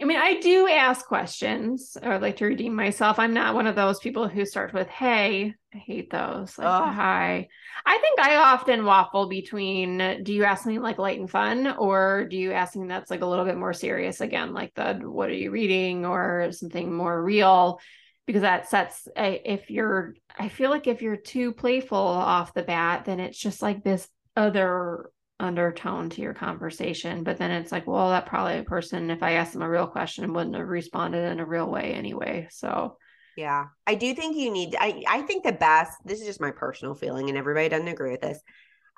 I 0.00 0.04
mean, 0.04 0.18
I 0.18 0.40
do 0.40 0.68
ask 0.68 1.06
questions 1.06 1.96
or 2.02 2.18
like 2.18 2.36
to 2.36 2.44
redeem 2.44 2.74
myself. 2.74 3.18
I'm 3.18 3.32
not 3.32 3.54
one 3.54 3.66
of 3.66 3.76
those 3.76 3.98
people 3.98 4.28
who 4.28 4.44
start 4.44 4.74
with, 4.74 4.88
hey, 4.88 5.54
I 5.72 5.78
hate 5.78 6.10
those. 6.10 6.58
Like, 6.58 6.68
Ugh. 6.68 6.94
hi. 6.94 7.48
I 7.86 7.98
think 7.98 8.20
I 8.20 8.36
often 8.36 8.84
waffle 8.84 9.26
between 9.26 10.22
do 10.22 10.34
you 10.34 10.44
ask 10.44 10.64
something 10.64 10.82
like 10.82 10.98
light 10.98 11.18
and 11.18 11.30
fun, 11.30 11.68
or 11.78 12.26
do 12.28 12.36
you 12.36 12.52
ask 12.52 12.74
something 12.74 12.88
that's 12.88 13.10
like 13.10 13.22
a 13.22 13.26
little 13.26 13.46
bit 13.46 13.56
more 13.56 13.72
serious 13.72 14.20
again, 14.20 14.52
like 14.52 14.74
the 14.74 15.00
what 15.02 15.30
are 15.30 15.34
you 15.34 15.50
reading 15.50 16.04
or 16.04 16.52
something 16.52 16.92
more 16.92 17.22
real? 17.22 17.80
Because 18.26 18.42
that 18.42 18.68
sets, 18.68 19.08
if 19.16 19.70
you're, 19.70 20.14
I 20.38 20.48
feel 20.48 20.68
like 20.68 20.88
if 20.88 21.00
you're 21.00 21.16
too 21.16 21.52
playful 21.52 21.96
off 21.96 22.52
the 22.52 22.64
bat, 22.64 23.06
then 23.06 23.18
it's 23.18 23.38
just 23.38 23.62
like 23.62 23.82
this 23.82 24.06
other 24.36 25.10
undertone 25.38 26.10
to 26.10 26.22
your 26.22 26.34
conversation. 26.34 27.24
But 27.24 27.38
then 27.38 27.50
it's 27.50 27.72
like, 27.72 27.86
well, 27.86 28.10
that 28.10 28.26
probably 28.26 28.58
a 28.58 28.64
person, 28.64 29.10
if 29.10 29.22
I 29.22 29.32
asked 29.32 29.52
them 29.52 29.62
a 29.62 29.70
real 29.70 29.86
question, 29.86 30.32
wouldn't 30.32 30.56
have 30.56 30.68
responded 30.68 31.30
in 31.30 31.40
a 31.40 31.46
real 31.46 31.70
way 31.70 31.92
anyway. 31.94 32.48
So 32.50 32.96
Yeah. 33.34 33.66
I 33.86 33.94
do 33.94 34.14
think 34.14 34.36
you 34.36 34.50
need 34.50 34.76
I 34.78 35.02
I 35.06 35.22
think 35.22 35.44
the 35.44 35.52
best 35.52 35.98
this 36.04 36.20
is 36.20 36.26
just 36.26 36.40
my 36.40 36.50
personal 36.52 36.94
feeling 36.94 37.28
and 37.28 37.36
everybody 37.36 37.68
doesn't 37.68 37.88
agree 37.88 38.12
with 38.12 38.22
this. 38.22 38.40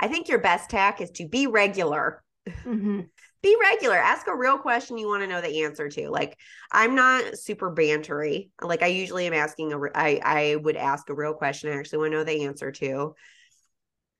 I 0.01 0.09
think 0.09 0.29
your 0.29 0.39
best 0.41 0.71
tack 0.71 1.01
is 1.01 1.11
to 1.13 1.29
be 1.29 1.47
regular. 1.47 2.23
mhm. 2.65 3.09
Be 3.43 3.57
regular. 3.61 3.97
Ask 3.97 4.27
a 4.27 4.35
real 4.37 4.59
question 4.59 4.99
you 4.99 5.07
want 5.07 5.23
to 5.23 5.29
know 5.29 5.41
the 5.41 5.63
answer 5.65 5.89
to. 5.89 6.11
Like 6.11 6.37
I'm 6.73 6.95
not 6.97 7.39
super 7.39 7.75
bantery. 7.75 8.51
Like 8.61 8.83
I 8.83 8.87
usually 8.89 9.27
am 9.27 9.33
asking 9.33 9.73
a 9.73 9.79
I 9.95 10.21
I 10.25 10.57
would 10.57 10.77
ask 10.77 11.09
a 11.09 11.15
real 11.15 11.35
question 11.35 11.71
I 11.71 11.79
actually 11.79 11.99
want 11.99 12.13
to 12.13 12.19
know 12.19 12.25
the 12.25 12.45
answer 12.47 12.73
to. 12.73 13.15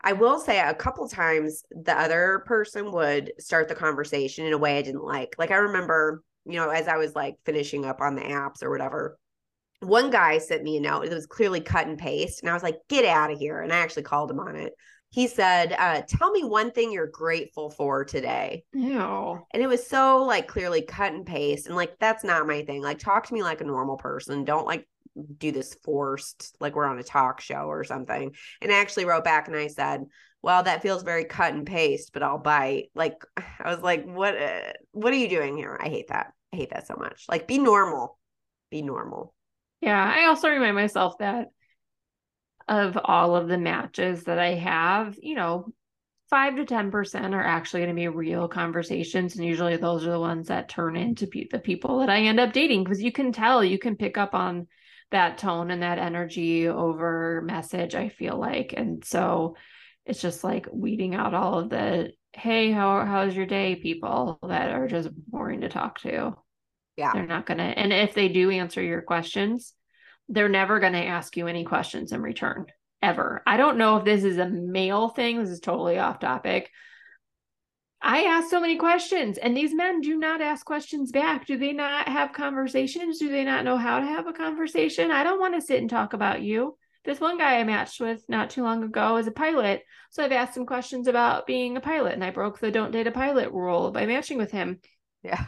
I 0.03 0.13
will 0.13 0.39
say 0.39 0.61
a 0.61 0.75
couple 0.75 1.09
times 1.09 1.65
the 1.71 1.99
other 1.99 2.45
person 2.47 2.93
would 2.93 3.33
start 3.39 3.69
the 3.69 3.75
conversation 3.75 4.47
in 4.47 4.53
a 4.53 4.59
way 4.59 4.79
I 4.79 4.83
didn't 4.83 5.05
like. 5.05 5.35
Like 5.39 5.51
I 5.51 5.57
remember, 5.57 6.23
you 6.45 6.55
know, 6.55 6.71
as 6.71 6.89
I 6.89 6.97
was 6.97 7.15
like 7.15 7.37
finishing 7.45 7.85
up 7.85 8.01
on 8.01 8.15
the 8.15 8.23
apps 8.23 8.63
or 8.63 8.71
whatever, 8.71 9.19
one 9.81 10.11
guy 10.11 10.39
sent 10.39 10.63
me 10.63 10.77
a 10.77 10.81
note. 10.81 11.05
It 11.05 11.13
was 11.13 11.27
clearly 11.27 11.61
cut 11.61 11.87
and 11.87 11.99
paste. 11.99 12.43
And 12.43 12.51
I 12.51 12.55
was 12.55 12.63
like, 12.63 12.79
get 12.89 13.05
out 13.05 13.33
of 13.33 13.39
here. 13.39 13.61
And 13.61 13.73
I 13.73 13.77
actually 13.77 14.05
called 14.05 14.31
him 14.31 14.41
on 14.41 14.57
it. 14.57 14.73
He 15.11 15.27
said, 15.27 15.73
uh, 15.73 16.03
tell 16.07 16.31
me 16.31 16.45
one 16.45 16.71
thing 16.71 16.93
you're 16.93 17.07
grateful 17.07 17.71
for 17.71 18.05
today. 18.05 18.65
Ew. 18.75 19.41
And 19.53 19.63
it 19.63 19.67
was 19.67 19.87
so 19.87 20.25
like 20.25 20.49
clearly 20.49 20.83
cut 20.83 21.13
and 21.13 21.25
paste. 21.25 21.67
And 21.67 21.77
like, 21.77 21.99
that's 21.99 22.25
not 22.25 22.47
my 22.47 22.63
thing. 22.65 22.83
Like, 22.83 22.99
talk 22.99 23.27
to 23.27 23.35
me 23.35 23.43
like 23.43 23.63
a 23.63 23.65
normal 23.65 23.97
person. 23.97 24.45
Don't 24.45 24.67
like 24.67 24.87
do 25.39 25.53
this 25.53 25.75
forced, 25.83 26.57
like 26.61 26.75
we're 26.75 26.87
on 26.87 26.99
a 26.99 27.03
talk 27.03 27.41
show 27.41 27.67
or 27.67 27.85
something. 27.85 28.35
And 28.61 28.73
I 28.73 28.77
actually 28.77 29.05
wrote 29.05 29.25
back 29.25 29.49
and 29.49 29.57
I 29.57 29.69
said, 29.69 30.05
well, 30.43 30.63
that 30.63 30.83
feels 30.83 31.03
very 31.03 31.25
cut 31.25 31.53
and 31.53 31.67
paste, 31.67 32.13
but 32.13 32.23
I'll 32.23 32.39
bite. 32.39 32.91
Like, 32.95 33.23
I 33.37 33.75
was 33.75 33.83
like, 33.83 34.05
what, 34.05 34.41
uh, 34.41 34.73
what 34.93 35.13
are 35.13 35.17
you 35.17 35.29
doing 35.29 35.57
here? 35.57 35.79
I 35.81 35.89
hate 35.89 36.09
that. 36.09 36.33
I 36.53 36.57
hate 36.57 36.71
that 36.71 36.87
so 36.87 36.97
much. 36.97 37.25
Like, 37.29 37.47
be 37.47 37.59
normal. 37.59 38.19
Be 38.71 38.83
normal. 38.83 39.35
Yeah. 39.81 40.03
I 40.03 40.27
also 40.27 40.49
remind 40.49 40.75
myself 40.75 41.19
that 41.19 41.49
of 42.69 42.99
all 43.03 43.35
of 43.35 43.49
the 43.49 43.59
matches 43.59 44.25
that 44.25 44.39
I 44.39 44.55
have, 44.55 45.17
you 45.21 45.35
know, 45.35 45.73
five 46.29 46.57
to 46.57 46.65
10% 46.65 47.33
are 47.33 47.43
actually 47.43 47.81
going 47.81 47.95
to 47.95 48.01
be 48.01 48.09
real 48.09 48.49
conversations. 48.49 49.37
And 49.37 49.47
usually 49.47 49.77
those 49.77 50.07
are 50.07 50.13
the 50.13 50.21
ones 50.21 50.49
that 50.49 50.69
turn 50.69 50.97
into 50.97 51.27
pe- 51.27 51.49
the 51.51 51.59
people 51.59 52.01
that 52.01 52.11
I 52.11 52.21
end 52.21 52.39
up 52.39 52.53
dating 52.53 52.85
because 52.85 53.03
you 53.03 53.13
can 53.13 53.33
tell, 53.33 53.65
you 53.65 53.79
can 53.79 53.97
pick 53.97 54.19
up 54.19 54.35
on 54.35 54.67
that 55.11 55.39
tone 55.39 55.71
and 55.71 55.83
that 55.83 55.99
energy 55.99 56.69
over 56.69 57.43
message, 57.45 57.95
I 57.95 58.09
feel 58.09 58.39
like. 58.39 58.75
And 58.77 59.05
so 59.05 59.57
it's 60.05 60.21
just 60.21 60.45
like 60.45 60.67
weeding 60.73 61.15
out 61.15 61.35
all 61.35 61.59
of 61.59 61.71
the, 61.71 62.13
hey, 62.33 62.73
how, 62.73 63.05
how's 63.05 63.35
your 63.35 63.47
day 63.47 63.77
people 63.77 64.39
that 64.47 64.71
are 64.71 64.87
just 64.87 65.09
boring 65.29 65.63
to 65.63 65.69
talk 65.69 66.01
to. 66.01 66.35
Yeah. 66.97 67.13
They're 67.13 67.27
not 67.27 67.47
going 67.47 67.59
to, 67.59 67.65
and 67.65 67.93
if 67.93 68.15
they 68.15 68.29
do 68.29 68.51
answer 68.51 68.83
your 68.83 69.03
questions, 69.03 69.73
they're 70.29 70.49
never 70.49 70.81
going 70.81 70.93
to 70.93 71.07
ask 71.07 71.37
you 71.37 71.47
any 71.47 71.65
questions 71.65 72.13
in 72.13 72.21
return. 72.21 72.67
ever. 73.03 73.43
I 73.47 73.57
don't 73.57 73.79
know 73.79 73.97
if 73.97 74.05
this 74.05 74.25
is 74.25 74.39
a 74.39 74.49
male 74.49 75.09
thing. 75.09 75.39
This 75.39 75.51
is 75.51 75.61
totally 75.61 75.99
off 75.99 76.19
topic. 76.19 76.71
I 78.01 78.25
ask 78.25 78.49
so 78.49 78.61
many 78.61 78.77
questions, 78.77 79.39
and 79.39 79.57
these 79.57 79.75
men 79.75 80.01
do 80.01 80.17
not 80.17 80.41
ask 80.41 80.65
questions 80.65 81.11
back. 81.11 81.47
Do 81.47 81.57
they 81.57 81.73
not 81.73 82.09
have 82.09 82.33
conversations? 82.33 83.19
Do 83.19 83.29
they 83.29 83.45
not 83.45 83.65
know 83.65 83.77
how 83.77 83.99
to 83.99 84.07
have 84.07 84.29
a 84.29 84.33
conversation? 84.33 85.11
I 85.11 85.25
don't 85.25 85.41
want 85.41 85.55
to 85.57 85.61
sit 85.61 85.81
and 85.81 85.91
talk 85.91 86.13
about 86.13 86.41
you. 86.41 86.77
This 87.05 87.21
one 87.21 87.39
guy 87.39 87.59
I 87.59 87.65
matched 87.65 88.01
with 88.01 88.23
not 88.29 88.51
too 88.51 88.63
long 88.63 88.85
ago 88.85 89.17
is 89.17 89.27
a 89.27 89.33
pilot. 89.33 89.83
So 90.11 90.25
I've 90.25 90.33
asked 90.33 90.57
him 90.57 90.67
questions 90.67 91.09
about 91.09 91.47
being 91.47 91.77
a 91.77 91.81
pilot, 91.81 92.15
and 92.15 92.23
I 92.23 92.31
broke 92.31 92.61
the 92.61 92.71
don't 92.71 92.93
date 92.93 93.07
a 93.09 93.11
pilot 93.11 93.51
rule 93.51 93.91
by 93.91 94.07
matching 94.07 94.39
with 94.39 94.53
him. 94.53 94.81
Yeah. 95.23 95.47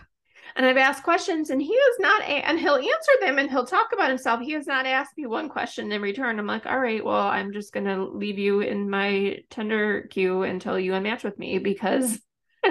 And 0.56 0.66
I've 0.66 0.76
asked 0.76 1.04
questions, 1.04 1.50
and 1.50 1.62
he 1.62 1.72
is 1.72 1.96
not, 2.00 2.22
a- 2.22 2.46
and 2.48 2.58
he'll 2.58 2.74
answer 2.74 3.12
them 3.20 3.38
and 3.38 3.48
he'll 3.48 3.66
talk 3.66 3.92
about 3.92 4.08
himself. 4.08 4.40
He 4.40 4.52
has 4.52 4.66
not 4.66 4.86
asked 4.86 5.16
me 5.16 5.26
one 5.26 5.48
question 5.48 5.92
in 5.92 6.02
return. 6.02 6.40
I'm 6.40 6.46
like, 6.46 6.66
all 6.66 6.80
right, 6.80 7.04
well, 7.04 7.28
I'm 7.28 7.52
just 7.52 7.72
going 7.72 7.86
to 7.86 8.04
leave 8.04 8.38
you 8.38 8.60
in 8.60 8.90
my 8.90 9.38
Tinder 9.50 10.08
queue 10.10 10.42
until 10.42 10.76
you 10.78 10.92
unmatch 10.92 11.22
with 11.22 11.38
me 11.38 11.58
because 11.60 12.18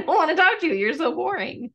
don't 0.02 0.08
want 0.08 0.30
to 0.30 0.36
talk 0.36 0.60
to 0.60 0.68
you. 0.68 0.74
You're 0.74 0.94
so 0.94 1.16
boring. 1.16 1.72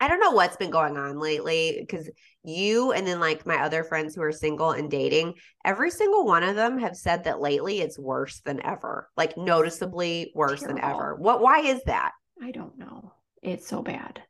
I 0.00 0.08
don't 0.08 0.20
know 0.20 0.32
what's 0.32 0.56
been 0.56 0.70
going 0.70 0.96
on 0.96 1.18
lately 1.18 1.78
because 1.80 2.10
you 2.42 2.92
and 2.92 3.06
then 3.06 3.20
like 3.20 3.46
my 3.46 3.62
other 3.62 3.84
friends 3.84 4.14
who 4.14 4.22
are 4.22 4.32
single 4.32 4.72
and 4.72 4.90
dating, 4.90 5.34
every 5.64 5.90
single 5.90 6.26
one 6.26 6.42
of 6.42 6.56
them 6.56 6.78
have 6.78 6.96
said 6.96 7.24
that 7.24 7.40
lately 7.40 7.80
it's 7.80 7.98
worse 7.98 8.40
than 8.40 8.64
ever, 8.66 9.08
like 9.16 9.36
noticeably 9.36 10.32
worse 10.34 10.62
than 10.62 10.78
ever. 10.78 11.16
What? 11.16 11.40
Why 11.40 11.60
is 11.60 11.82
that? 11.84 12.12
I 12.42 12.50
don't 12.50 12.76
know. 12.78 13.12
It's 13.42 13.66
so 13.66 13.82
bad. 13.82 14.20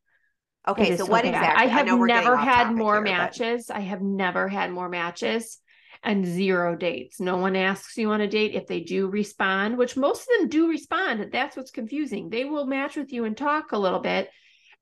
Okay, 0.68 0.92
is 0.92 0.98
so 0.98 1.06
what 1.06 1.24
bad. 1.24 1.34
exactly? 1.34 1.64
I 1.64 1.68
have 1.68 1.86
know 1.86 2.04
never 2.04 2.36
had 2.36 2.72
more 2.72 2.94
here, 2.96 3.04
but- 3.04 3.10
matches. 3.10 3.70
I 3.70 3.80
have 3.80 4.02
never 4.02 4.48
had 4.48 4.70
more 4.70 4.88
matches 4.88 5.58
and 6.04 6.26
zero 6.26 6.76
dates. 6.76 7.18
No 7.18 7.38
one 7.38 7.56
asks 7.56 7.96
you 7.96 8.10
on 8.10 8.20
a 8.20 8.28
date 8.28 8.54
if 8.54 8.66
they 8.66 8.80
do 8.80 9.08
respond, 9.08 9.78
which 9.78 9.96
most 9.96 10.20
of 10.20 10.38
them 10.38 10.48
do 10.48 10.68
respond. 10.68 11.30
That's 11.32 11.56
what's 11.56 11.70
confusing. 11.70 12.28
They 12.28 12.44
will 12.44 12.66
match 12.66 12.96
with 12.96 13.10
you 13.10 13.24
and 13.24 13.36
talk 13.36 13.72
a 13.72 13.78
little 13.78 14.00
bit, 14.00 14.28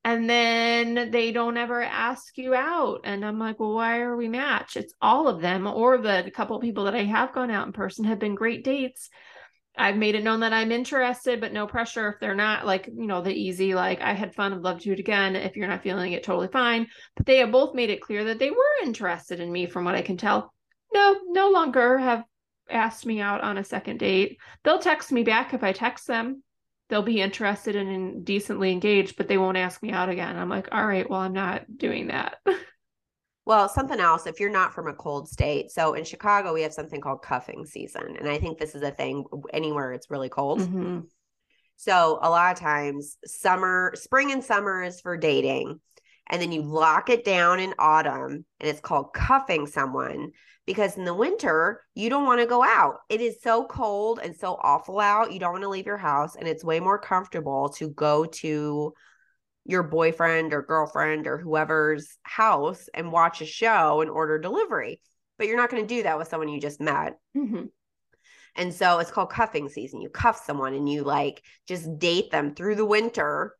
and 0.04 0.28
then 0.28 1.10
they 1.12 1.30
don't 1.30 1.56
ever 1.56 1.80
ask 1.80 2.36
you 2.36 2.54
out. 2.54 3.02
And 3.04 3.24
I'm 3.24 3.38
like, 3.38 3.60
well, 3.60 3.74
why 3.74 4.00
are 4.00 4.16
we 4.16 4.28
match? 4.28 4.76
It's 4.76 4.94
all 5.00 5.28
of 5.28 5.40
them, 5.40 5.66
or 5.68 5.96
the 5.96 6.28
couple 6.34 6.58
people 6.58 6.84
that 6.84 6.96
I 6.96 7.04
have 7.04 7.32
gone 7.32 7.52
out 7.52 7.66
in 7.68 7.72
person 7.72 8.04
have 8.06 8.18
been 8.18 8.34
great 8.34 8.64
dates. 8.64 9.08
I've 9.78 9.96
made 9.96 10.16
it 10.16 10.24
known 10.24 10.40
that 10.40 10.52
I'm 10.52 10.70
interested, 10.72 11.40
but 11.40 11.52
no 11.52 11.66
pressure 11.66 12.08
if 12.08 12.20
they're 12.20 12.34
not 12.34 12.66
like, 12.66 12.88
you 12.88 13.06
know, 13.06 13.22
the 13.22 13.32
easy, 13.32 13.74
like, 13.74 14.02
I 14.02 14.12
had 14.12 14.34
fun, 14.34 14.52
I'd 14.52 14.60
love 14.60 14.80
to 14.80 14.84
do 14.84 14.92
it 14.92 14.98
again. 14.98 15.34
If 15.34 15.56
you're 15.56 15.68
not 15.68 15.82
feeling 15.82 16.12
it, 16.12 16.24
totally 16.24 16.48
fine. 16.48 16.88
But 17.16 17.24
they 17.24 17.38
have 17.38 17.52
both 17.52 17.74
made 17.74 17.88
it 17.88 18.02
clear 18.02 18.24
that 18.24 18.38
they 18.38 18.50
were 18.50 18.84
interested 18.84 19.40
in 19.40 19.50
me 19.50 19.66
from 19.66 19.84
what 19.84 19.94
I 19.94 20.02
can 20.02 20.18
tell. 20.18 20.52
No, 20.92 21.20
no 21.28 21.50
longer 21.50 21.98
have 21.98 22.24
asked 22.70 23.06
me 23.06 23.20
out 23.20 23.42
on 23.42 23.58
a 23.58 23.64
second 23.64 23.98
date. 23.98 24.38
They'll 24.64 24.78
text 24.78 25.12
me 25.12 25.22
back 25.24 25.54
if 25.54 25.62
I 25.62 25.72
text 25.72 26.06
them. 26.06 26.42
They'll 26.88 27.02
be 27.02 27.20
interested 27.20 27.76
and 27.76 27.88
in 27.90 28.24
decently 28.24 28.70
engaged, 28.70 29.16
but 29.16 29.28
they 29.28 29.38
won't 29.38 29.56
ask 29.56 29.82
me 29.82 29.92
out 29.92 30.08
again. 30.08 30.36
I'm 30.36 30.48
like, 30.48 30.68
all 30.72 30.86
right, 30.86 31.08
well, 31.08 31.20
I'm 31.20 31.32
not 31.32 31.64
doing 31.76 32.08
that. 32.08 32.36
Well, 33.44 33.68
something 33.68 33.98
else, 33.98 34.26
if 34.26 34.38
you're 34.38 34.50
not 34.50 34.72
from 34.72 34.86
a 34.86 34.94
cold 34.94 35.28
state. 35.28 35.72
So 35.72 35.94
in 35.94 36.04
Chicago, 36.04 36.54
we 36.54 36.62
have 36.62 36.72
something 36.72 37.00
called 37.00 37.22
cuffing 37.22 37.66
season. 37.66 38.16
And 38.16 38.28
I 38.28 38.38
think 38.38 38.58
this 38.58 38.74
is 38.74 38.82
a 38.82 38.92
thing 38.92 39.24
anywhere 39.52 39.92
it's 39.92 40.10
really 40.10 40.28
cold. 40.28 40.60
Mhm. 40.60 41.08
So 41.74 42.20
a 42.22 42.30
lot 42.30 42.52
of 42.52 42.60
times, 42.60 43.18
summer, 43.24 43.94
spring 43.96 44.30
and 44.30 44.44
summer 44.44 44.82
is 44.84 45.00
for 45.00 45.16
dating. 45.16 45.80
And 46.28 46.40
then 46.40 46.52
you 46.52 46.62
lock 46.62 47.10
it 47.10 47.24
down 47.24 47.58
in 47.58 47.74
autumn 47.80 48.46
and 48.60 48.70
it's 48.70 48.80
called 48.80 49.12
cuffing 49.12 49.66
someone 49.66 50.30
because 50.66 50.96
in 50.96 51.04
the 51.04 51.14
winter, 51.14 51.82
you 51.94 52.08
don't 52.08 52.24
want 52.26 52.40
to 52.40 52.46
go 52.46 52.62
out. 52.62 52.98
It 53.08 53.20
is 53.20 53.42
so 53.42 53.64
cold 53.64 54.20
and 54.22 54.36
so 54.36 54.58
awful 54.62 55.00
out. 55.00 55.32
You 55.32 55.40
don't 55.40 55.52
want 55.52 55.62
to 55.64 55.68
leave 55.68 55.86
your 55.86 55.96
house. 55.96 56.36
And 56.36 56.46
it's 56.46 56.64
way 56.64 56.80
more 56.80 56.98
comfortable 56.98 57.70
to 57.78 57.90
go 57.90 58.24
to 58.26 58.92
your 59.64 59.82
boyfriend 59.82 60.52
or 60.52 60.62
girlfriend 60.62 61.26
or 61.26 61.38
whoever's 61.38 62.18
house 62.22 62.88
and 62.94 63.12
watch 63.12 63.40
a 63.40 63.46
show 63.46 64.00
and 64.00 64.10
order 64.10 64.38
delivery. 64.38 65.00
But 65.38 65.46
you're 65.46 65.56
not 65.56 65.70
going 65.70 65.82
to 65.82 65.94
do 65.94 66.02
that 66.04 66.18
with 66.18 66.28
someone 66.28 66.48
you 66.48 66.60
just 66.60 66.80
met. 66.80 67.18
Mhm. 67.36 67.68
And 68.54 68.74
so 68.74 68.98
it's 68.98 69.10
called 69.10 69.30
cuffing 69.30 69.68
season. 69.68 70.00
You 70.00 70.10
cuff 70.10 70.44
someone 70.44 70.74
and 70.74 70.88
you 70.88 71.04
like 71.04 71.42
just 71.66 71.98
date 71.98 72.30
them 72.30 72.54
through 72.54 72.76
the 72.76 72.84
winter. 72.84 73.56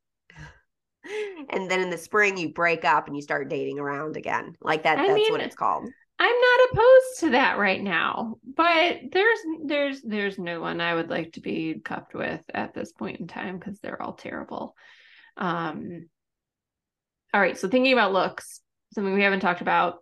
And 1.50 1.68
then 1.68 1.80
in 1.80 1.90
the 1.90 1.98
spring, 1.98 2.36
you 2.36 2.52
break 2.52 2.84
up 2.84 3.08
and 3.08 3.16
you 3.16 3.22
start 3.22 3.50
dating 3.50 3.80
around 3.80 4.16
again. 4.16 4.54
Like 4.60 4.84
that, 4.84 4.98
I 4.98 5.08
that's 5.08 5.14
mean, 5.16 5.32
what 5.32 5.40
it's 5.40 5.56
called. 5.56 5.88
I'm 6.24 6.40
not 6.40 6.68
opposed 6.70 7.20
to 7.20 7.30
that 7.30 7.58
right 7.58 7.82
now, 7.82 8.36
but 8.54 8.98
there's 9.10 9.38
there's 9.64 10.02
there's 10.02 10.38
no 10.38 10.60
one 10.60 10.80
I 10.80 10.94
would 10.94 11.10
like 11.10 11.32
to 11.32 11.40
be 11.40 11.80
cuffed 11.84 12.14
with 12.14 12.40
at 12.54 12.74
this 12.74 12.92
point 12.92 13.18
in 13.18 13.26
time 13.26 13.58
because 13.58 13.80
they're 13.80 14.00
all 14.00 14.12
terrible. 14.12 14.76
Um 15.36 16.08
all 17.34 17.40
right, 17.40 17.58
so 17.58 17.66
thinking 17.68 17.92
about 17.92 18.12
looks, 18.12 18.60
something 18.94 19.12
we 19.12 19.24
haven't 19.24 19.40
talked 19.40 19.62
about 19.62 19.96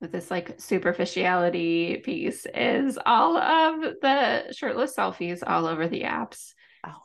with 0.00 0.12
this 0.12 0.30
like 0.30 0.58
superficiality 0.62 1.98
piece 1.98 2.46
is 2.54 2.98
all 3.04 3.36
of 3.36 3.80
the 4.00 4.54
shirtless 4.54 4.96
selfies 4.96 5.42
all 5.46 5.66
over 5.66 5.88
the 5.88 6.04
apps. 6.04 6.54
Oh, 6.86 7.02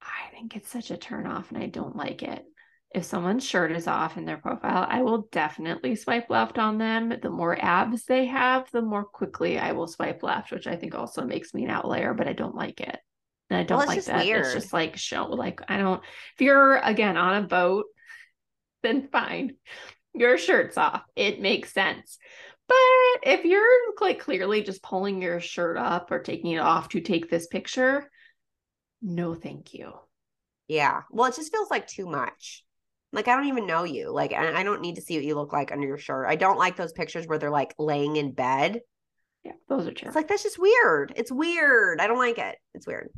I 0.00 0.30
think 0.30 0.54
it's 0.54 0.70
such 0.70 0.92
a 0.92 0.96
turn 0.96 1.26
off 1.26 1.50
and 1.50 1.60
I 1.60 1.66
don't 1.66 1.96
like 1.96 2.22
it. 2.22 2.44
If 2.94 3.04
someone's 3.04 3.44
shirt 3.44 3.70
is 3.72 3.86
off 3.86 4.16
in 4.16 4.24
their 4.24 4.38
profile, 4.38 4.86
I 4.88 5.02
will 5.02 5.28
definitely 5.30 5.94
swipe 5.94 6.30
left 6.30 6.58
on 6.58 6.78
them. 6.78 7.12
The 7.20 7.30
more 7.30 7.56
abs 7.62 8.04
they 8.04 8.26
have, 8.26 8.70
the 8.70 8.80
more 8.80 9.04
quickly 9.04 9.58
I 9.58 9.72
will 9.72 9.86
swipe 9.86 10.22
left, 10.22 10.52
which 10.52 10.66
I 10.66 10.76
think 10.76 10.94
also 10.94 11.24
makes 11.24 11.52
me 11.52 11.64
an 11.64 11.70
outlier, 11.70 12.14
but 12.14 12.26
I 12.26 12.32
don't 12.32 12.54
like 12.54 12.80
it. 12.80 12.98
And 13.50 13.58
I 13.58 13.62
don't 13.62 13.78
Well, 13.78 13.86
like 13.86 14.04
that. 14.04 14.26
It's 14.26 14.52
just 14.52 14.72
like 14.72 14.96
show 14.96 15.26
like 15.26 15.60
I 15.68 15.76
don't 15.76 16.02
if 16.34 16.40
you're 16.40 16.76
again 16.76 17.16
on 17.16 17.44
a 17.44 17.46
boat, 17.46 17.86
then 18.82 19.08
fine. 19.08 19.56
Your 20.14 20.38
shirt's 20.38 20.78
off. 20.78 21.02
It 21.14 21.40
makes 21.40 21.72
sense. 21.72 22.18
But 22.66 22.76
if 23.22 23.44
you're 23.44 23.94
like 24.00 24.20
clearly 24.20 24.62
just 24.62 24.82
pulling 24.82 25.22
your 25.22 25.40
shirt 25.40 25.76
up 25.78 26.10
or 26.10 26.20
taking 26.20 26.52
it 26.52 26.58
off 26.58 26.90
to 26.90 27.00
take 27.00 27.30
this 27.30 27.46
picture, 27.46 28.10
no 29.02 29.34
thank 29.34 29.74
you. 29.74 29.92
yeah. 30.68 31.02
Well, 31.10 31.30
it 31.30 31.36
just 31.36 31.52
feels 31.52 31.70
like 31.70 31.86
too 31.86 32.06
much. 32.06 32.64
Like 33.12 33.28
I 33.28 33.36
don't 33.36 33.46
even 33.46 33.66
know 33.66 33.84
you. 33.84 34.10
Like 34.10 34.32
I 34.32 34.60
I 34.60 34.62
don't 34.62 34.82
need 34.82 34.96
to 34.96 35.02
see 35.02 35.16
what 35.16 35.24
you 35.24 35.34
look 35.34 35.52
like 35.52 35.72
under 35.72 35.86
your 35.86 35.98
shirt. 35.98 36.26
I 36.28 36.36
don't 36.36 36.58
like 36.58 36.76
those 36.76 36.92
pictures 36.92 37.26
where 37.26 37.38
they're 37.38 37.50
like 37.50 37.74
laying 37.78 38.16
in 38.16 38.32
bed. 38.32 38.80
Yeah, 39.44 39.52
those 39.68 39.86
are 39.86 39.90
It's 39.90 40.14
like 40.14 40.28
that's 40.28 40.42
just 40.42 40.58
weird. 40.58 41.12
It's 41.16 41.32
weird. 41.32 42.00
I 42.00 42.06
don't 42.06 42.18
like 42.18 42.38
it. 42.38 42.56
It's 42.74 42.86
weird. 42.86 43.10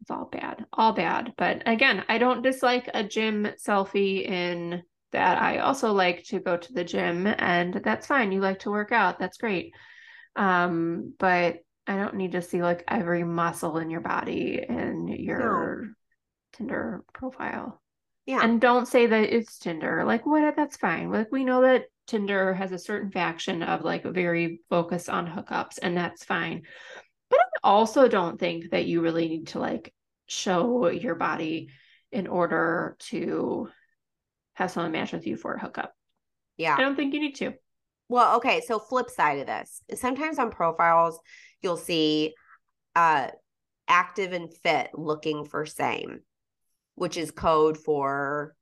It's 0.00 0.10
all 0.10 0.28
bad, 0.30 0.66
all 0.72 0.92
bad. 0.92 1.32
But 1.38 1.62
again, 1.66 2.04
I 2.08 2.18
don't 2.18 2.42
dislike 2.42 2.90
a 2.92 3.04
gym 3.04 3.48
selfie 3.64 4.26
in 4.28 4.82
that. 5.12 5.40
I 5.40 5.58
also 5.58 5.92
like 5.92 6.24
to 6.24 6.40
go 6.40 6.56
to 6.56 6.72
the 6.72 6.84
gym, 6.84 7.26
and 7.26 7.80
that's 7.82 8.06
fine. 8.06 8.32
You 8.32 8.40
like 8.40 8.58
to 8.60 8.70
work 8.70 8.92
out, 8.92 9.18
that's 9.18 9.38
great. 9.38 9.72
Um, 10.36 11.14
but 11.18 11.58
I 11.86 11.96
don't 11.96 12.16
need 12.16 12.32
to 12.32 12.42
see 12.42 12.62
like 12.62 12.84
every 12.88 13.24
muscle 13.24 13.78
in 13.78 13.88
your 13.88 14.00
body 14.00 14.64
in 14.68 15.08
your 15.08 15.88
Tinder 16.52 17.02
profile. 17.12 17.80
Yeah. 18.26 18.40
And 18.42 18.60
don't 18.60 18.86
say 18.88 19.06
that 19.06 19.34
it's 19.34 19.58
Tinder. 19.58 20.04
Like, 20.04 20.24
what? 20.24 20.56
That's 20.56 20.76
fine. 20.76 21.10
Like, 21.10 21.30
we 21.30 21.44
know 21.44 21.62
that 21.62 21.84
Tinder 22.06 22.54
has 22.54 22.72
a 22.72 22.78
certain 22.78 23.10
faction 23.10 23.62
of 23.62 23.82
like 23.82 24.04
very 24.04 24.60
focused 24.70 25.08
on 25.08 25.26
hookups, 25.26 25.78
and 25.82 25.96
that's 25.96 26.24
fine. 26.24 26.62
But 27.30 27.40
I 27.40 27.68
also 27.68 28.08
don't 28.08 28.38
think 28.38 28.70
that 28.70 28.86
you 28.86 29.00
really 29.00 29.28
need 29.28 29.48
to 29.48 29.58
like 29.58 29.92
show 30.26 30.88
your 30.88 31.14
body 31.14 31.68
in 32.12 32.26
order 32.26 32.96
to 33.00 33.68
have 34.54 34.70
someone 34.70 34.92
match 34.92 35.12
with 35.12 35.26
you 35.26 35.36
for 35.36 35.54
a 35.54 35.60
hookup. 35.60 35.92
yeah. 36.56 36.76
I 36.76 36.80
don't 36.80 36.96
think 36.96 37.12
you 37.12 37.20
need 37.20 37.34
to. 37.36 37.54
Well, 38.08 38.36
okay, 38.36 38.60
so 38.60 38.78
flip 38.78 39.10
side 39.10 39.38
of 39.40 39.46
this. 39.46 39.82
Sometimes 39.94 40.38
on 40.38 40.50
profiles 40.50 41.18
you'll 41.62 41.76
see 41.76 42.34
uh 42.94 43.28
active 43.88 44.32
and 44.32 44.54
fit 44.62 44.90
looking 44.94 45.44
for 45.44 45.66
same, 45.66 46.20
which 46.96 47.16
is 47.16 47.30
code 47.30 47.76
for 47.78 48.54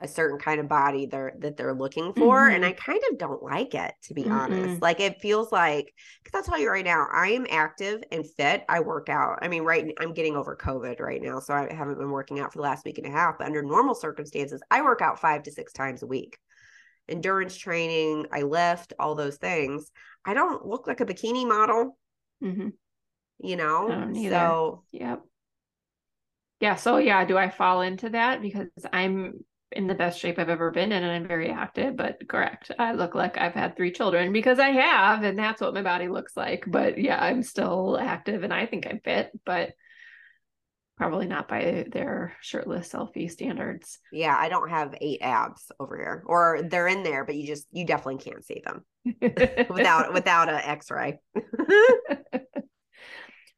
a 0.00 0.08
certain 0.08 0.38
kind 0.38 0.60
of 0.60 0.68
body 0.68 1.06
they're 1.06 1.32
that 1.38 1.56
they're 1.56 1.74
looking 1.74 2.12
for 2.12 2.48
and 2.48 2.64
Mhm. 2.64 2.66
I 2.66 2.72
kind 2.72 3.00
of 3.10 3.18
don't 3.18 3.42
like 3.42 3.74
it 3.74 3.94
to 4.04 4.14
be 4.14 4.28
Mm-mm. 4.28 4.28
honest. 4.30 4.82
Like 4.82 4.98
it 5.00 5.20
feels 5.20 5.52
like 5.52 5.94
cuz 6.24 6.32
I'll 6.34 6.42
tell 6.42 6.58
you 6.58 6.70
right 6.70 6.84
now, 6.84 7.06
I 7.12 7.28
am 7.28 7.46
active 7.48 8.02
and 8.10 8.26
fit. 8.36 8.64
I 8.68 8.80
work 8.80 9.08
out. 9.08 9.38
I 9.42 9.48
mean, 9.48 9.62
right 9.62 9.92
I'm 10.00 10.12
getting 10.12 10.36
over 10.36 10.56
COVID 10.56 11.00
right 11.00 11.22
now, 11.22 11.38
so 11.38 11.54
I 11.54 11.72
haven't 11.72 11.98
been 11.98 12.10
working 12.10 12.40
out 12.40 12.52
for 12.52 12.58
the 12.58 12.62
last 12.64 12.84
week 12.84 12.98
and 12.98 13.06
a 13.06 13.10
half, 13.10 13.38
but 13.38 13.46
under 13.46 13.62
normal 13.62 13.94
circumstances, 13.94 14.60
I 14.72 14.82
work 14.82 15.02
out 15.02 15.20
5 15.20 15.44
to 15.44 15.52
6 15.52 15.72
times 15.72 16.02
a 16.02 16.06
week 16.06 16.38
endurance 17.08 17.56
training, 17.56 18.26
I 18.32 18.42
lift, 18.42 18.92
all 18.98 19.14
those 19.14 19.36
things. 19.36 19.90
I 20.24 20.34
don't 20.34 20.66
look 20.66 20.86
like 20.86 21.00
a 21.00 21.06
bikini 21.06 21.46
model, 21.46 21.98
hmm 22.40 22.72
you 23.38 23.56
know? 23.56 24.06
So 24.14 24.84
Yep. 24.92 25.24
Yeah. 26.62 26.76
So 26.76 26.98
yeah, 26.98 27.24
do 27.24 27.36
I 27.36 27.50
fall 27.50 27.80
into 27.80 28.10
that 28.10 28.40
because 28.40 28.68
I'm 28.92 29.44
in 29.72 29.88
the 29.88 29.96
best 29.96 30.20
shape 30.20 30.38
I've 30.38 30.48
ever 30.48 30.70
been 30.70 30.92
in 30.92 31.02
and 31.02 31.10
I'm 31.10 31.26
very 31.26 31.50
active, 31.50 31.96
but 31.96 32.18
correct. 32.28 32.70
I 32.78 32.92
look 32.92 33.16
like 33.16 33.36
I've 33.36 33.54
had 33.54 33.76
three 33.76 33.90
children 33.90 34.32
because 34.32 34.60
I 34.60 34.68
have, 34.68 35.24
and 35.24 35.36
that's 35.36 35.60
what 35.60 35.74
my 35.74 35.82
body 35.82 36.06
looks 36.06 36.36
like. 36.36 36.62
But 36.68 36.98
yeah, 36.98 37.18
I'm 37.20 37.42
still 37.42 37.98
active 38.00 38.44
and 38.44 38.54
I 38.54 38.66
think 38.66 38.86
I'm 38.86 39.00
fit, 39.04 39.32
but 39.44 39.70
probably 40.96 41.26
not 41.26 41.48
by 41.48 41.84
their 41.90 42.36
shirtless 42.42 42.92
selfie 42.92 43.28
standards. 43.28 43.98
Yeah, 44.12 44.36
I 44.38 44.48
don't 44.48 44.70
have 44.70 44.94
eight 45.00 45.18
abs 45.20 45.72
over 45.80 45.96
here, 45.96 46.22
or 46.26 46.60
they're 46.70 46.86
in 46.86 47.02
there, 47.02 47.24
but 47.24 47.34
you 47.34 47.44
just 47.44 47.66
you 47.72 47.84
definitely 47.84 48.22
can't 48.22 48.44
see 48.44 48.62
them 48.64 48.84
without 49.68 50.12
without 50.12 50.48
an 50.48 50.60
X-ray. 50.62 51.18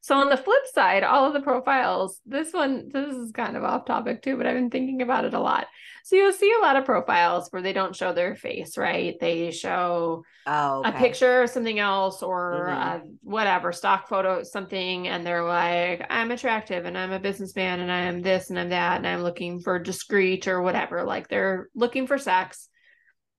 So 0.05 0.17
on 0.17 0.29
the 0.29 0.37
flip 0.37 0.67
side, 0.75 1.03
all 1.03 1.25
of 1.25 1.33
the 1.33 1.41
profiles, 1.41 2.21
this 2.27 2.53
one, 2.53 2.91
this 2.93 3.15
is 3.15 3.33
kind 3.33 3.57
of 3.57 3.65
off 3.65 3.87
topic 3.87 4.21
too, 4.21 4.37
but 4.37 4.45
I've 4.47 4.53
been 4.53 4.69
thinking 4.69 5.01
about 5.01 5.25
it 5.25 5.33
a 5.33 5.41
lot. 5.41 5.67
So 6.05 6.15
you'll 6.17 6.35
see 6.35 6.53
a 6.53 6.63
lot 6.63 6.77
of 6.77 6.85
profiles 6.85 7.49
where 7.49 7.63
they 7.63 7.73
don't 7.73 7.97
show 7.97 8.13
their 8.13 8.37
face, 8.37 8.77
right? 8.77 9.19
They 9.19 9.51
show 9.51 10.25
oh, 10.47 10.81
okay. 10.81 10.91
a 10.91 10.93
picture 10.93 11.43
or 11.45 11.47
something 11.47 11.79
else 11.79 12.23
or 12.23 12.69
mm-hmm. 12.69 13.07
whatever, 13.23 13.73
stock 13.73 14.07
photo, 14.07 14.43
something, 14.43 15.09
and 15.09 15.27
they're 15.27 15.43
like, 15.43 16.05
I'm 16.11 16.33
attractive 16.33 16.85
and 16.85 16.99
I'm 16.99 17.13
a 17.13 17.19
businessman 17.19 17.81
and 17.81 17.91
I 17.91 18.01
am 18.01 18.21
this 18.21 18.51
and 18.51 18.59
I'm 18.59 18.69
that 18.69 18.99
and 18.99 19.07
I'm 19.07 19.23
looking 19.23 19.61
for 19.61 19.79
discreet 19.79 20.49
or 20.49 20.61
whatever. 20.61 21.05
Like 21.05 21.29
they're 21.29 21.71
looking 21.75 22.07
for 22.07 22.19
sex. 22.19 22.69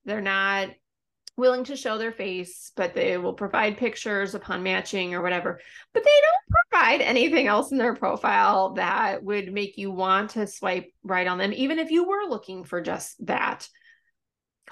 They're 0.05 0.19
not 0.19 0.69
willing 1.37 1.65
to 1.65 1.75
show 1.75 1.97
their 1.97 2.11
face, 2.11 2.71
but 2.75 2.93
they 2.93 3.17
will 3.17 3.33
provide 3.33 3.77
pictures 3.77 4.35
upon 4.35 4.63
matching 4.63 5.13
or 5.13 5.21
whatever. 5.21 5.59
But 5.93 6.03
they 6.03 6.09
don't 6.09 6.61
provide 6.71 7.01
anything 7.01 7.47
else 7.47 7.71
in 7.71 7.77
their 7.77 7.95
profile 7.95 8.73
that 8.73 9.23
would 9.23 9.51
make 9.51 9.77
you 9.77 9.91
want 9.91 10.31
to 10.31 10.47
swipe 10.47 10.91
right 11.03 11.27
on 11.27 11.37
them, 11.37 11.53
even 11.53 11.79
if 11.79 11.91
you 11.91 12.07
were 12.07 12.29
looking 12.29 12.63
for 12.63 12.81
just 12.81 13.25
that. 13.25 13.67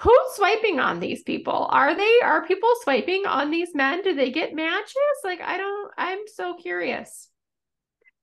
Who's 0.00 0.32
swiping 0.32 0.80
on 0.80 0.98
these 0.98 1.22
people? 1.22 1.68
Are 1.70 1.94
they 1.94 2.20
are 2.24 2.46
people 2.46 2.72
swiping 2.82 3.26
on 3.26 3.50
these 3.50 3.74
men? 3.74 4.02
Do 4.02 4.14
they 4.14 4.32
get 4.32 4.54
matches? 4.54 4.96
Like 5.22 5.40
I 5.40 5.56
don't 5.56 5.92
I'm 5.96 6.18
so 6.26 6.54
curious. 6.54 7.28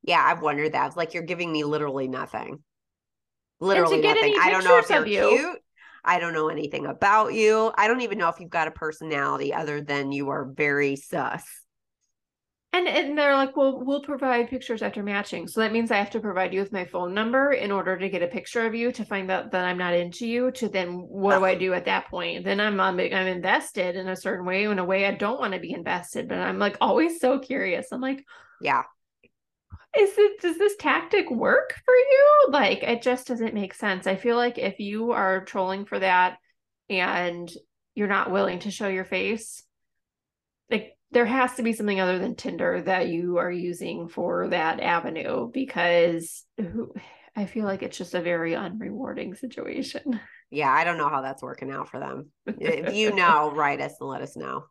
Yeah, 0.04 0.22
I've 0.22 0.42
wondered 0.42 0.74
that. 0.74 0.98
Like 0.98 1.14
you're 1.14 1.24
giving 1.24 1.52
me 1.52 1.64
literally 1.64 2.10
nothing. 2.10 2.62
Literally 3.62 4.02
nothing. 4.02 4.36
I 4.42 4.50
don't 4.50 4.64
know 4.64 4.80
if 4.80 4.89
you're 4.89 5.06
you, 5.06 5.38
cute. 5.38 5.60
I 6.04 6.20
don't 6.20 6.34
know 6.34 6.49
anything 6.49 6.86
about 6.86 7.34
you. 7.34 7.72
I 7.78 7.88
don't 7.88 8.02
even 8.02 8.18
know 8.18 8.30
if 8.30 8.39
you've 8.39 8.49
got 8.49 8.68
a 8.68 8.72
personality 8.72 9.54
other 9.54 9.82
than 9.82 10.12
you 10.12 10.30
are 10.30 10.45
very 10.45 10.95
sus. 10.95 11.43
And 12.74 12.88
and 12.88 13.18
they're 13.18 13.36
like, 13.36 13.58
well, 13.58 13.84
we'll 13.84 14.02
provide 14.02 14.49
pictures 14.49 14.82
after 14.82 15.04
matching. 15.04 15.45
So 15.47 15.60
that 15.60 15.74
means 15.74 15.91
I 15.91 15.97
have 15.97 16.12
to 16.12 16.22
provide 16.22 16.54
you 16.54 16.62
with 16.62 16.72
my 16.72 16.86
phone 16.86 17.14
number 17.14 17.52
in 17.52 17.70
order 17.70 17.97
to 17.97 18.10
get 18.10 18.24
a 18.24 18.28
picture 18.28 18.66
of 18.66 18.74
you 18.74 18.93
to 18.93 19.04
find 19.04 19.30
out 19.30 19.52
that 19.52 19.66
I'm 19.66 19.78
not 19.78 19.93
into 19.93 20.26
you. 20.26 20.52
To 20.52 20.70
then, 20.70 20.93
what 20.93 21.38
do 21.38 21.43
I 21.43 21.52
uh-huh. 21.52 21.60
do 21.60 21.74
at 21.74 21.86
that 21.86 22.08
point? 22.08 22.45
Then 22.45 22.62
I'm 22.62 22.80
I'm, 22.80 22.97
I'm 22.97 23.28
invested 23.28 23.97
in 23.97 24.08
a 24.08 24.16
certain 24.16 24.45
way, 24.45 24.64
in 24.64 24.80
a 24.80 24.86
way 24.86 25.06
I 25.06 25.12
don't 25.12 25.39
want 25.39 25.54
to 25.54 25.60
be 25.60 25.74
invested. 25.74 26.30
But 26.30 26.38
I'm 26.38 26.60
like 26.60 26.78
always 26.80 27.20
so 27.20 27.39
curious. 27.39 27.88
I'm 27.91 27.99
like, 27.99 28.26
yeah, 28.62 28.84
is 29.98 30.18
it 30.18 30.42
does 30.42 30.58
this 30.58 30.76
tactic 30.78 31.30
work 31.30 31.74
for 31.86 31.94
you? 31.94 32.48
Like 32.50 32.84
it 32.84 33.02
just 33.02 33.28
doesn't 33.28 33.54
make 33.54 33.74
sense. 33.74 34.08
I 34.08 34.16
feel 34.16 34.36
like 34.38 34.58
if 34.58 34.80
you 34.80 35.12
are 35.12 35.46
trolling 35.46 35.86
for 35.86 36.00
that 36.00 36.38
and 36.89 37.52
you're 37.96 38.08
not 38.08 38.32
willing 38.32 38.60
to 38.60 38.72
show 38.72 38.88
your 38.88 39.06
face 39.06 39.64
like 40.72 40.98
there 41.12 41.26
has 41.26 41.56
to 41.56 41.64
be 41.64 41.74
something 41.74 42.00
other 42.00 42.18
than 42.18 42.36
tinder 42.36 42.82
that 42.82 43.10
you 43.10 43.38
are 43.38 43.52
using 43.52 44.08
for 44.08 44.48
that 44.48 44.80
avenue 44.80 45.50
because 45.52 46.46
i 47.36 47.46
feel 47.46 47.66
like 47.66 47.84
it's 47.84 47.98
just 47.98 48.16
a 48.16 48.22
very 48.22 48.54
unrewarding 48.54 49.38
situation. 49.38 50.20
Yeah 50.50 50.72
i 50.72 50.84
don't 50.84 50.98
know 50.98 51.10
how 51.10 51.22
that's 51.22 51.44
working 51.44 51.72
out 51.72 51.89
for 51.89 52.00
them. 52.00 52.30
If 52.60 52.94
you 52.94 53.14
know 53.14 53.52
write 53.52 53.82
us 53.82 53.96
and 54.00 54.10
let 54.10 54.22
us 54.22 54.36
know 54.36 54.66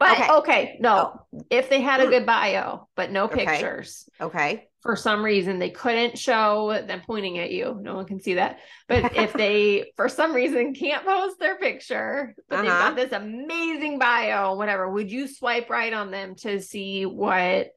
but 0.00 0.12
okay, 0.12 0.32
okay 0.32 0.76
no. 0.80 1.20
Oh. 1.32 1.44
If 1.50 1.68
they 1.68 1.82
had 1.82 2.00
a 2.00 2.06
good 2.06 2.24
bio, 2.24 2.88
but 2.96 3.12
no 3.12 3.28
pictures. 3.28 4.08
Okay. 4.18 4.66
For 4.80 4.96
some 4.96 5.22
reason 5.22 5.58
they 5.58 5.68
couldn't 5.68 6.18
show 6.18 6.82
them 6.86 7.02
pointing 7.06 7.38
at 7.38 7.50
you. 7.50 7.78
No 7.78 7.96
one 7.96 8.06
can 8.06 8.18
see 8.18 8.34
that. 8.34 8.60
But 8.88 9.14
if 9.14 9.34
they 9.34 9.92
for 9.96 10.08
some 10.08 10.34
reason 10.34 10.74
can't 10.74 11.04
post 11.04 11.38
their 11.38 11.58
picture, 11.58 12.34
but 12.48 12.60
uh-huh. 12.60 12.62
they've 12.62 12.70
got 12.70 12.96
this 12.96 13.12
amazing 13.12 13.98
bio, 13.98 14.54
whatever, 14.54 14.90
would 14.90 15.12
you 15.12 15.28
swipe 15.28 15.68
right 15.68 15.92
on 15.92 16.10
them 16.10 16.34
to 16.36 16.62
see 16.62 17.04
what 17.04 17.68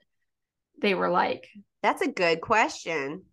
they 0.82 0.96
were 0.96 1.10
like? 1.10 1.50
That's 1.82 2.02
a 2.02 2.08
good 2.08 2.40
question. 2.40 3.24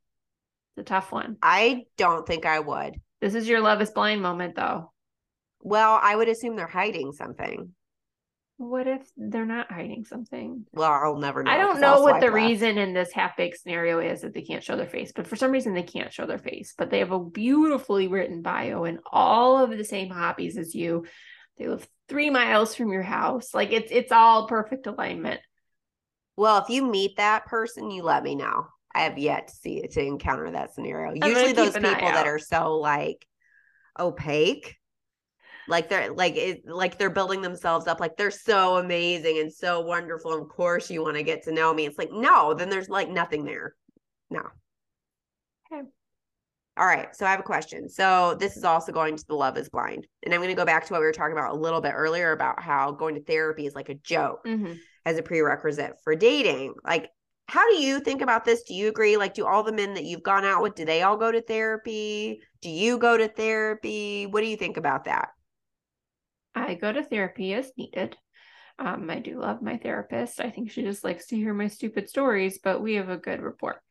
It's 0.76 0.82
a 0.82 0.82
tough 0.82 1.12
one. 1.12 1.36
I 1.40 1.84
don't 1.96 2.26
think 2.26 2.44
I 2.44 2.58
would. 2.58 3.00
This 3.20 3.36
is 3.36 3.48
your 3.48 3.60
love 3.60 3.80
is 3.80 3.92
blind 3.92 4.20
moment 4.20 4.56
though. 4.56 4.92
Well, 5.62 5.96
I 6.02 6.16
would 6.16 6.28
assume 6.28 6.56
they're 6.56 6.66
hiding 6.66 7.12
something. 7.12 7.72
What 8.60 8.86
if 8.86 9.10
they're 9.16 9.46
not 9.46 9.72
hiding 9.72 10.04
something? 10.04 10.66
Well, 10.74 10.92
I'll 10.92 11.16
never 11.16 11.42
know. 11.42 11.50
I 11.50 11.56
don't 11.56 11.80
know 11.80 12.02
what 12.02 12.20
the 12.20 12.26
left. 12.26 12.34
reason 12.34 12.76
in 12.76 12.92
this 12.92 13.10
half 13.10 13.34
baked 13.34 13.58
scenario 13.58 14.00
is 14.00 14.20
that 14.20 14.34
they 14.34 14.42
can't 14.42 14.62
show 14.62 14.76
their 14.76 14.86
face, 14.86 15.12
but 15.16 15.26
for 15.26 15.34
some 15.34 15.50
reason 15.50 15.72
they 15.72 15.82
can't 15.82 16.12
show 16.12 16.26
their 16.26 16.36
face. 16.36 16.74
But 16.76 16.90
they 16.90 16.98
have 16.98 17.10
a 17.10 17.18
beautifully 17.18 18.06
written 18.06 18.42
bio 18.42 18.84
and 18.84 18.98
all 19.10 19.64
of 19.64 19.70
the 19.70 19.82
same 19.82 20.10
hobbies 20.10 20.58
as 20.58 20.74
you. 20.74 21.06
They 21.56 21.68
live 21.68 21.88
three 22.06 22.28
miles 22.28 22.74
from 22.74 22.92
your 22.92 23.00
house. 23.00 23.54
Like 23.54 23.72
it's 23.72 23.90
it's 23.90 24.12
all 24.12 24.46
perfect 24.46 24.86
alignment. 24.86 25.40
Well, 26.36 26.58
if 26.58 26.68
you 26.68 26.84
meet 26.84 27.16
that 27.16 27.46
person, 27.46 27.90
you 27.90 28.02
let 28.02 28.22
me 28.22 28.34
know. 28.34 28.66
I 28.94 29.04
have 29.04 29.16
yet 29.16 29.48
to 29.48 29.56
see 29.56 29.78
it 29.78 29.92
to 29.92 30.04
encounter 30.04 30.50
that 30.50 30.74
scenario. 30.74 31.14
Usually 31.14 31.54
those 31.54 31.72
people 31.72 31.82
that 31.82 32.26
are 32.26 32.38
so 32.38 32.76
like 32.76 33.26
opaque 33.98 34.76
like 35.70 35.88
they're 35.88 36.12
like 36.12 36.36
it 36.36 36.66
like 36.66 36.98
they're 36.98 37.08
building 37.08 37.40
themselves 37.40 37.86
up 37.86 38.00
like 38.00 38.16
they're 38.16 38.30
so 38.30 38.76
amazing 38.76 39.38
and 39.38 39.52
so 39.52 39.80
wonderful 39.80 40.32
of 40.32 40.48
course 40.48 40.90
you 40.90 41.02
want 41.02 41.16
to 41.16 41.22
get 41.22 41.42
to 41.44 41.52
know 41.52 41.72
me. 41.72 41.86
It's 41.86 41.96
like 41.96 42.12
no 42.12 42.52
then 42.52 42.68
there's 42.68 42.88
like 42.88 43.08
nothing 43.08 43.44
there. 43.44 43.74
No. 44.28 44.42
Okay. 45.72 45.82
All 46.76 46.86
right 46.86 47.14
so 47.14 47.24
i 47.24 47.30
have 47.30 47.40
a 47.40 47.44
question. 47.44 47.88
So 47.88 48.36
this 48.38 48.56
is 48.56 48.64
also 48.64 48.92
going 48.92 49.16
to 49.16 49.26
the 49.26 49.34
love 49.34 49.56
is 49.56 49.68
blind 49.68 50.06
and 50.24 50.34
i'm 50.34 50.40
going 50.40 50.50
to 50.50 50.60
go 50.60 50.66
back 50.66 50.84
to 50.86 50.92
what 50.92 51.00
we 51.00 51.06
were 51.06 51.12
talking 51.12 51.36
about 51.36 51.52
a 51.52 51.58
little 51.58 51.80
bit 51.80 51.94
earlier 51.94 52.32
about 52.32 52.60
how 52.60 52.90
going 52.90 53.14
to 53.14 53.22
therapy 53.22 53.66
is 53.66 53.74
like 53.74 53.88
a 53.88 53.94
joke 53.94 54.44
mm-hmm. 54.44 54.72
as 55.06 55.18
a 55.18 55.22
prerequisite 55.22 55.94
for 56.02 56.16
dating. 56.16 56.74
Like 56.84 57.10
how 57.46 57.68
do 57.68 57.76
you 57.76 58.00
think 58.00 58.22
about 58.22 58.44
this? 58.44 58.62
Do 58.62 58.74
you 58.74 58.88
agree? 58.88 59.16
Like 59.16 59.34
do 59.34 59.46
all 59.46 59.62
the 59.62 59.72
men 59.72 59.94
that 59.94 60.04
you've 60.04 60.22
gone 60.22 60.44
out 60.44 60.62
with 60.62 60.74
do 60.74 60.84
they 60.84 61.02
all 61.02 61.16
go 61.16 61.30
to 61.30 61.40
therapy? 61.40 62.40
Do 62.60 62.68
you 62.68 62.98
go 62.98 63.16
to 63.16 63.28
therapy? 63.28 64.26
What 64.26 64.40
do 64.40 64.46
you 64.46 64.56
think 64.56 64.76
about 64.76 65.04
that 65.04 65.30
I 66.54 66.74
go 66.74 66.92
to 66.92 67.02
therapy 67.02 67.54
as 67.54 67.72
needed. 67.76 68.16
Um, 68.78 69.10
I 69.10 69.18
do 69.18 69.38
love 69.38 69.60
my 69.60 69.76
therapist. 69.76 70.40
I 70.40 70.50
think 70.50 70.70
she 70.70 70.82
just 70.82 71.04
likes 71.04 71.26
to 71.26 71.36
hear 71.36 71.52
my 71.52 71.68
stupid 71.68 72.08
stories, 72.08 72.58
but 72.62 72.80
we 72.80 72.94
have 72.94 73.10
a 73.10 73.18
good 73.18 73.42
rapport. 73.42 73.82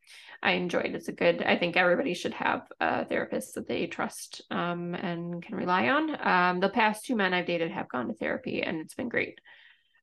I 0.41 0.53
enjoy 0.53 0.79
it. 0.79 0.95
It's 0.95 1.09
a 1.09 1.13
good, 1.13 1.43
I 1.43 1.57
think 1.57 1.77
everybody 1.77 2.15
should 2.15 2.33
have 2.33 2.61
a 2.79 3.05
therapist 3.05 3.55
that 3.55 3.67
they 3.67 3.85
trust 3.85 4.41
um, 4.49 4.95
and 4.95 5.43
can 5.43 5.55
rely 5.55 5.89
on. 5.89 6.27
Um, 6.27 6.59
the 6.59 6.69
past 6.69 7.05
two 7.05 7.15
men 7.15 7.33
I've 7.33 7.45
dated 7.45 7.71
have 7.71 7.89
gone 7.89 8.07
to 8.07 8.13
therapy 8.13 8.63
and 8.63 8.79
it's 8.79 8.95
been 8.95 9.09
great 9.09 9.39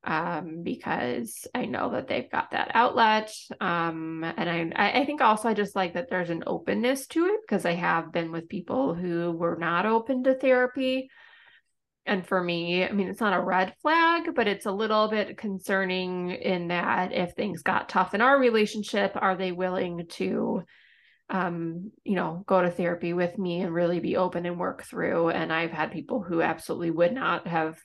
um, 0.05 0.63
because 0.63 1.49
I 1.53 1.65
know 1.65 1.91
that 1.93 2.07
they've 2.07 2.31
got 2.31 2.53
that 2.53 2.71
outlet. 2.75 3.33
Um, 3.61 4.23
and 4.25 4.73
I, 4.77 5.01
I 5.01 5.05
think 5.05 5.21
also 5.21 5.49
I 5.49 5.55
just 5.55 5.75
like 5.75 5.95
that 5.95 6.11
there's 6.11 6.31
an 6.31 6.45
openness 6.47 7.09
to 7.09 7.27
it 7.27 7.41
because 7.43 7.67
I 7.67 7.73
have 7.73 8.13
been 8.13 8.31
with 8.31 8.49
people 8.49 8.95
who 8.95 9.33
were 9.33 9.57
not 9.59 9.85
open 9.85 10.23
to 10.25 10.35
therapy 10.35 11.11
and 12.07 12.27
for 12.27 12.43
me, 12.43 12.85
I 12.85 12.93
mean, 12.93 13.09
it's 13.09 13.21
not 13.21 13.37
a 13.37 13.43
red 13.43 13.75
flag, 13.83 14.35
but 14.35 14.47
it's 14.47 14.67
a 14.67 14.73
little 14.73 15.09
bit 15.09 15.37
concerning 15.37 16.31
in 16.31 16.69
that 16.69 17.13
if 17.13 17.33
things 17.33 17.63
got 17.63 17.89
tough 17.89 18.15
in 18.15 18.21
our 18.21 18.39
relationship, 18.39 19.13
are 19.17 19.37
they 19.37 19.51
willing 19.51 20.07
to, 20.11 20.63
um, 21.29 21.91
you 22.05 22.15
know, 22.15 22.45
go 22.47 22.63
to 22.63 22.71
therapy 22.71 23.13
with 23.13 23.37
me 23.39 23.61
and 23.61 23.75
really 23.75 23.99
be 23.99 24.17
open 24.17 24.47
and 24.47 24.59
work 24.59 24.85
through? 24.85 25.31
And 25.31 25.53
I've 25.53 25.73
had 25.73 25.91
people 25.91 26.23
who 26.23 26.43
absolutely 26.43 26.93
would 26.93 27.13
not 27.13 27.49
have 27.49 27.77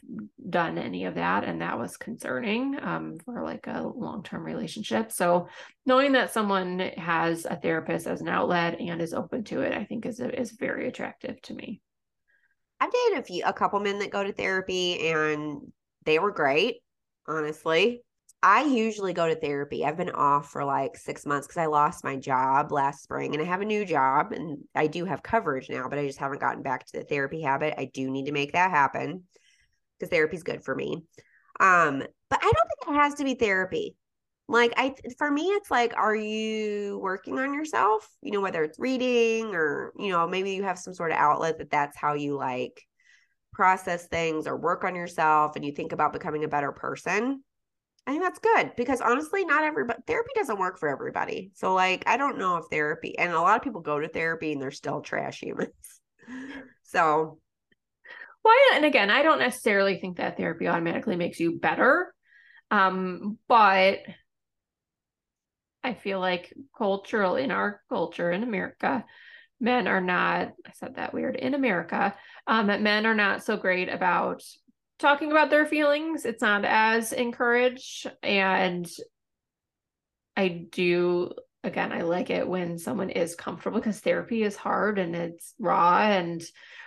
done 0.47 0.77
any 0.77 1.05
of 1.05 1.15
that. 1.15 1.43
And 1.43 1.61
that 1.61 1.79
was 1.79 1.97
concerning 1.97 2.77
um, 2.79 3.17
for 3.25 3.43
like 3.43 3.65
a 3.65 3.81
long 3.81 4.21
term 4.21 4.43
relationship. 4.43 5.11
So 5.11 5.47
knowing 5.87 6.11
that 6.11 6.31
someone 6.31 6.79
has 6.97 7.45
a 7.45 7.55
therapist 7.55 8.05
as 8.05 8.21
an 8.21 8.29
outlet 8.29 8.79
and 8.79 9.01
is 9.01 9.15
open 9.15 9.43
to 9.45 9.61
it, 9.61 9.73
I 9.73 9.85
think 9.85 10.05
is, 10.05 10.19
is 10.19 10.51
very 10.51 10.87
attractive 10.87 11.41
to 11.43 11.55
me. 11.55 11.81
I've 12.81 12.91
dated 12.91 13.19
a 13.19 13.23
few, 13.23 13.43
a 13.45 13.53
couple 13.53 13.79
men 13.79 13.99
that 13.99 14.09
go 14.09 14.23
to 14.23 14.33
therapy 14.33 15.07
and 15.09 15.71
they 16.03 16.17
were 16.17 16.31
great, 16.31 16.77
honestly. 17.27 18.01
I 18.41 18.63
usually 18.63 19.13
go 19.13 19.27
to 19.27 19.35
therapy. 19.35 19.85
I've 19.85 19.97
been 19.97 20.09
off 20.09 20.49
for 20.49 20.65
like 20.65 20.97
six 20.97 21.27
months 21.27 21.45
because 21.45 21.61
I 21.61 21.67
lost 21.67 22.03
my 22.03 22.15
job 22.15 22.71
last 22.71 23.03
spring 23.03 23.35
and 23.35 23.43
I 23.43 23.45
have 23.45 23.61
a 23.61 23.65
new 23.65 23.85
job 23.85 24.31
and 24.31 24.57
I 24.73 24.87
do 24.87 25.05
have 25.05 25.21
coverage 25.21 25.69
now, 25.69 25.87
but 25.89 25.99
I 25.99 26.07
just 26.07 26.17
haven't 26.17 26.41
gotten 26.41 26.63
back 26.63 26.87
to 26.87 26.97
the 26.97 27.03
therapy 27.03 27.41
habit. 27.41 27.75
I 27.77 27.85
do 27.85 28.09
need 28.09 28.25
to 28.25 28.31
make 28.31 28.53
that 28.53 28.71
happen 28.71 29.25
because 29.99 30.09
therapy 30.09 30.37
is 30.37 30.43
good 30.43 30.63
for 30.63 30.73
me. 30.73 31.03
Um, 31.59 31.99
but 32.31 32.39
I 32.41 32.51
don't 32.51 32.53
think 32.53 32.97
it 32.97 32.99
has 32.99 33.13
to 33.15 33.23
be 33.23 33.35
therapy. 33.35 33.95
Like 34.51 34.73
I 34.75 34.93
for 35.17 35.31
me 35.31 35.43
it's 35.43 35.71
like 35.71 35.93
are 35.95 36.15
you 36.15 36.99
working 37.01 37.39
on 37.39 37.53
yourself? 37.53 38.07
You 38.21 38.31
know 38.31 38.41
whether 38.41 38.63
it's 38.63 38.79
reading 38.79 39.55
or 39.55 39.93
you 39.97 40.09
know 40.09 40.27
maybe 40.27 40.51
you 40.51 40.63
have 40.63 40.77
some 40.77 40.93
sort 40.93 41.11
of 41.11 41.17
outlet 41.17 41.57
that 41.59 41.69
that's 41.69 41.95
how 41.95 42.15
you 42.15 42.35
like 42.35 42.83
process 43.53 44.07
things 44.07 44.47
or 44.47 44.57
work 44.57 44.83
on 44.83 44.95
yourself 44.95 45.55
and 45.55 45.63
you 45.63 45.71
think 45.71 45.93
about 45.93 46.13
becoming 46.13 46.43
a 46.43 46.49
better 46.49 46.71
person. 46.73 47.43
I 48.05 48.11
think 48.11 48.23
that's 48.23 48.39
good 48.39 48.73
because 48.75 48.99
honestly, 48.99 49.45
not 49.45 49.63
everybody 49.63 50.01
therapy 50.05 50.31
doesn't 50.35 50.59
work 50.59 50.79
for 50.79 50.89
everybody. 50.89 51.51
So 51.55 51.73
like 51.73 52.03
I 52.05 52.17
don't 52.17 52.37
know 52.37 52.57
if 52.57 52.65
therapy 52.69 53.17
and 53.17 53.31
a 53.31 53.39
lot 53.39 53.55
of 53.55 53.63
people 53.63 53.81
go 53.81 53.99
to 53.99 54.09
therapy 54.09 54.51
and 54.51 54.61
they're 54.61 54.71
still 54.71 55.01
trash 55.01 55.41
humans. 55.41 55.71
so 56.83 57.39
well, 58.43 58.55
and 58.73 58.85
again, 58.85 59.09
I 59.09 59.21
don't 59.21 59.39
necessarily 59.39 59.97
think 59.99 60.17
that 60.17 60.35
therapy 60.35 60.67
automatically 60.67 61.15
makes 61.15 61.39
you 61.39 61.59
better. 61.59 62.13
Um, 62.71 63.37
but 63.47 63.99
I 65.83 65.93
feel 65.93 66.19
like 66.19 66.53
cultural 66.77 67.35
in 67.35 67.51
our 67.51 67.81
culture 67.89 68.31
in 68.31 68.43
America, 68.43 69.05
men 69.59 69.87
are 69.87 70.01
not, 70.01 70.53
I 70.65 70.71
said 70.73 70.95
that 70.95 71.13
weird, 71.13 71.35
in 71.35 71.53
America, 71.53 72.15
um, 72.47 72.67
that 72.67 72.81
men 72.81 73.05
are 73.05 73.15
not 73.15 73.43
so 73.43 73.57
great 73.57 73.89
about 73.89 74.43
talking 74.99 75.31
about 75.31 75.49
their 75.49 75.65
feelings. 75.65 76.25
It's 76.25 76.41
not 76.41 76.65
as 76.65 77.13
encouraged. 77.13 78.11
And 78.21 78.89
I 80.37 80.47
do, 80.69 81.31
again, 81.63 81.91
I 81.91 82.01
like 82.01 82.29
it 82.29 82.47
when 82.47 82.77
someone 82.77 83.09
is 83.09 83.35
comfortable 83.35 83.79
because 83.79 83.99
therapy 83.99 84.43
is 84.43 84.55
hard 84.55 84.97
and 84.99 85.15
it's 85.15 85.53
raw 85.59 86.01
and 86.01 86.43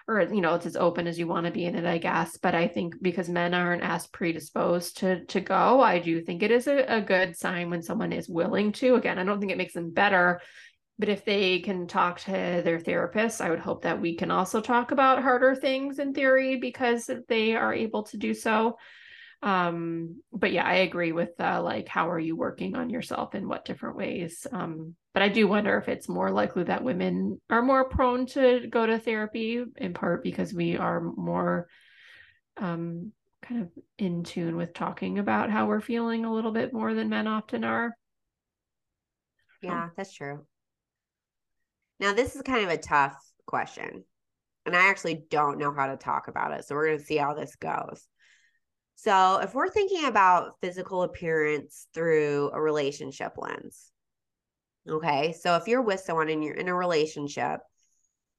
or 0.06 0.22
you 0.22 0.40
know 0.40 0.54
it's 0.54 0.66
as 0.66 0.76
open 0.76 1.06
as 1.06 1.18
you 1.18 1.26
want 1.26 1.46
to 1.46 1.52
be 1.52 1.64
in 1.64 1.74
it 1.74 1.84
i 1.84 1.98
guess 1.98 2.36
but 2.36 2.54
i 2.54 2.68
think 2.68 2.94
because 3.00 3.28
men 3.28 3.54
aren't 3.54 3.82
as 3.82 4.06
predisposed 4.08 4.98
to 4.98 5.24
to 5.26 5.40
go 5.40 5.80
i 5.80 5.98
do 5.98 6.20
think 6.20 6.42
it 6.42 6.50
is 6.50 6.66
a, 6.66 6.84
a 6.96 7.00
good 7.00 7.36
sign 7.36 7.70
when 7.70 7.82
someone 7.82 8.12
is 8.12 8.28
willing 8.28 8.72
to 8.72 8.94
again 8.94 9.18
i 9.18 9.24
don't 9.24 9.40
think 9.40 9.52
it 9.52 9.58
makes 9.58 9.74
them 9.74 9.90
better 9.90 10.40
but 10.98 11.08
if 11.08 11.24
they 11.24 11.58
can 11.60 11.86
talk 11.86 12.20
to 12.20 12.30
their 12.30 12.78
therapist 12.78 13.40
i 13.40 13.50
would 13.50 13.58
hope 13.58 13.82
that 13.82 14.00
we 14.00 14.16
can 14.16 14.30
also 14.30 14.60
talk 14.60 14.90
about 14.90 15.22
harder 15.22 15.54
things 15.54 15.98
in 15.98 16.12
theory 16.12 16.56
because 16.56 17.08
they 17.28 17.54
are 17.56 17.72
able 17.72 18.02
to 18.02 18.16
do 18.16 18.34
so 18.34 18.76
um 19.42 20.20
but 20.32 20.52
yeah 20.52 20.64
i 20.64 20.76
agree 20.76 21.12
with 21.12 21.38
uh, 21.40 21.62
like 21.62 21.88
how 21.88 22.10
are 22.10 22.18
you 22.18 22.36
working 22.36 22.74
on 22.76 22.88
yourself 22.90 23.34
in 23.34 23.48
what 23.48 23.64
different 23.64 23.96
ways 23.96 24.46
um 24.52 24.94
but 25.14 25.22
I 25.22 25.28
do 25.28 25.46
wonder 25.46 25.78
if 25.78 25.88
it's 25.88 26.08
more 26.08 26.30
likely 26.32 26.64
that 26.64 26.82
women 26.82 27.40
are 27.48 27.62
more 27.62 27.88
prone 27.88 28.26
to 28.26 28.66
go 28.68 28.84
to 28.84 28.98
therapy, 28.98 29.64
in 29.76 29.94
part 29.94 30.24
because 30.24 30.52
we 30.52 30.76
are 30.76 31.00
more 31.00 31.68
um, 32.56 33.12
kind 33.40 33.62
of 33.62 33.70
in 33.96 34.24
tune 34.24 34.56
with 34.56 34.74
talking 34.74 35.20
about 35.20 35.50
how 35.50 35.66
we're 35.66 35.80
feeling 35.80 36.24
a 36.24 36.34
little 36.34 36.50
bit 36.50 36.72
more 36.72 36.94
than 36.94 37.08
men 37.08 37.28
often 37.28 37.62
are. 37.62 37.92
Yeah, 39.62 39.90
that's 39.96 40.12
true. 40.12 40.44
Now, 42.00 42.12
this 42.12 42.34
is 42.34 42.42
kind 42.42 42.64
of 42.64 42.70
a 42.70 42.76
tough 42.76 43.16
question, 43.46 44.04
and 44.66 44.74
I 44.74 44.88
actually 44.88 45.24
don't 45.30 45.58
know 45.58 45.72
how 45.72 45.86
to 45.86 45.96
talk 45.96 46.26
about 46.26 46.58
it. 46.58 46.64
So, 46.64 46.74
we're 46.74 46.88
going 46.88 46.98
to 46.98 47.04
see 47.04 47.18
how 47.18 47.34
this 47.34 47.54
goes. 47.54 48.08
So, 48.96 49.38
if 49.38 49.54
we're 49.54 49.70
thinking 49.70 50.06
about 50.06 50.56
physical 50.60 51.02
appearance 51.02 51.88
through 51.94 52.50
a 52.54 52.60
relationship 52.60 53.34
lens, 53.36 53.90
Okay. 54.88 55.32
So 55.32 55.56
if 55.56 55.66
you're 55.66 55.82
with 55.82 56.00
someone 56.00 56.28
and 56.28 56.44
you're 56.44 56.54
in 56.54 56.68
a 56.68 56.74
relationship, 56.74 57.60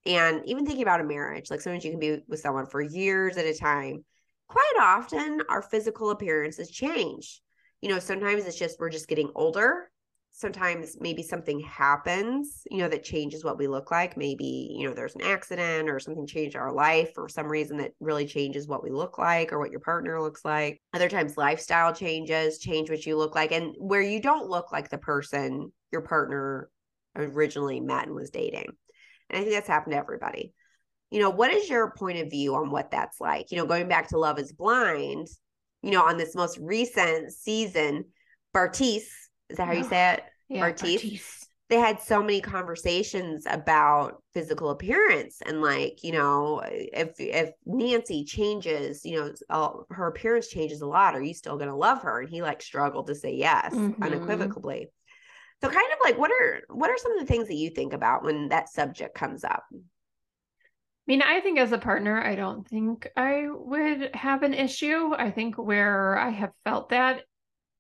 and 0.06 0.44
even 0.46 0.66
thinking 0.66 0.84
about 0.84 1.02
a 1.02 1.06
marriage, 1.06 1.50
like 1.50 1.62
sometimes 1.62 1.84
you 1.84 1.92
can 1.92 2.00
be 2.00 2.20
with 2.28 2.40
someone 2.40 2.68
for 2.68 2.82
years 2.82 3.38
at 3.38 3.46
a 3.46 3.54
time, 3.58 4.06
quite 4.48 4.74
often 4.80 5.42
our 5.50 5.64
physical 5.64 6.12
appearances 6.12 6.70
change. 6.70 7.42
You 7.82 7.90
know, 7.90 8.00
sometimes 8.00 8.46
it's 8.46 8.58
just 8.58 8.80
we're 8.80 8.90
just 8.90 9.08
getting 9.08 9.32
older. 9.34 9.90
Sometimes 10.38 10.98
maybe 11.00 11.24
something 11.24 11.62
happens, 11.62 12.64
you 12.70 12.80
know, 12.80 12.90
that 12.90 13.06
changes 13.06 13.46
what 13.46 13.58
we 13.58 13.68
look 13.68 13.90
like. 13.90 14.18
Maybe, 14.18 14.76
you 14.78 14.86
know, 14.86 14.94
there's 14.94 15.16
an 15.16 15.22
accident 15.22 15.90
or 15.90 15.98
something 15.98 16.28
changed 16.28 16.58
our 16.58 16.74
life 16.74 17.14
for 17.16 17.30
some 17.30 17.48
reason 17.48 17.78
that 17.78 17.94
really 18.02 18.26
changes 18.26 18.68
what 18.68 18.84
we 18.84 18.90
look 18.90 19.18
like 19.18 19.54
or 19.54 19.60
what 19.60 19.72
your 19.72 19.80
partner 19.80 20.22
looks 20.22 20.44
like. 20.44 20.82
Other 20.94 21.08
times, 21.08 21.38
lifestyle 21.38 21.94
changes, 21.94 22.60
change 22.60 22.90
what 22.90 23.06
you 23.06 23.16
look 23.16 23.34
like. 23.34 23.54
And 23.54 23.76
where 23.78 24.02
you 24.02 24.22
don't 24.22 24.50
look 24.50 24.74
like 24.74 24.90
the 24.90 24.98
person 24.98 25.72
your 25.94 26.02
partner 26.02 26.70
originally 27.16 27.80
met 27.80 28.08
and 28.08 28.14
was 28.14 28.30
dating. 28.30 28.68
And 29.30 29.40
I 29.40 29.42
think 29.42 29.54
that's 29.54 29.70
happened 29.70 29.94
to 29.94 30.00
everybody. 30.00 30.54
You 31.12 31.22
know, 31.22 31.30
what 31.30 31.54
is 31.54 31.70
your 31.70 31.94
point 31.98 32.18
of 32.18 32.30
view 32.30 32.56
on 32.56 32.72
what 32.72 32.92
that's 32.92 33.22
like? 33.22 33.52
You 33.52 33.58
know, 33.58 33.66
going 33.66 33.88
back 33.88 34.10
to 34.10 34.18
Love 34.18 34.38
is 34.38 34.52
Blind, 34.52 35.30
you 35.82 35.92
know, 35.92 36.04
on 36.04 36.18
this 36.18 36.36
most 36.36 36.58
recent 36.60 37.32
season, 37.32 38.04
Bartise, 38.54 39.08
is 39.50 39.58
that 39.58 39.68
how 39.68 39.74
you 39.74 39.84
say 39.84 40.14
it? 40.14 40.24
Yeah. 40.50 40.72
They 41.68 41.78
had 41.78 42.00
so 42.00 42.22
many 42.22 42.42
conversations 42.42 43.48
about 43.50 44.22
physical 44.36 44.70
appearance 44.70 45.42
and 45.44 45.64
like, 45.64 46.04
you 46.04 46.12
know, 46.12 46.62
if 46.64 47.20
if 47.20 47.54
Nancy 47.66 48.24
changes, 48.24 49.04
you 49.04 49.18
know, 49.18 49.34
all, 49.50 49.88
her 49.90 50.06
appearance 50.06 50.48
changes 50.48 50.82
a 50.82 50.86
lot, 50.86 51.16
are 51.16 51.24
you 51.24 51.34
still 51.34 51.58
going 51.58 51.70
to 51.70 51.76
love 51.76 52.04
her? 52.04 52.20
And 52.20 52.30
he 52.30 52.44
like 52.44 52.62
struggled 52.62 53.08
to 53.08 53.16
say 53.16 53.34
yes 53.34 53.74
mm-hmm. 53.74 54.04
unequivocally. 54.04 54.92
So 55.64 55.70
kind 55.70 55.92
of 55.92 55.98
like 56.04 56.20
what 56.20 56.30
are 56.30 56.62
what 56.70 56.92
are 56.92 56.98
some 56.98 57.14
of 57.14 57.20
the 57.20 57.26
things 57.26 57.48
that 57.48 57.56
you 57.56 57.72
think 57.72 57.94
about 57.94 58.24
when 58.24 58.50
that 58.50 58.70
subject 58.70 59.16
comes 59.16 59.44
up? 59.44 59.64
I 59.74 59.78
mean, 61.08 61.24
I 61.24 61.40
think 61.40 61.58
as 61.58 61.72
a 61.72 61.80
partner, 61.80 62.22
I 62.22 62.36
don't 62.36 62.68
think 62.68 63.08
I 63.16 63.46
would 63.50 64.12
have 64.16 64.44
an 64.44 64.54
issue. 64.54 65.14
I 65.16 65.32
think 65.32 65.56
where 65.56 66.18
I 66.18 66.30
have 66.30 66.52
felt 66.64 66.90
that 66.90 67.22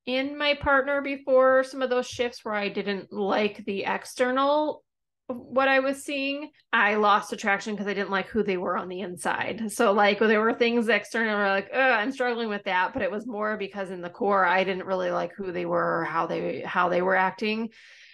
in 0.05 0.37
my 0.37 0.53
partner 0.55 1.01
before, 1.01 1.63
some 1.63 1.81
of 1.81 1.89
those 1.89 2.07
shifts 2.07 2.43
where 2.43 2.53
I 2.55 2.69
didn't 2.69 3.11
like 3.11 3.63
the 3.65 3.85
external 3.85 4.83
what 5.27 5.67
I 5.67 5.79
was 5.79 6.03
seeing, 6.03 6.51
I 6.71 6.95
lost 6.95 7.33
attraction 7.33 7.73
because 7.73 7.87
I 7.87 7.93
didn't 7.93 8.11
like 8.11 8.27
who 8.27 8.43
they 8.43 8.57
were 8.57 8.77
on 8.77 8.89
the 8.89 9.01
inside. 9.01 9.71
So 9.71 9.91
like 9.91 10.19
there 10.19 10.41
were 10.41 10.53
things 10.53 10.87
external 10.87 11.37
were 11.37 11.47
like, 11.47 11.73
I'm 11.73 12.11
struggling 12.11 12.49
with 12.49 12.63
that, 12.65 12.93
but 12.93 13.01
it 13.01 13.11
was 13.11 13.25
more 13.25 13.57
because 13.57 13.89
in 13.89 14.01
the 14.01 14.09
core 14.09 14.45
I 14.45 14.63
didn't 14.63 14.85
really 14.85 15.11
like 15.11 15.31
who 15.35 15.51
they 15.51 15.65
were, 15.65 16.03
how 16.03 16.27
they 16.27 16.61
how 16.61 16.89
they 16.89 17.01
were 17.01 17.15
acting. 17.15 17.69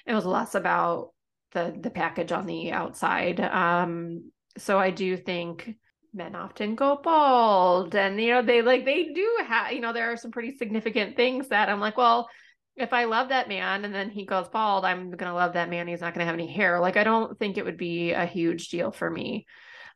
It 0.06 0.14
was 0.14 0.26
less 0.26 0.56
about 0.56 1.10
the 1.52 1.76
the 1.78 1.90
package 1.90 2.32
on 2.32 2.46
the 2.46 2.72
outside. 2.72 3.40
Um, 3.42 4.32
so 4.58 4.80
I 4.80 4.92
do 4.92 5.18
think 5.18 5.76
men 6.14 6.36
often 6.36 6.76
go 6.76 7.00
bald 7.02 7.96
and 7.96 8.20
you 8.20 8.32
know 8.32 8.42
they 8.42 8.62
like 8.62 8.84
they 8.84 9.06
do 9.14 9.38
have 9.48 9.72
you 9.72 9.80
know 9.80 9.94
there 9.94 10.12
are 10.12 10.18
some 10.18 10.32
pretty 10.32 10.56
significant 10.56 11.16
things 11.16 11.48
that 11.50 11.70
I'm 11.70 11.80
like, 11.80 11.98
well, 11.98 12.30
if 12.76 12.94
I 12.94 13.06
love 13.06 13.30
that 13.30 13.48
man 13.48 13.86
and 13.86 13.94
then 13.94 14.10
he 14.10 14.26
goes 14.26 14.50
bald, 14.50 14.86
I'm 14.86 15.12
gonna 15.12 15.34
love 15.34 15.54
that 15.54 15.70
man. 15.70 15.88
He's 15.88 16.02
not 16.02 16.14
gonna 16.14 16.26
have 16.26 16.36
any 16.36 16.52
hair. 16.52 16.80
Like 16.80 16.98
I 16.98 17.04
don't 17.04 17.38
think 17.38 17.58
it 17.58 17.66
would 17.66 17.78
be 17.78 18.12
a 18.12 18.26
huge 18.26 18.70
deal 18.70 18.92
for 18.92 19.10
me. 19.10 19.46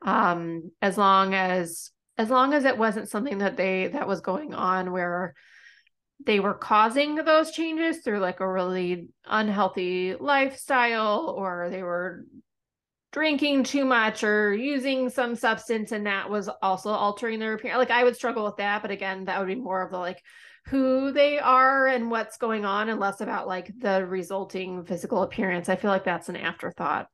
Um, 0.02 0.72
as 0.82 0.98
long 0.98 1.34
as 1.34 1.92
as 2.18 2.30
long 2.30 2.54
as 2.54 2.66
it 2.66 2.78
wasn't 2.78 3.10
something 3.10 3.40
that 3.40 3.58
they 3.58 3.88
that 3.88 4.08
was 4.08 4.22
going 4.22 4.54
on 4.54 4.92
where 4.92 5.34
they 6.26 6.40
were 6.40 6.54
causing 6.54 7.16
those 7.16 7.52
changes 7.52 7.98
through 7.98 8.20
like 8.20 8.40
a 8.40 8.52
really 8.52 9.10
unhealthy 9.26 10.16
lifestyle 10.16 11.34
or 11.38 11.70
they 11.70 11.84
were 11.84 12.24
drinking 13.16 13.64
too 13.64 13.86
much 13.86 14.26
or 14.26 14.54
using 14.54 15.10
some 15.10 15.38
substance 15.38 15.94
and 15.94 16.06
that 16.06 16.30
was 16.30 16.50
also 16.62 16.90
altering 16.90 17.40
their 17.40 17.54
appearance 17.54 17.78
like 17.78 17.90
i 17.90 18.04
would 18.04 18.14
struggle 18.14 18.44
with 18.44 18.58
that 18.58 18.82
but 18.82 18.92
again 18.92 19.24
that 19.24 19.40
would 19.40 19.48
be 19.48 19.56
more 19.56 19.82
of 19.82 19.90
the 19.90 19.98
like 19.98 20.22
who 20.66 21.14
they 21.14 21.40
are 21.40 21.88
and 21.88 22.12
what's 22.12 22.36
going 22.36 22.66
on 22.66 22.90
and 22.90 23.00
less 23.00 23.22
about 23.22 23.48
like 23.48 23.72
the 23.78 24.06
resulting 24.06 24.84
physical 24.84 25.22
appearance. 25.22 25.70
I 25.70 25.76
feel 25.76 25.92
like 25.92 26.04
that's 26.04 26.28
an 26.28 26.36
afterthought 26.36 27.08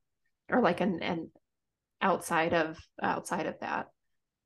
or 0.50 0.62
like 0.62 0.82
an 0.82 1.04
an 1.04 1.30
outside 2.02 2.56
of 2.56 2.80
outside 3.00 3.46
of 3.46 3.60
that. 3.60 3.86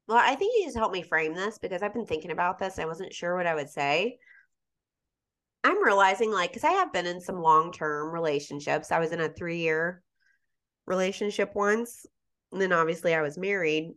Well 0.10 0.18
i 0.18 0.36
think 0.36 0.56
you 0.58 0.66
just 0.66 0.78
helped 0.78 0.94
me 0.94 1.04
frame 1.04 1.36
this 1.36 1.58
because 1.58 1.82
i've 1.82 1.94
been 1.94 2.06
thinking 2.06 2.32
about 2.32 2.60
this 2.60 2.80
i 2.80 2.86
wasn't 2.86 3.14
sure 3.14 3.34
what 3.38 3.48
i 3.48 3.56
would 3.56 3.70
say. 3.70 4.18
I'm 5.64 5.82
realizing 5.82 6.34
like 6.34 6.50
because 6.50 6.66
i 6.66 6.74
have 6.74 6.92
been 6.92 7.06
in 7.06 7.22
some 7.22 7.42
long-term 7.42 8.12
relationships. 8.12 8.92
I 8.92 9.00
was 9.00 9.14
in 9.14 9.22
a 9.22 9.30
three-year 9.30 10.02
relationship 10.88 11.52
once 11.56 12.06
and 12.52 12.62
then 12.62 12.72
obviously 12.72 13.14
i 13.14 13.22
was 13.22 13.38
married. 13.38 13.92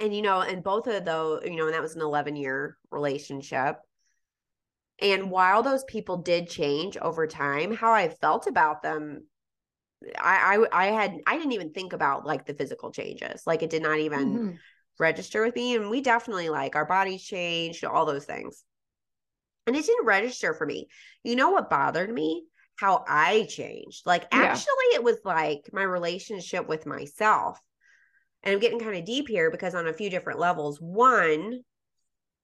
And 0.00 0.14
you 0.14 0.22
know 0.22 0.40
and 0.40 0.62
both 0.62 0.86
of 0.86 1.04
those 1.04 1.42
you 1.44 1.56
know 1.56 1.66
and 1.66 1.74
that 1.74 1.82
was 1.82 1.96
an 1.96 2.02
11 2.02 2.36
year 2.36 2.76
relationship. 2.90 3.76
And 5.00 5.30
while 5.30 5.62
those 5.62 5.84
people 5.84 6.18
did 6.18 6.48
change 6.48 6.96
over 6.96 7.26
time 7.26 7.74
how 7.74 7.92
i 7.92 8.08
felt 8.08 8.46
about 8.46 8.82
them 8.82 9.24
I, 10.16 10.66
I 10.72 10.84
i 10.84 10.86
had 10.86 11.18
i 11.26 11.36
didn't 11.36 11.52
even 11.52 11.72
think 11.72 11.92
about 11.92 12.26
like 12.26 12.46
the 12.46 12.54
physical 12.54 12.90
changes. 12.90 13.42
Like 13.46 13.62
it 13.62 13.70
did 13.70 13.82
not 13.82 13.98
even 13.98 14.34
mm-hmm. 14.34 14.50
register 14.98 15.44
with 15.44 15.54
me 15.56 15.76
and 15.76 15.90
we 15.90 16.00
definitely 16.00 16.48
like 16.48 16.76
our 16.76 16.86
bodies 16.86 17.22
changed 17.22 17.84
all 17.84 18.06
those 18.06 18.24
things. 18.24 18.64
And 19.66 19.76
it 19.76 19.84
didn't 19.84 20.06
register 20.06 20.54
for 20.54 20.66
me. 20.66 20.88
You 21.24 21.36
know 21.36 21.50
what 21.50 21.70
bothered 21.70 22.12
me 22.12 22.44
how 22.78 23.04
i 23.08 23.46
changed 23.48 24.06
like 24.06 24.24
actually 24.32 24.72
yeah. 24.92 24.96
it 24.96 25.04
was 25.04 25.18
like 25.24 25.68
my 25.72 25.82
relationship 25.82 26.68
with 26.68 26.86
myself 26.86 27.60
and 28.42 28.52
I'm 28.54 28.60
getting 28.60 28.78
kind 28.78 28.96
of 28.96 29.04
deep 29.04 29.28
here 29.28 29.50
because 29.50 29.74
on 29.74 29.88
a 29.88 29.92
few 29.92 30.10
different 30.10 30.38
levels. 30.38 30.80
One, 30.80 31.60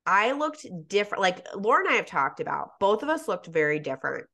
I 0.07 0.33
looked 0.33 0.67
different. 0.89 1.23
Like 1.23 1.47
Laura 1.55 1.85
and 1.85 1.93
I 1.93 1.97
have 1.97 2.07
talked 2.07 2.41
about, 2.41 2.71
both 2.81 3.03
of 3.03 3.09
us 3.09 3.29
looked 3.29 3.47
very 3.47 3.79
different 3.79 4.27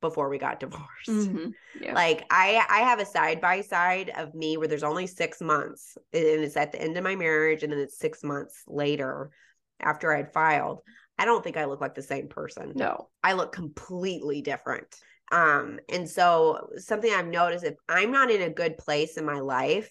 before 0.00 0.28
we 0.28 0.38
got 0.38 0.60
divorced. 0.60 1.08
Mhm. 1.08 1.52
Yeah. 1.80 1.94
Like 1.94 2.24
I 2.30 2.64
I 2.68 2.80
have 2.80 2.98
a 2.98 3.06
side 3.06 3.40
by 3.40 3.60
side 3.60 4.10
of 4.16 4.34
me 4.34 4.56
where 4.56 4.66
there's 4.66 4.82
only 4.82 5.06
6 5.06 5.40
months 5.40 5.96
and 6.12 6.24
it's 6.24 6.56
at 6.56 6.72
the 6.72 6.80
end 6.80 6.96
of 6.96 7.04
my 7.04 7.14
marriage 7.14 7.62
and 7.62 7.72
then 7.72 7.78
it's 7.78 7.98
6 7.98 8.24
months 8.24 8.62
later 8.66 9.30
after 9.78 10.12
I'd 10.12 10.32
filed. 10.32 10.80
I 11.18 11.24
don't 11.24 11.42
think 11.42 11.56
I 11.56 11.64
look 11.64 11.80
like 11.80 11.94
the 11.94 12.02
same 12.02 12.28
person. 12.28 12.72
no. 12.74 13.08
I 13.22 13.32
look 13.32 13.52
completely 13.52 14.42
different. 14.42 14.94
Um, 15.30 15.78
and 15.88 16.08
so 16.08 16.68
something 16.76 17.12
I've 17.12 17.26
noticed 17.26 17.64
if 17.64 17.74
I'm 17.88 18.10
not 18.10 18.30
in 18.30 18.42
a 18.42 18.50
good 18.50 18.78
place 18.78 19.16
in 19.16 19.26
my 19.26 19.40
life, 19.40 19.90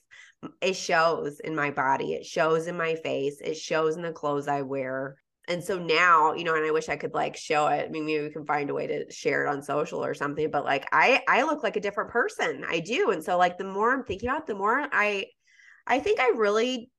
it 0.62 0.76
shows 0.76 1.40
in 1.40 1.56
my 1.56 1.72
body, 1.72 2.14
it 2.14 2.26
shows 2.26 2.68
in 2.68 2.78
my 2.78 2.96
face, 2.96 3.40
it 3.42 3.58
shows 3.58 3.96
in 3.98 4.02
the 4.04 4.12
clothes 4.12 4.48
I 4.48 4.62
wear. 4.62 5.18
And 5.48 5.64
so 5.64 5.80
now, 5.80 6.34
you 6.34 6.44
know, 6.44 6.56
and 6.56 6.66
I 6.66 6.72
wish 6.72 6.90
I 6.90 6.98
could 6.98 7.14
like 7.14 7.38
show 7.38 7.68
it. 7.68 7.86
I 7.86 7.90
mean, 7.90 8.06
maybe 8.06 8.24
we 8.24 8.32
can 8.32 8.46
find 8.46 8.70
a 8.70 8.74
way 8.74 8.88
to 8.88 9.12
share 9.12 9.46
it 9.46 9.50
on 9.50 9.62
social 9.64 10.04
or 10.04 10.14
something, 10.14 10.52
but 10.52 10.66
like 10.66 10.88
I 10.92 11.22
I 11.28 11.44
look 11.44 11.64
like 11.64 11.78
a 11.78 11.82
different 11.82 12.10
person. 12.10 12.66
I 12.68 12.80
do. 12.80 13.12
And 13.12 13.24
so 13.24 13.38
like 13.38 13.58
the 13.58 13.64
more 13.64 13.94
I'm 13.94 14.04
thinking 14.04 14.30
about, 14.30 14.42
it, 14.42 14.48
the 14.48 14.56
more 14.56 14.88
I 14.92 15.28
I 15.86 16.00
think 16.00 16.20
I 16.20 16.34
really 16.36 16.92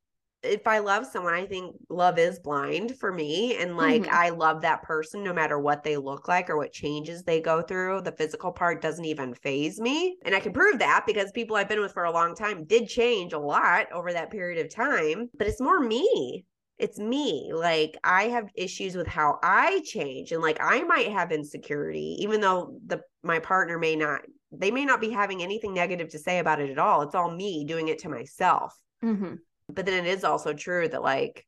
if 0.42 0.66
I 0.66 0.78
love 0.78 1.06
someone, 1.06 1.34
I 1.34 1.46
think 1.46 1.76
love 1.88 2.18
is 2.18 2.38
blind 2.38 2.96
for 2.98 3.12
me. 3.12 3.56
And 3.56 3.76
like, 3.76 4.02
Mhm. 4.02 4.12
I 4.12 4.30
love 4.30 4.62
that 4.62 4.82
person 4.82 5.22
no 5.22 5.32
matter 5.32 5.58
what 5.58 5.82
they 5.82 5.96
look 5.96 6.28
like 6.28 6.48
or 6.48 6.56
what 6.56 6.72
changes 6.72 7.22
they 7.22 7.40
go 7.40 7.62
through. 7.62 8.02
The 8.02 8.12
physical 8.12 8.52
part 8.52 8.80
doesn't 8.80 9.04
even 9.04 9.34
phase 9.34 9.80
me. 9.80 10.16
And 10.22 10.34
I 10.34 10.40
can 10.40 10.52
prove 10.52 10.78
that 10.78 11.04
because 11.06 11.32
people 11.32 11.56
I've 11.56 11.68
been 11.68 11.80
with 11.80 11.92
for 11.92 12.04
a 12.04 12.12
long 12.12 12.34
time 12.34 12.64
did 12.64 12.88
change 12.88 13.32
a 13.32 13.38
lot 13.38 13.90
over 13.92 14.12
that 14.12 14.30
period 14.30 14.64
of 14.64 14.72
time, 14.72 15.30
but 15.38 15.46
it's 15.46 15.60
more 15.60 15.80
me. 15.80 16.44
It's 16.78 16.98
me. 16.98 17.50
Like, 17.52 17.96
I 18.04 18.28
have 18.28 18.50
issues 18.54 18.94
with 18.94 19.08
how 19.08 19.38
I 19.42 19.80
change. 19.84 20.30
And 20.30 20.42
like, 20.42 20.58
I 20.60 20.82
might 20.84 21.08
have 21.10 21.32
insecurity, 21.32 22.16
even 22.20 22.40
though 22.40 22.78
the 22.86 23.02
my 23.22 23.40
partner 23.40 23.78
may 23.78 23.96
not, 23.96 24.20
they 24.52 24.70
may 24.70 24.84
not 24.84 25.00
be 25.00 25.10
having 25.10 25.42
anything 25.42 25.74
negative 25.74 26.08
to 26.10 26.18
say 26.18 26.38
about 26.38 26.60
it 26.60 26.70
at 26.70 26.78
all. 26.78 27.02
It's 27.02 27.16
all 27.16 27.30
me 27.30 27.64
doing 27.64 27.88
it 27.88 27.98
to 28.00 28.08
myself 28.08 28.74
hmm 29.00 29.38
but 29.68 29.86
then 29.86 30.06
it 30.06 30.08
is 30.08 30.24
also 30.24 30.52
true 30.52 30.88
that 30.88 31.02
like 31.02 31.46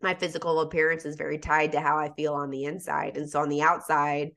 my 0.00 0.14
physical 0.14 0.60
appearance 0.60 1.04
is 1.04 1.16
very 1.16 1.38
tied 1.38 1.72
to 1.72 1.80
how 1.80 1.98
I 1.98 2.10
feel 2.14 2.34
on 2.34 2.50
the 2.50 2.64
inside. 2.64 3.16
And 3.16 3.28
so 3.28 3.40
on 3.40 3.48
the 3.48 3.62
outside, 3.62 4.30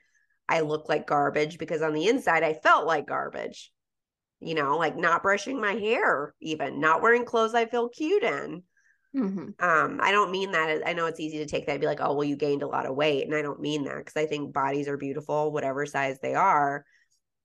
I 0.49 0.61
look 0.61 0.89
like 0.89 1.07
garbage 1.07 1.57
because 1.57 1.81
on 1.81 1.93
the 1.93 2.07
inside, 2.07 2.43
I 2.43 2.53
felt 2.53 2.87
like 2.87 3.07
garbage. 3.07 3.71
You 4.39 4.55
know, 4.55 4.77
like 4.77 4.97
not 4.97 5.21
brushing 5.21 5.61
my 5.61 5.73
hair, 5.73 6.33
even 6.41 6.79
not 6.79 7.03
wearing 7.03 7.25
clothes 7.25 7.53
I 7.53 7.67
feel 7.67 7.89
cute 7.89 8.23
in. 8.23 8.63
hmm 9.13 9.49
Um, 9.59 9.99
I 10.01 10.11
don't 10.11 10.31
mean 10.31 10.51
that. 10.53 10.81
I 10.83 10.93
know 10.93 11.05
it's 11.05 11.19
easy 11.19 11.37
to 11.37 11.45
take 11.45 11.67
that 11.67 11.73
and 11.73 11.81
be 11.81 11.85
like, 11.85 12.01
oh, 12.01 12.13
well, 12.13 12.23
you 12.23 12.35
gained 12.35 12.63
a 12.63 12.67
lot 12.67 12.87
of 12.87 12.95
weight. 12.95 13.25
And 13.25 13.35
I 13.35 13.43
don't 13.43 13.61
mean 13.61 13.83
that 13.83 13.97
because 13.97 14.17
I 14.17 14.25
think 14.25 14.51
bodies 14.51 14.87
are 14.87 14.97
beautiful, 14.97 15.51
whatever 15.51 15.85
size 15.85 16.17
they 16.21 16.33
are. 16.33 16.85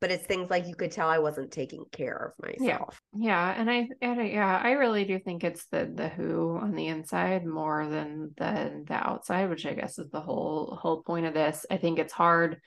But 0.01 0.11
it's 0.11 0.27
things 0.27 0.51
like 0.51 0.67
you 0.67 0.75
could 0.75 0.93
tell 0.93 1.09
I 1.09 1.19
wasn't 1.19 1.51
taking 1.51 1.85
care 1.91 2.35
of 2.39 2.45
myself. 2.45 3.01
Yeah, 3.17 3.55
and 3.57 3.71
I, 3.71 3.89
and 4.03 4.21
I 4.21 4.25
yeah, 4.25 4.61
I 4.63 4.73
really 4.73 5.05
do 5.05 5.19
think 5.19 5.43
it's 5.43 5.67
the 5.67 5.91
the 5.93 6.09
who 6.09 6.59
on 6.61 6.75
the 6.75 6.89
inside 6.89 7.47
more 7.47 7.89
than 7.89 8.35
the 8.37 8.85
the 8.87 8.95
outside, 8.95 9.49
which 9.49 9.65
I 9.65 9.73
guess 9.73 9.99
is 9.99 10.11
the 10.11 10.21
whole 10.21 10.79
whole 10.81 11.03
point 11.03 11.25
of 11.25 11.35
this. 11.35 11.65
I 11.71 11.79
think 11.79 11.99
it's 11.99 12.13
hard 12.13 12.61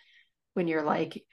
when 0.54 0.68
you're 0.68 0.84
like 0.84 1.24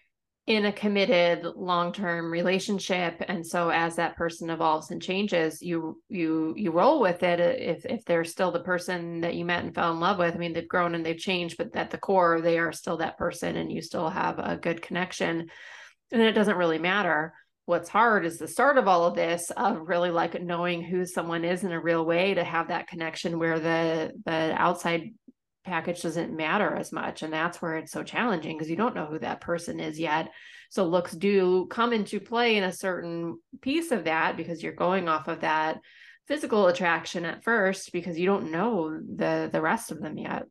in 0.46 0.64
a 0.66 0.72
committed 0.72 1.44
long-term 1.56 2.30
relationship 2.30 3.20
and 3.26 3.44
so 3.44 3.68
as 3.68 3.96
that 3.96 4.16
person 4.16 4.48
evolves 4.48 4.92
and 4.92 5.02
changes 5.02 5.60
you 5.60 6.00
you 6.08 6.54
you 6.56 6.70
roll 6.70 7.00
with 7.00 7.24
it 7.24 7.40
uh, 7.40 7.54
if 7.58 7.84
if 7.84 8.04
they're 8.04 8.24
still 8.24 8.52
the 8.52 8.60
person 8.60 9.20
that 9.22 9.34
you 9.34 9.44
met 9.44 9.64
and 9.64 9.74
fell 9.74 9.90
in 9.92 9.98
love 9.98 10.18
with 10.18 10.34
i 10.34 10.38
mean 10.38 10.52
they've 10.52 10.68
grown 10.68 10.94
and 10.94 11.04
they've 11.04 11.18
changed 11.18 11.56
but 11.56 11.74
at 11.74 11.90
the 11.90 11.98
core 11.98 12.40
they 12.40 12.58
are 12.58 12.70
still 12.70 12.96
that 12.96 13.18
person 13.18 13.56
and 13.56 13.72
you 13.72 13.82
still 13.82 14.08
have 14.08 14.38
a 14.38 14.56
good 14.56 14.80
connection 14.80 15.48
and 16.12 16.22
it 16.22 16.32
doesn't 16.32 16.56
really 16.56 16.78
matter. 16.78 17.34
What's 17.64 17.88
hard 17.88 18.24
is 18.24 18.38
the 18.38 18.46
start 18.46 18.78
of 18.78 18.86
all 18.86 19.06
of 19.06 19.16
this 19.16 19.50
of 19.56 19.88
really 19.88 20.10
like 20.10 20.40
knowing 20.40 20.82
who 20.82 21.04
someone 21.04 21.44
is 21.44 21.64
in 21.64 21.72
a 21.72 21.80
real 21.80 22.04
way 22.04 22.34
to 22.34 22.44
have 22.44 22.68
that 22.68 22.86
connection 22.86 23.38
where 23.38 23.58
the 23.58 24.12
the 24.24 24.54
outside 24.56 25.10
package 25.66 26.00
doesn't 26.00 26.34
matter 26.34 26.74
as 26.74 26.92
much. 26.92 27.22
And 27.22 27.32
that's 27.32 27.60
where 27.60 27.76
it's 27.76 27.92
so 27.92 28.02
challenging 28.02 28.56
because 28.56 28.70
you 28.70 28.76
don't 28.76 28.94
know 28.94 29.06
who 29.06 29.18
that 29.18 29.40
person 29.40 29.80
is 29.80 29.98
yet. 29.98 30.28
So 30.70 30.84
looks 30.86 31.12
do 31.12 31.66
come 31.68 31.92
into 31.92 32.20
play 32.20 32.56
in 32.56 32.64
a 32.64 32.72
certain 32.72 33.38
piece 33.60 33.90
of 33.90 34.04
that 34.04 34.36
because 34.36 34.62
you're 34.62 34.72
going 34.72 35.08
off 35.08 35.28
of 35.28 35.40
that 35.40 35.78
physical 36.26 36.68
attraction 36.68 37.24
at 37.24 37.44
first 37.44 37.92
because 37.92 38.18
you 38.18 38.26
don't 38.26 38.50
know 38.50 38.98
the 38.98 39.48
the 39.52 39.60
rest 39.60 39.90
of 39.90 40.00
them 40.00 40.16
yet. 40.16 40.44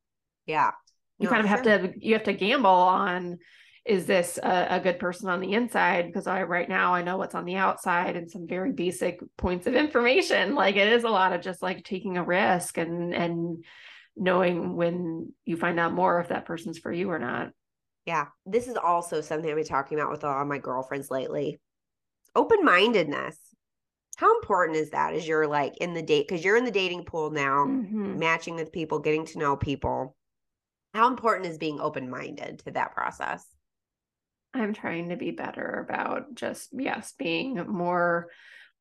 Yeah. 0.45 0.71
you 1.17 1.25
No, 1.25 1.29
kind 1.29 1.43
of 1.43 1.49
have 1.49 1.63
to 1.63 1.93
you 1.97 2.13
have 2.13 2.23
to 2.23 2.33
gamble 2.33 2.69
on 2.69 3.37
is 3.85 4.05
this 4.07 4.39
a, 4.41 4.67
a 4.71 4.79
good 4.79 4.97
person 4.99 5.29
on 5.29 5.39
the 5.39 5.53
inside 5.53 6.07
because 6.07 6.25
i 6.27 6.41
right 6.43 6.67
now 6.69 6.93
i 6.93 7.03
know 7.03 7.17
what's 7.17 7.35
on 7.35 7.45
the 7.45 7.55
outside 7.55 8.15
and 8.15 8.29
some 8.29 8.47
very 8.47 8.71
basic 8.71 9.19
points 9.37 9.67
of 9.67 9.75
information 9.75 10.55
like 10.63 10.75
it 10.75 10.87
is 10.91 11.03
a 11.03 11.09
lot 11.09 11.33
of 11.33 11.41
just 11.41 11.61
like 11.61 11.83
taking 11.83 12.17
a 12.17 12.23
risk 12.23 12.77
and 12.77 13.13
and 13.13 13.63
knowing 14.17 14.75
when 14.75 15.33
you 15.45 15.57
find 15.57 15.79
out 15.79 15.93
more 15.93 16.19
if 16.19 16.29
that 16.29 16.45
person's 16.45 16.79
for 16.79 16.91
you 16.91 17.09
or 17.11 17.19
not 17.19 17.49
Yeah. 18.05 18.27
This 18.45 18.67
is 18.67 18.77
also 18.77 19.21
something 19.21 19.49
I've 19.49 19.57
been 19.57 19.65
talking 19.65 19.99
about 19.99 20.11
with 20.11 20.23
a 20.23 20.27
lot 20.27 20.41
of 20.41 20.47
my 20.47 20.59
girlfriends 20.59 21.09
lately. 21.09 21.59
Open 22.35 22.63
mindedness. 22.63 23.37
How 24.17 24.37
important 24.37 24.77
is 24.77 24.91
that 24.91 25.13
as 25.15 25.27
you're 25.27 25.47
like 25.47 25.77
in 25.77 25.93
the 25.93 26.01
date? 26.01 26.27
Because 26.27 26.45
you're 26.45 26.55
in 26.55 26.65
the 26.65 26.71
dating 26.71 27.05
pool 27.05 27.31
now, 27.31 27.65
Mhm. 27.65 28.17
matching 28.17 28.55
with 28.55 28.71
people, 28.71 28.99
getting 28.99 29.25
to 29.25 29.39
know 29.39 29.57
people. 29.57 30.15
How 30.93 31.07
important 31.07 31.47
is 31.47 31.57
being 31.57 31.79
open 31.81 32.09
minded 32.09 32.59
to 32.65 32.71
that 32.71 32.93
process? 32.93 33.54
I'm 34.55 34.73
trying 34.73 35.09
to 35.09 35.15
be 35.15 35.31
better 35.31 35.85
about 35.87 36.33
just 36.35 36.69
yes 36.73 37.13
being 37.17 37.55
more 37.67 38.29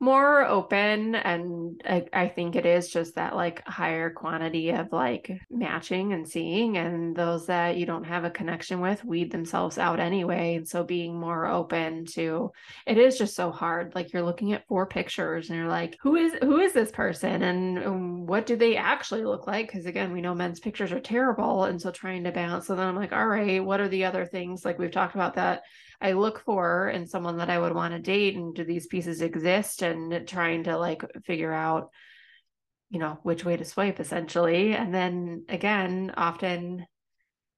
more 0.01 0.45
open 0.45 1.15
and 1.15 1.81
I, 1.89 2.07
I 2.13 2.29
think 2.29 2.57
it 2.57 2.67
is 2.67 2.91
just 2.91 3.15
that 3.15 3.37
like 3.37 3.67
higher 3.67 4.11
quantity 4.11 4.71
of 4.71 4.93
like 4.93 5.31
matching 5.51 6.13
and 6.13 6.29
seeing 6.29 6.77
and 6.77 7.17
those 7.17 7.47
that 7.47 7.77
you 7.77 7.87
don't 7.87 8.05
have 8.05 8.25
a 8.25 8.31
connection 8.31 8.81
with 8.81 9.05
weed 9.05 9.31
themselves 9.31 9.79
out 9.79 10.01
anyway 10.01 10.57
and 10.57 10.69
so 10.69 10.83
being 10.83 11.19
more 11.19 11.47
open 11.47 12.07
to 12.07 12.51
it 12.87 12.99
is 12.99 13.17
just 13.17 13.37
so 13.37 13.51
hard. 13.51 13.95
Like 13.95 14.13
you're 14.13 14.23
looking 14.23 14.53
at 14.53 14.67
four 14.67 14.85
pictures 14.85 15.49
and 15.49 15.59
you're 15.59 15.69
like 15.69 15.97
who 16.03 16.17
is 16.17 16.33
who 16.43 16.59
is 16.59 16.73
this 16.73 16.91
person 16.91 17.43
and 17.43 17.79
um, 17.85 18.27
what 18.27 18.47
do 18.47 18.57
they 18.57 18.77
actually 18.77 19.25
look 19.25 19.47
like? 19.47 19.69
Because 19.69 19.87
again 19.87 20.13
we 20.13 20.21
know 20.21 20.35
men's 20.35 20.61
pictures 20.61 20.93
are 20.93 21.01
terrible 21.01 21.65
and 21.65 21.81
so 21.81 21.91
trying 21.91 22.25
to 22.25 22.33
balance 22.33 22.67
so 22.67 22.75
then 22.75 22.89
i'm 22.89 22.97
like 22.97 23.13
all 23.13 23.27
right 23.27 23.65
what 23.65 23.81
are 23.81 23.89
the 23.89 24.05
other 24.05 24.27
things? 24.27 24.65
Like 24.65 24.79
we've 24.79 24.91
talked 24.91 25.15
about 25.15 25.35
that 25.35 25.63
I 26.05 26.13
look 26.13 26.41
for 26.41 26.91
in 26.91 27.07
someone 27.07 27.39
that 27.39 27.49
I 27.49 27.59
would 27.59 27.75
want 27.75 27.95
to 27.95 27.99
date 27.99 28.37
and 28.37 28.55
do 28.55 28.63
these 28.63 28.87
pieces 28.87 29.23
exist? 29.23 29.83
And 29.83 30.29
trying 30.29 30.65
to 30.65 30.77
like 30.77 31.03
figure 31.25 31.53
out 31.53 31.91
you 32.91 33.01
know 33.01 33.19
which 33.23 33.45
way 33.45 33.57
to 33.57 33.65
swipe 33.65 33.99
essentially. 33.99 34.75
And 34.75 34.95
then 34.95 35.47
again 35.49 36.13
often 36.17 36.87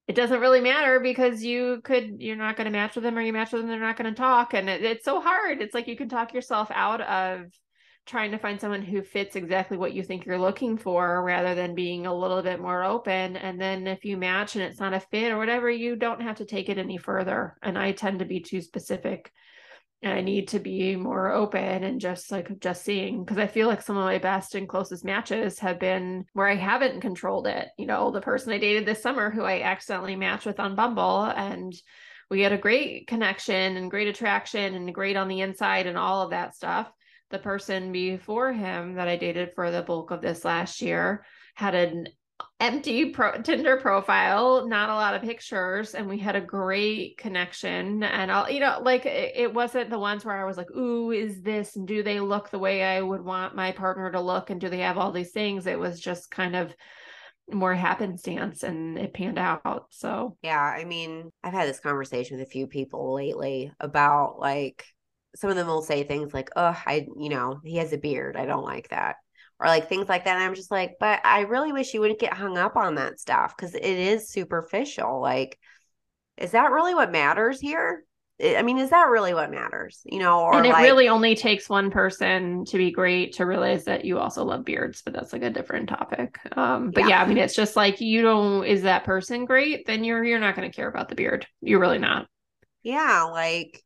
it 0.07 0.15
doesn't 0.15 0.41
really 0.41 0.61
matter 0.61 1.01
because 1.01 1.43
you 1.43 1.81
could 1.83 2.23
you're 2.23 2.37
not 2.37 2.57
going 2.57 2.67
to 2.67 2.71
match 2.71 2.95
with 2.95 3.03
them 3.03 3.19
or 3.19 3.21
you 3.21 3.33
match 3.33 3.53
with 3.53 3.63
them 3.63 3.69
they're 3.69 3.81
not 3.81 3.97
going 3.97 4.15
to 4.15 4.17
talk. 4.17 4.55
And 4.55 4.71
it, 4.71 4.83
it's 4.85 5.05
so 5.05 5.21
hard. 5.21 5.61
It's 5.61 5.75
like 5.75 5.89
you 5.89 5.97
can 5.97 6.09
talk 6.09 6.33
yourself 6.33 6.71
out 6.73 7.01
of 7.01 7.47
trying 8.07 8.31
to 8.31 8.39
find 8.39 8.61
someone 8.61 8.83
who 8.83 9.03
fits 9.03 9.35
exactly 9.35 9.77
what 9.77 9.93
you 9.93 10.03
think 10.03 10.25
you're 10.25 10.39
looking 10.39 10.79
for 10.79 11.23
rather 11.25 11.57
than 11.57 11.75
being 11.75 12.07
a 12.07 12.15
little 12.15 12.41
bit 12.41 12.61
more 12.61 12.85
open. 12.85 13.37
And 13.37 13.61
then 13.61 13.89
if 13.89 14.05
you 14.05 14.17
match 14.17 14.55
and 14.55 14.65
it's 14.65 14.79
not 14.79 14.95
a 14.95 15.01
fit 15.01 15.33
or 15.33 15.39
whatever 15.39 15.69
you 15.69 15.97
don't 15.97 16.23
have 16.23 16.37
to 16.37 16.45
take 16.45 16.69
it 16.69 16.79
any 16.79 16.99
further. 16.99 17.57
And 17.63 17.77
i 17.77 17.93
tend 17.93 18.21
to 18.21 18.25
be 18.25 18.41
too 18.41 18.61
specific. 18.61 19.33
And 20.03 20.13
i 20.13 20.21
need 20.21 20.49
to 20.49 20.61
be 20.61 20.95
more 20.95 21.33
open 21.33 21.83
and 21.83 22.01
just 22.01 22.31
like 22.31 22.61
just 22.61 22.85
seeing 22.85 23.25
because 23.25 23.39
i 23.39 23.47
feel 23.49 23.67
like 23.67 23.83
some 23.83 23.97
of 23.97 24.05
my 24.05 24.19
best 24.19 24.55
and 24.55 24.69
closest 24.69 25.05
matches 25.05 25.59
have 25.59 25.81
been 25.81 26.27
where 26.33 26.47
i 26.47 26.55
haven't 26.55 27.01
controlled 27.01 27.49
it. 27.49 27.69
You 27.77 27.87
know 27.87 28.13
the 28.13 28.21
person 28.21 28.53
i 28.53 28.59
dated 28.59 28.87
this 28.87 29.03
summer 29.03 29.31
who 29.31 29.43
i 29.43 29.63
accidentally 29.63 30.15
matched 30.15 30.47
with 30.47 30.61
on 30.61 30.77
bumble 30.77 31.25
and 31.25 31.75
we 32.31 32.43
had 32.43 32.53
a 32.53 32.59
great 32.59 33.07
connection 33.07 33.77
and 33.77 33.91
great 33.91 34.09
attraction 34.09 34.75
and 34.75 34.95
great 34.95 35.17
on 35.17 35.29
the 35.29 35.41
inside 35.41 35.87
and 35.87 35.99
all 35.99 36.23
of 36.23 36.31
that 36.31 36.55
stuff 36.55 36.89
the 37.31 37.39
person 37.39 37.93
before 37.93 38.53
him 38.53 38.95
that 38.95 39.09
I 39.09 39.17
dated 39.17 39.51
for 39.55 39.71
the 39.71 39.83
bulk 39.83 40.11
of 40.11 40.21
this 40.21 40.45
last 40.45 40.81
year 40.81 41.25
had 41.55 41.75
an 41.75 42.09
empty 42.61 43.11
pro- 43.11 43.41
Tinder 43.43 43.77
profile, 43.79 44.67
not 44.67 44.91
a 44.91 44.95
lot 44.95 45.15
of 45.15 45.23
pictures, 45.23 45.95
and 45.95 46.09
we 46.09 46.19
had 46.19 46.37
a 46.37 46.41
great 46.41 47.19
connection. 47.19 48.03
And 48.03 48.31
I'll, 48.31 48.51
you 48.51 48.61
know, 48.61 48.81
like 48.83 49.07
it, 49.07 49.33
it 49.37 49.55
wasn't 49.55 49.91
the 49.91 49.99
ones 49.99 50.25
where 50.25 50.41
I 50.41 50.45
was 50.45 50.57
like, 50.57 50.71
"Ooh, 50.71 51.11
is 51.11 51.43
this? 51.43 51.73
Do 51.73 52.03
they 52.03 52.21
look 52.21 52.51
the 52.51 52.59
way 52.59 52.83
I 52.83 53.01
would 53.01 53.25
want 53.25 53.57
my 53.57 53.73
partner 53.73 54.11
to 54.13 54.21
look? 54.21 54.51
And 54.51 54.61
do 54.61 54.69
they 54.69 54.81
have 54.81 54.99
all 54.99 55.13
these 55.13 55.33
things?" 55.33 55.67
It 55.67 55.79
was 55.79 56.01
just 56.01 56.31
kind 56.31 56.57
of 56.57 56.75
more 57.51 57.75
happenstance, 57.75 58.63
and 58.63 58.99
it 58.99 59.15
panned 59.15 59.39
out. 59.39 59.87
So 59.91 60.37
Yeah. 60.43 60.61
I 60.61 60.85
mean, 60.85 61.31
I've 61.45 61.53
had 61.53 61.69
this 61.69 61.81
conversation 61.81 62.39
with 62.39 62.47
a 62.47 62.51
few 62.51 62.67
people 62.67 63.15
lately 63.15 63.73
about 63.81 64.39
like, 64.39 64.85
some 65.37 65.51
of 65.51 65.57
them 65.57 65.67
will 65.69 65.83
say 65.83 66.03
things 66.05 66.35
like, 66.35 66.51
oh, 66.57 66.77
I, 66.87 67.07
you 67.19 67.29
know, 67.29 67.61
he 67.65 67.77
has 67.77 67.93
a 67.93 67.99
beard. 67.99 68.37
I 68.37 68.47
don't 68.47 68.65
like 68.65 68.89
that. 68.91 69.17
or 69.59 69.67
like 69.67 69.89
things 69.89 70.09
like 70.09 70.25
that. 70.25 70.37
And 70.37 70.45
I'm 70.45 70.55
just 70.55 70.71
like, 70.71 70.97
but 71.01 71.21
I 71.25 71.41
really 71.41 71.73
wish 71.73 71.95
you 71.95 72.01
wouldn't 72.01 72.21
get 72.21 72.35
hung 72.35 72.59
up 72.59 72.77
on 72.77 72.97
that 72.97 73.21
stuff 73.21 73.57
because 73.57 73.75
it 73.75 73.83
is 73.85 74.29
superficial. 74.31 75.21
Like, 75.21 75.59
is 76.37 76.53
that 76.53 76.73
really 76.73 76.95
what 76.95 77.13
matters 77.13 77.61
here? 77.61 78.05
I 78.43 78.61
mean, 78.63 78.77
is 78.79 78.91
that 78.91 79.09
really 79.09 79.33
what 79.33 79.51
matters? 79.51 80.03
You 80.05 80.19
know, 80.19 80.41
or 80.41 80.59
and 80.59 80.67
it 80.67 80.73
like, 80.73 80.83
really 80.83 81.09
only 81.09 81.35
takes 81.35 81.71
one 81.71 81.91
person 81.91 82.67
to 82.67 82.77
be 82.77 82.91
great 82.91 83.33
to 83.35 83.47
realize 83.47 83.85
that 83.85 84.05
you 84.05 84.19
also 84.19 84.45
love 84.45 84.65
beards, 84.67 85.01
but 85.03 85.15
that's 85.15 85.33
like 85.33 85.43
a 85.43 85.49
different 85.51 85.89
topic. 85.89 86.39
Um, 86.55 86.91
but 86.91 87.05
yeah. 87.05 87.09
yeah, 87.09 87.23
I 87.23 87.27
mean, 87.27 87.39
it's 87.39 87.57
just 87.57 87.77
like 87.77 88.01
you 88.03 88.21
don't 88.21 88.65
is 88.67 88.83
that 88.83 89.05
person 89.05 89.47
great? 89.47 89.87
Then 89.87 90.05
you're 90.05 90.23
you're 90.23 90.39
not 90.39 90.55
going 90.55 90.71
to 90.71 90.77
care 90.77 90.89
about 90.89 91.09
the 91.09 91.15
beard. 91.15 91.47
You're 91.63 91.81
really 91.81 91.99
not. 91.99 92.27
Yeah, 92.83 93.23
like 93.33 93.83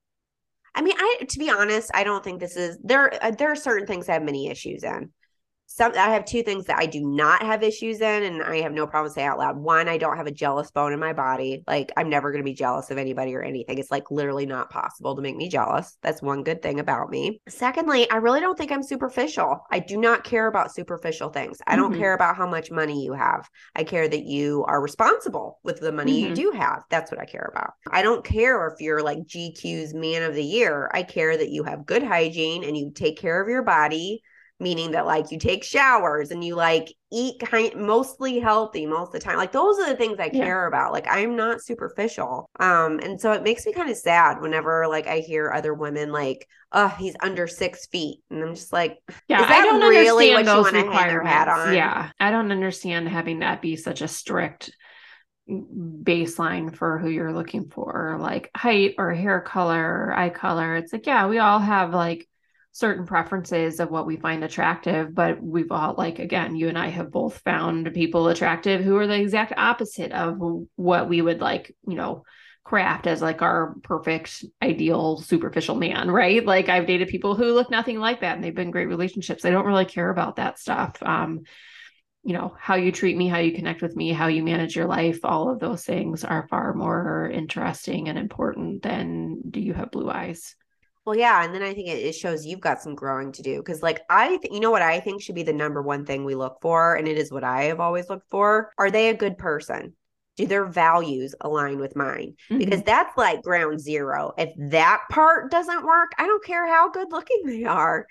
I 0.75 0.83
mean, 0.83 0.95
I 0.97 1.27
to 1.29 1.39
be 1.39 1.51
honest, 1.51 1.91
I 1.95 2.05
don't 2.05 2.23
think 2.23 2.41
this 2.41 2.57
is 2.57 2.79
there. 2.83 3.13
Uh, 3.23 3.31
there 3.33 3.51
are 3.51 3.57
certain 3.57 3.87
things 3.87 4.09
I 4.09 4.15
have 4.15 4.23
many 4.23 4.49
issues 4.49 4.85
in 4.85 5.11
some 5.73 5.93
I 5.95 6.11
have 6.11 6.25
two 6.25 6.43
things 6.43 6.65
that 6.65 6.81
I 6.81 6.87
do 6.87 7.01
not 7.01 7.45
have 7.45 7.63
issues 7.63 8.01
in 8.01 8.25
and 8.25 8.43
I 8.43 8.57
have 8.63 8.73
no 8.73 8.89
problem 8.89 9.13
saying 9.13 9.29
out 9.29 9.39
loud. 9.39 9.57
One, 9.57 9.89
I 9.89 9.99
don't 9.99 10.17
have 10.17 10.27
a 10.27 10.33
jealous 10.33 10.69
bone 10.73 10.93
in 10.93 10.99
my 10.99 11.13
body. 11.13 11.63
Like 11.69 11.93
I'm 11.97 12.09
never 12.09 12.33
going 12.33 12.43
to 12.43 12.51
be 12.51 12.55
jealous 12.55 12.91
of 12.91 12.99
anybody 12.99 13.33
or 13.37 13.43
anything. 13.43 13.79
It's 13.79 13.91
like 13.91 14.11
literally 14.11 14.47
not 14.47 14.69
possible 14.69 15.15
to 15.15 15.23
make 15.23 15.37
me 15.37 15.49
jealous. 15.49 15.97
That's 16.03 16.23
one 16.23 16.43
good 16.43 16.61
thing 16.61 16.81
about 16.81 17.09
me. 17.09 17.41
Secondly, 17.49 18.11
I 18.11 18.17
really 18.17 18.41
don't 18.41 18.59
think 18.59 18.73
I'm 18.73 18.83
superficial. 18.83 19.65
I 19.71 19.79
do 19.79 19.97
not 19.97 20.25
care 20.25 20.49
about 20.49 20.75
superficial 20.75 21.31
things. 21.31 21.59
I 21.69 21.77
don't 21.77 21.93
mm-hmm. 21.93 22.01
care 22.01 22.15
about 22.15 22.37
how 22.37 22.49
much 22.49 22.73
money 22.73 23.05
you 23.05 23.13
have. 23.13 23.49
I 23.77 23.85
care 23.85 24.09
that 24.09 24.25
you 24.25 24.65
are 24.67 24.83
responsible 24.83 25.61
with 25.63 25.79
the 25.79 25.93
money 25.93 26.21
mm-hmm. 26.21 26.31
you 26.31 26.35
do 26.35 26.59
have. 26.59 26.83
That's 26.91 27.13
what 27.13 27.21
I 27.21 27.27
care 27.27 27.49
about. 27.49 27.75
I 27.93 28.03
don't 28.03 28.25
care 28.25 28.67
if 28.67 28.81
you're 28.81 29.05
like 29.05 29.19
GQ's 29.19 29.95
man 29.95 30.25
of 30.25 30.35
the 30.35 30.45
year. 30.45 30.91
I 30.93 31.05
care 31.05 31.37
that 31.37 31.51
you 31.51 31.63
have 31.63 31.87
good 31.87 32.03
hygiene 32.03 32.65
and 32.65 32.77
you 32.77 32.91
take 32.93 33.19
care 33.19 33.41
of 33.41 33.49
your 33.49 33.63
body 33.63 34.21
meaning 34.61 34.91
that 34.93 35.07
like 35.07 35.31
you 35.31 35.39
take 35.39 35.65
showers 35.65 36.31
and 36.31 36.45
you 36.45 36.55
like 36.55 36.93
eat 37.11 37.41
kind 37.41 37.75
mostly 37.75 38.39
healthy 38.39 38.87
most 38.87 39.09
of 39.09 39.13
the 39.15 39.19
time. 39.21 39.37
Like 39.37 39.53
those 39.53 39.79
are 39.79 39.89
the 39.89 39.97
things 39.97 40.21
i 40.21 40.29
care 40.29 40.63
yeah. 40.63 40.69
about. 40.69 40.93
Like 40.93 41.07
i'm 41.09 41.35
not 41.35 41.63
superficial. 41.63 42.49
Um 42.61 43.01
and 43.03 43.21
so 43.21 43.33
it 43.33 43.43
makes 43.43 43.67
me 43.67 43.73
kind 43.73 43.91
of 43.91 43.97
sad 43.97 44.41
whenever 44.41 44.87
like 44.87 45.07
i 45.07 45.19
hear 45.19 45.51
other 45.51 45.75
women 45.75 46.13
like 46.13 46.47
oh 46.73 46.89
he's 46.89 47.17
under 47.21 47.47
six 47.47 47.87
feet. 47.87 48.21
And 48.31 48.43
i'm 48.43 48.55
just 48.55 48.73
like 48.73 48.99
yeah 49.29 49.45
i 49.49 49.65
don't 49.65 49.81
really 49.81 50.35
understand 50.35 50.65
those 50.65 50.73
requirements. 50.73 51.75
yeah 51.75 52.11
i 52.21 52.31
don't 52.31 52.53
understand 52.53 53.09
having 53.09 53.41
that 53.41 53.63
be 53.63 53.77
such 53.77 54.03
a 54.03 54.09
strict 54.09 54.71
baseline 55.51 56.75
for 56.75 56.99
who 56.99 57.09
you're 57.09 57.33
looking 57.33 57.69
for 57.69 58.19
like 58.21 58.51
height 58.55 58.95
or 58.99 59.13
hair 59.13 59.41
color 59.41 60.07
or 60.07 60.13
eye 60.13 60.31
color. 60.31 60.77
It's 60.77 60.93
like 60.93 61.07
yeah 61.07 61.27
we 61.27 61.39
all 61.39 61.59
have 61.59 61.93
like 61.93 62.29
certain 62.73 63.05
preferences 63.05 63.81
of 63.81 63.91
what 63.91 64.07
we 64.07 64.17
find 64.17 64.45
attractive 64.45 65.15
but 65.15 65.43
we've 65.43 65.73
all 65.73 65.95
like 65.99 66.19
again 66.19 66.55
you 66.55 66.69
and 66.69 66.79
i 66.79 66.89
have 66.89 67.11
both 67.11 67.39
found 67.39 67.93
people 67.93 68.29
attractive 68.29 68.83
who 68.83 68.97
are 68.97 69.07
the 69.07 69.21
exact 69.21 69.53
opposite 69.57 70.13
of 70.13 70.39
what 70.77 71.09
we 71.09 71.21
would 71.21 71.41
like 71.41 71.75
you 71.87 71.97
know 71.97 72.23
craft 72.63 73.07
as 73.07 73.21
like 73.21 73.43
our 73.43 73.75
perfect 73.83 74.45
ideal 74.63 75.17
superficial 75.17 75.75
man 75.75 76.11
right? 76.11 76.45
Like 76.45 76.69
i've 76.69 76.87
dated 76.87 77.09
people 77.09 77.35
who 77.35 77.53
look 77.53 77.71
nothing 77.71 77.99
like 77.99 78.21
that 78.21 78.37
and 78.37 78.45
they've 78.45 78.55
been 78.55 78.71
great 78.71 78.87
relationships. 78.87 79.45
I 79.45 79.51
don't 79.51 79.67
really 79.67 79.87
care 79.87 80.09
about 80.09 80.37
that 80.37 80.59
stuff. 80.59 80.97
Um 81.03 81.41
you 82.23 82.35
know 82.35 82.55
how 82.59 82.75
you 82.75 82.93
treat 82.93 83.17
me 83.17 83.29
how 83.29 83.39
you 83.39 83.53
connect 83.55 83.81
with 83.81 83.97
me 83.97 84.13
how 84.13 84.27
you 84.27 84.45
manage 84.45 84.77
your 84.77 84.87
life 84.87 85.21
all 85.25 85.51
of 85.51 85.59
those 85.59 85.85
things 85.85 86.23
are 86.23 86.47
far 86.49 86.75
more 86.75 87.31
interesting 87.33 88.09
and 88.09 88.19
important 88.19 88.83
than 88.83 89.41
do 89.51 89.59
you 89.59 89.73
have 89.73 89.91
blue 89.91 90.11
eyes 90.11 90.55
well, 91.07 91.17
yeah, 91.17 91.45
and 91.45 91.55
then 91.55 91.63
I 91.63 91.73
think 91.73 91.89
it, 91.89 91.99
it 91.99 92.15
shows 92.15 92.45
you've 92.45 92.61
got 92.61 92.83
some 92.83 92.95
growing 92.95 93.33
to 93.33 93.43
do 93.43 93.57
because, 93.57 93.83
like, 93.83 94.01
I, 94.11 94.37
th- 94.37 94.53
you 94.53 94.61
know, 94.61 94.71
what 94.71 94.83
I 94.83 95.01
think 95.01 95.23
should 95.23 95.35
be 95.35 95.43
the 95.43 95.53
number 95.53 95.83
one 95.83 96.05
thing 96.05 96.25
we 96.25 96.35
look 96.35 96.59
for, 96.61 96.95
and 96.95 97.09
it 97.09 97.17
is 97.17 97.33
what 97.33 97.45
I 97.45 97.65
have 97.65 97.81
always 97.81 98.09
looked 98.09 98.29
for. 98.31 98.71
Are 98.79 98.91
they 98.91 99.09
a 99.09 99.17
good 99.17 99.39
person? 99.39 99.95
Do 100.37 100.47
their 100.47 100.67
values 100.67 101.35
align 101.41 101.79
with 101.79 101.97
mine? 101.97 102.35
Mm-hmm. 102.51 102.59
Because 102.59 102.83
that's 102.83 103.17
like 103.17 103.43
ground 103.43 103.81
zero. 103.81 104.33
If 104.39 104.51
that 104.71 105.03
part 105.11 105.51
doesn't 105.51 105.85
work, 105.85 106.13
I 106.19 106.27
don't 106.27 106.45
care 106.45 106.67
how 106.67 106.91
good 106.91 107.09
looking 107.11 107.43
they 107.45 107.65
are. 107.65 108.07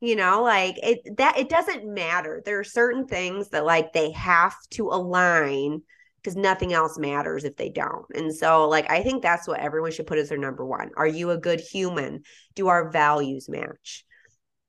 You 0.00 0.16
know, 0.16 0.42
like 0.42 0.78
it 0.82 1.16
that 1.18 1.38
it 1.38 1.48
doesn't 1.48 1.86
matter. 1.86 2.42
There 2.44 2.58
are 2.58 2.64
certain 2.64 3.06
things 3.06 3.50
that 3.50 3.64
like 3.64 3.92
they 3.92 4.10
have 4.12 4.54
to 4.72 4.88
align 4.88 5.82
because 6.22 6.36
nothing 6.36 6.72
else 6.72 6.98
matters 6.98 7.44
if 7.44 7.56
they 7.56 7.68
don't. 7.68 8.06
And 8.14 8.34
so, 8.34 8.68
like, 8.68 8.90
I 8.90 9.02
think 9.02 9.22
that's 9.22 9.48
what 9.48 9.60
everyone 9.60 9.90
should 9.90 10.06
put 10.06 10.18
as 10.18 10.28
their 10.28 10.38
number 10.38 10.64
one. 10.64 10.90
Are 10.96 11.06
you 11.06 11.30
a 11.30 11.38
good 11.38 11.60
human? 11.60 12.22
Do 12.54 12.68
our 12.68 12.90
values 12.90 13.48
match? 13.48 14.04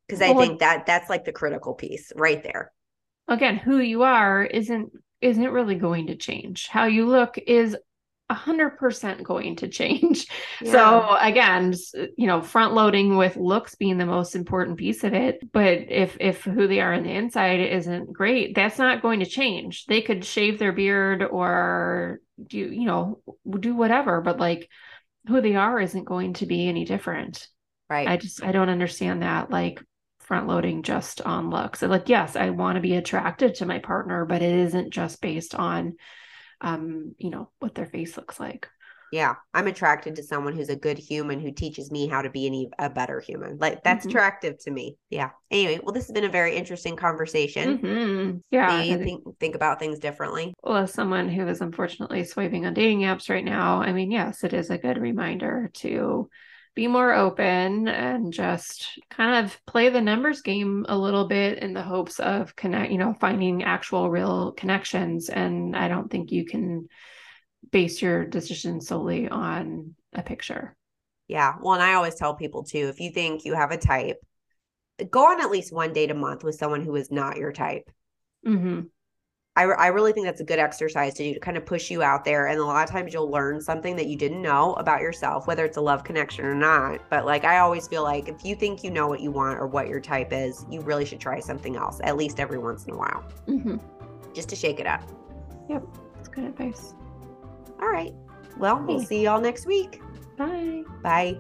Because 0.08 0.22
I 0.22 0.32
well, 0.32 0.46
think 0.46 0.60
that 0.60 0.86
that's 0.86 1.10
like 1.10 1.26
the 1.26 1.32
critical 1.32 1.74
piece 1.74 2.12
right 2.16 2.44
there. 2.44 2.72
Again, 3.28 3.58
who 3.58 3.78
you 3.80 4.04
are 4.04 4.44
isn't 4.44 4.92
isn't 5.22 5.52
really 5.52 5.76
going 5.76 6.08
to 6.08 6.16
change. 6.16 6.68
How 6.68 6.86
you 6.86 7.06
look 7.06 7.38
is 7.38 7.78
100% 8.34 9.24
going 9.24 9.56
to 9.58 9.68
change. 9.68 10.28
Yeah. 10.62 10.72
So 10.72 11.18
again, 11.20 11.74
you 12.16 12.28
know, 12.28 12.42
front 12.42 12.74
loading 12.74 13.18
with 13.18 13.36
looks 13.36 13.76
being 13.76 13.98
the 13.98 14.06
most 14.06 14.36
important 14.36 14.78
piece 14.78 15.04
of 15.04 15.14
it, 15.14 15.52
but 15.52 15.90
if 15.90 16.16
if 16.20 16.44
who 16.44 16.68
they 16.68 16.80
are 16.80 16.94
on 16.94 17.04
the 17.04 17.12
inside 17.12 17.60
isn't 17.60 18.14
great, 18.14 18.56
that's 18.56 18.78
not 18.78 19.02
going 19.02 19.20
to 19.20 19.26
change. 19.26 19.86
They 19.86 20.02
could 20.02 20.24
shave 20.24 20.60
their 20.60 20.72
beard 20.72 21.24
or 21.24 22.20
do 22.46 22.58
you 22.58 22.86
know, 22.86 23.20
do 23.60 23.76
whatever, 23.76 24.22
but 24.22 24.40
like 24.40 24.70
who 25.28 25.42
they 25.42 25.56
are 25.56 25.80
isn't 25.80 26.06
going 26.06 26.34
to 26.36 26.46
be 26.46 26.68
any 26.68 26.86
different. 26.86 27.48
Right. 27.90 28.08
I 28.08 28.18
just 28.18 28.44
I 28.44 28.52
don't 28.52 28.70
understand 28.70 29.22
that 29.22 29.50
like 29.50 29.82
front 30.20 30.48
loading 30.48 30.84
just 30.84 31.22
on 31.22 31.50
looks. 31.50 31.82
like 31.82 32.10
yes, 32.10 32.36
I 32.36 32.52
want 32.52 32.78
to 32.78 32.82
be 32.82 32.96
attracted 32.96 33.56
to 33.56 33.66
my 33.66 33.80
partner, 33.80 34.26
but 34.26 34.42
it 34.42 34.56
isn't 34.56 34.94
just 34.94 35.22
based 35.22 35.56
on 35.56 35.96
um, 36.64 37.14
you 37.18 37.30
know, 37.30 37.50
what 37.60 37.76
their 37.76 37.86
face 37.86 38.18
looks 38.18 38.40
like. 38.40 38.68
Yeah, 39.12 39.36
I'm 39.54 39.68
attracted 39.68 40.16
to 40.16 40.24
someone 40.24 40.56
who's 40.56 40.70
a 40.70 40.76
good 40.76 40.98
human 40.98 41.40
who 41.40 41.52
teaches 41.52 41.92
me 41.92 42.08
how 42.08 42.24
to 42.24 42.32
be 42.32 42.48
an, 42.48 42.72
a 42.80 42.90
better 42.90 43.20
human. 43.20 43.60
Like 43.60 43.84
that's 43.84 44.08
mm-hmm. 44.08 44.10
attractive 44.10 44.58
to 44.64 44.72
me. 44.72 44.98
Yeah. 45.12 45.30
Anyway, 45.52 45.80
well, 45.84 45.94
this 45.94 46.08
has 46.08 46.14
been 46.14 46.24
a 46.24 46.30
very 46.30 46.56
interesting 46.56 46.96
conversation. 46.96 47.78
Mm-hmm. 47.78 48.38
Yeah, 48.50 48.78
Maybe 48.78 49.04
think 49.04 49.40
think 49.40 49.54
about 49.54 49.78
things 49.78 50.00
differently. 50.00 50.56
Well, 50.64 50.78
as 50.78 50.94
someone 50.94 51.30
who 51.30 51.48
is 51.48 51.62
unfortunately 51.62 52.24
swiping 52.24 52.66
on 52.66 52.74
dating 52.74 53.02
apps 53.02 53.30
right 53.30 53.46
now, 53.46 53.84
I 53.84 53.94
mean, 53.94 54.10
yes, 54.10 54.44
it 54.44 54.52
is 54.52 54.72
a 54.72 54.80
good 54.80 54.98
reminder 54.98 55.70
to 55.76 56.28
be 56.76 56.88
more 56.88 57.14
open 57.14 57.88
and 57.88 58.34
just 58.34 59.00
kind 59.10 59.46
of 59.46 59.60
play 59.68 59.90
the 59.90 60.02
numbers 60.02 60.42
game 60.42 60.86
a 60.90 60.98
little 60.98 61.28
bit 61.28 61.60
in 61.60 61.74
the 61.74 61.84
hopes 61.84 62.20
of 62.20 62.56
connect, 62.56 62.92
you 62.92 62.98
know, 62.98 63.16
finding 63.20 63.64
actual 63.64 64.10
real 64.10 64.54
connections. 64.54 65.30
And 65.30 65.76
I 65.76 65.88
don't 65.88 66.10
think 66.10 66.32
you 66.32 66.46
can 66.46 66.88
base 67.72 68.02
your 68.02 68.26
decision 68.26 68.82
solely 68.82 69.30
on 69.30 69.96
a 70.14 70.24
picture. 70.24 70.76
Yeah. 71.28 71.56
Well, 71.62 71.76
and 71.76 71.84
I 71.84 71.94
always 71.94 72.16
tell 72.16 72.36
people 72.36 72.64
too 72.64 72.90
if 72.90 73.00
you 73.00 73.12
think 73.12 73.46
you 73.46 73.54
have 73.54 73.72
a 73.72 73.78
type, 73.78 74.18
go 75.10 75.28
on 75.28 75.42
at 75.42 75.52
least 75.52 75.74
one 75.74 75.94
date 75.94 76.12
a 76.12 76.16
month 76.16 76.44
with 76.44 76.56
someone 76.56 76.84
who 76.84 76.96
is 76.96 77.12
not 77.12 77.38
your 77.38 77.52
type. 77.52 77.90
Mm-hmm. 78.46 78.82
I, 79.56 79.66
I 79.66 79.88
really 79.88 80.14
think 80.14 80.26
that's 80.26 80.42
a 80.42 80.44
good 80.44 80.58
exercise 80.58 81.14
to 81.16 81.24
do 81.24 81.34
to 81.36 81.40
kind 81.40 81.58
of 81.58 81.66
push 81.66 81.92
you 81.92 82.02
out 82.02 82.26
there. 82.26 82.48
And 82.48 82.60
a 82.60 82.66
lot 82.66 82.84
of 82.84 82.90
times 82.90 83.14
you'll 83.14 83.30
learn 83.30 83.62
something 83.62 83.96
that 83.98 84.08
you 84.08 84.18
didn't 84.18 84.42
know 84.42 84.74
about 84.74 85.02
yourself, 85.02 85.46
whether 85.46 85.64
it's 85.64 85.78
a 85.78 85.82
love 85.82 86.04
connection 86.04 86.44
or 86.46 86.56
not. 86.56 87.02
But 87.10 87.26
like, 87.26 87.46
I 87.46 87.60
always 87.60 87.88
feel 87.88 88.02
like 88.02 88.28
if 88.28 88.44
you 88.44 88.56
think 88.56 88.84
you 88.84 88.90
know 88.90 89.08
what 89.08 89.20
you 89.20 89.30
want 89.30 89.60
or 89.60 89.68
what 89.68 89.88
your 89.88 90.00
type 90.00 90.34
is, 90.34 90.66
you 90.72 90.82
really 90.82 91.06
should 91.06 91.20
try 91.20 91.40
something 91.40 91.76
else, 91.76 92.00
at 92.04 92.18
least 92.18 92.40
every 92.40 92.58
once 92.58 92.86
in 92.86 92.94
a 92.94 92.98
while, 92.98 93.24
mm-hmm. 93.48 93.78
just 94.34 94.50
to 94.50 94.56
shake 94.56 94.80
it 94.80 94.88
up. 94.88 95.04
Yep. 95.70 95.84
That's 96.16 96.30
good 96.30 96.46
advice. 96.46 96.96
All 97.80 97.90
right. 97.90 98.14
Well, 98.58 98.84
we'll 98.88 99.02
see 99.02 99.24
y'all 99.24 99.42
next 99.42 99.68
week. 99.68 100.02
Bye. 100.36 100.84
Bye. 101.04 101.38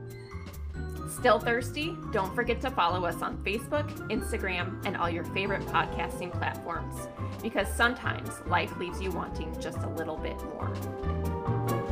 Still 1.07 1.39
thirsty? 1.39 1.97
Don't 2.11 2.33
forget 2.33 2.61
to 2.61 2.71
follow 2.71 3.05
us 3.05 3.21
on 3.21 3.37
Facebook, 3.37 3.87
Instagram, 4.09 4.83
and 4.85 4.97
all 4.97 5.09
your 5.09 5.23
favorite 5.25 5.65
podcasting 5.67 6.31
platforms 6.31 7.07
because 7.41 7.67
sometimes 7.67 8.29
life 8.47 8.75
leaves 8.77 9.01
you 9.01 9.11
wanting 9.11 9.53
just 9.59 9.79
a 9.79 9.89
little 9.89 10.17
bit 10.17 10.41
more. 10.43 11.82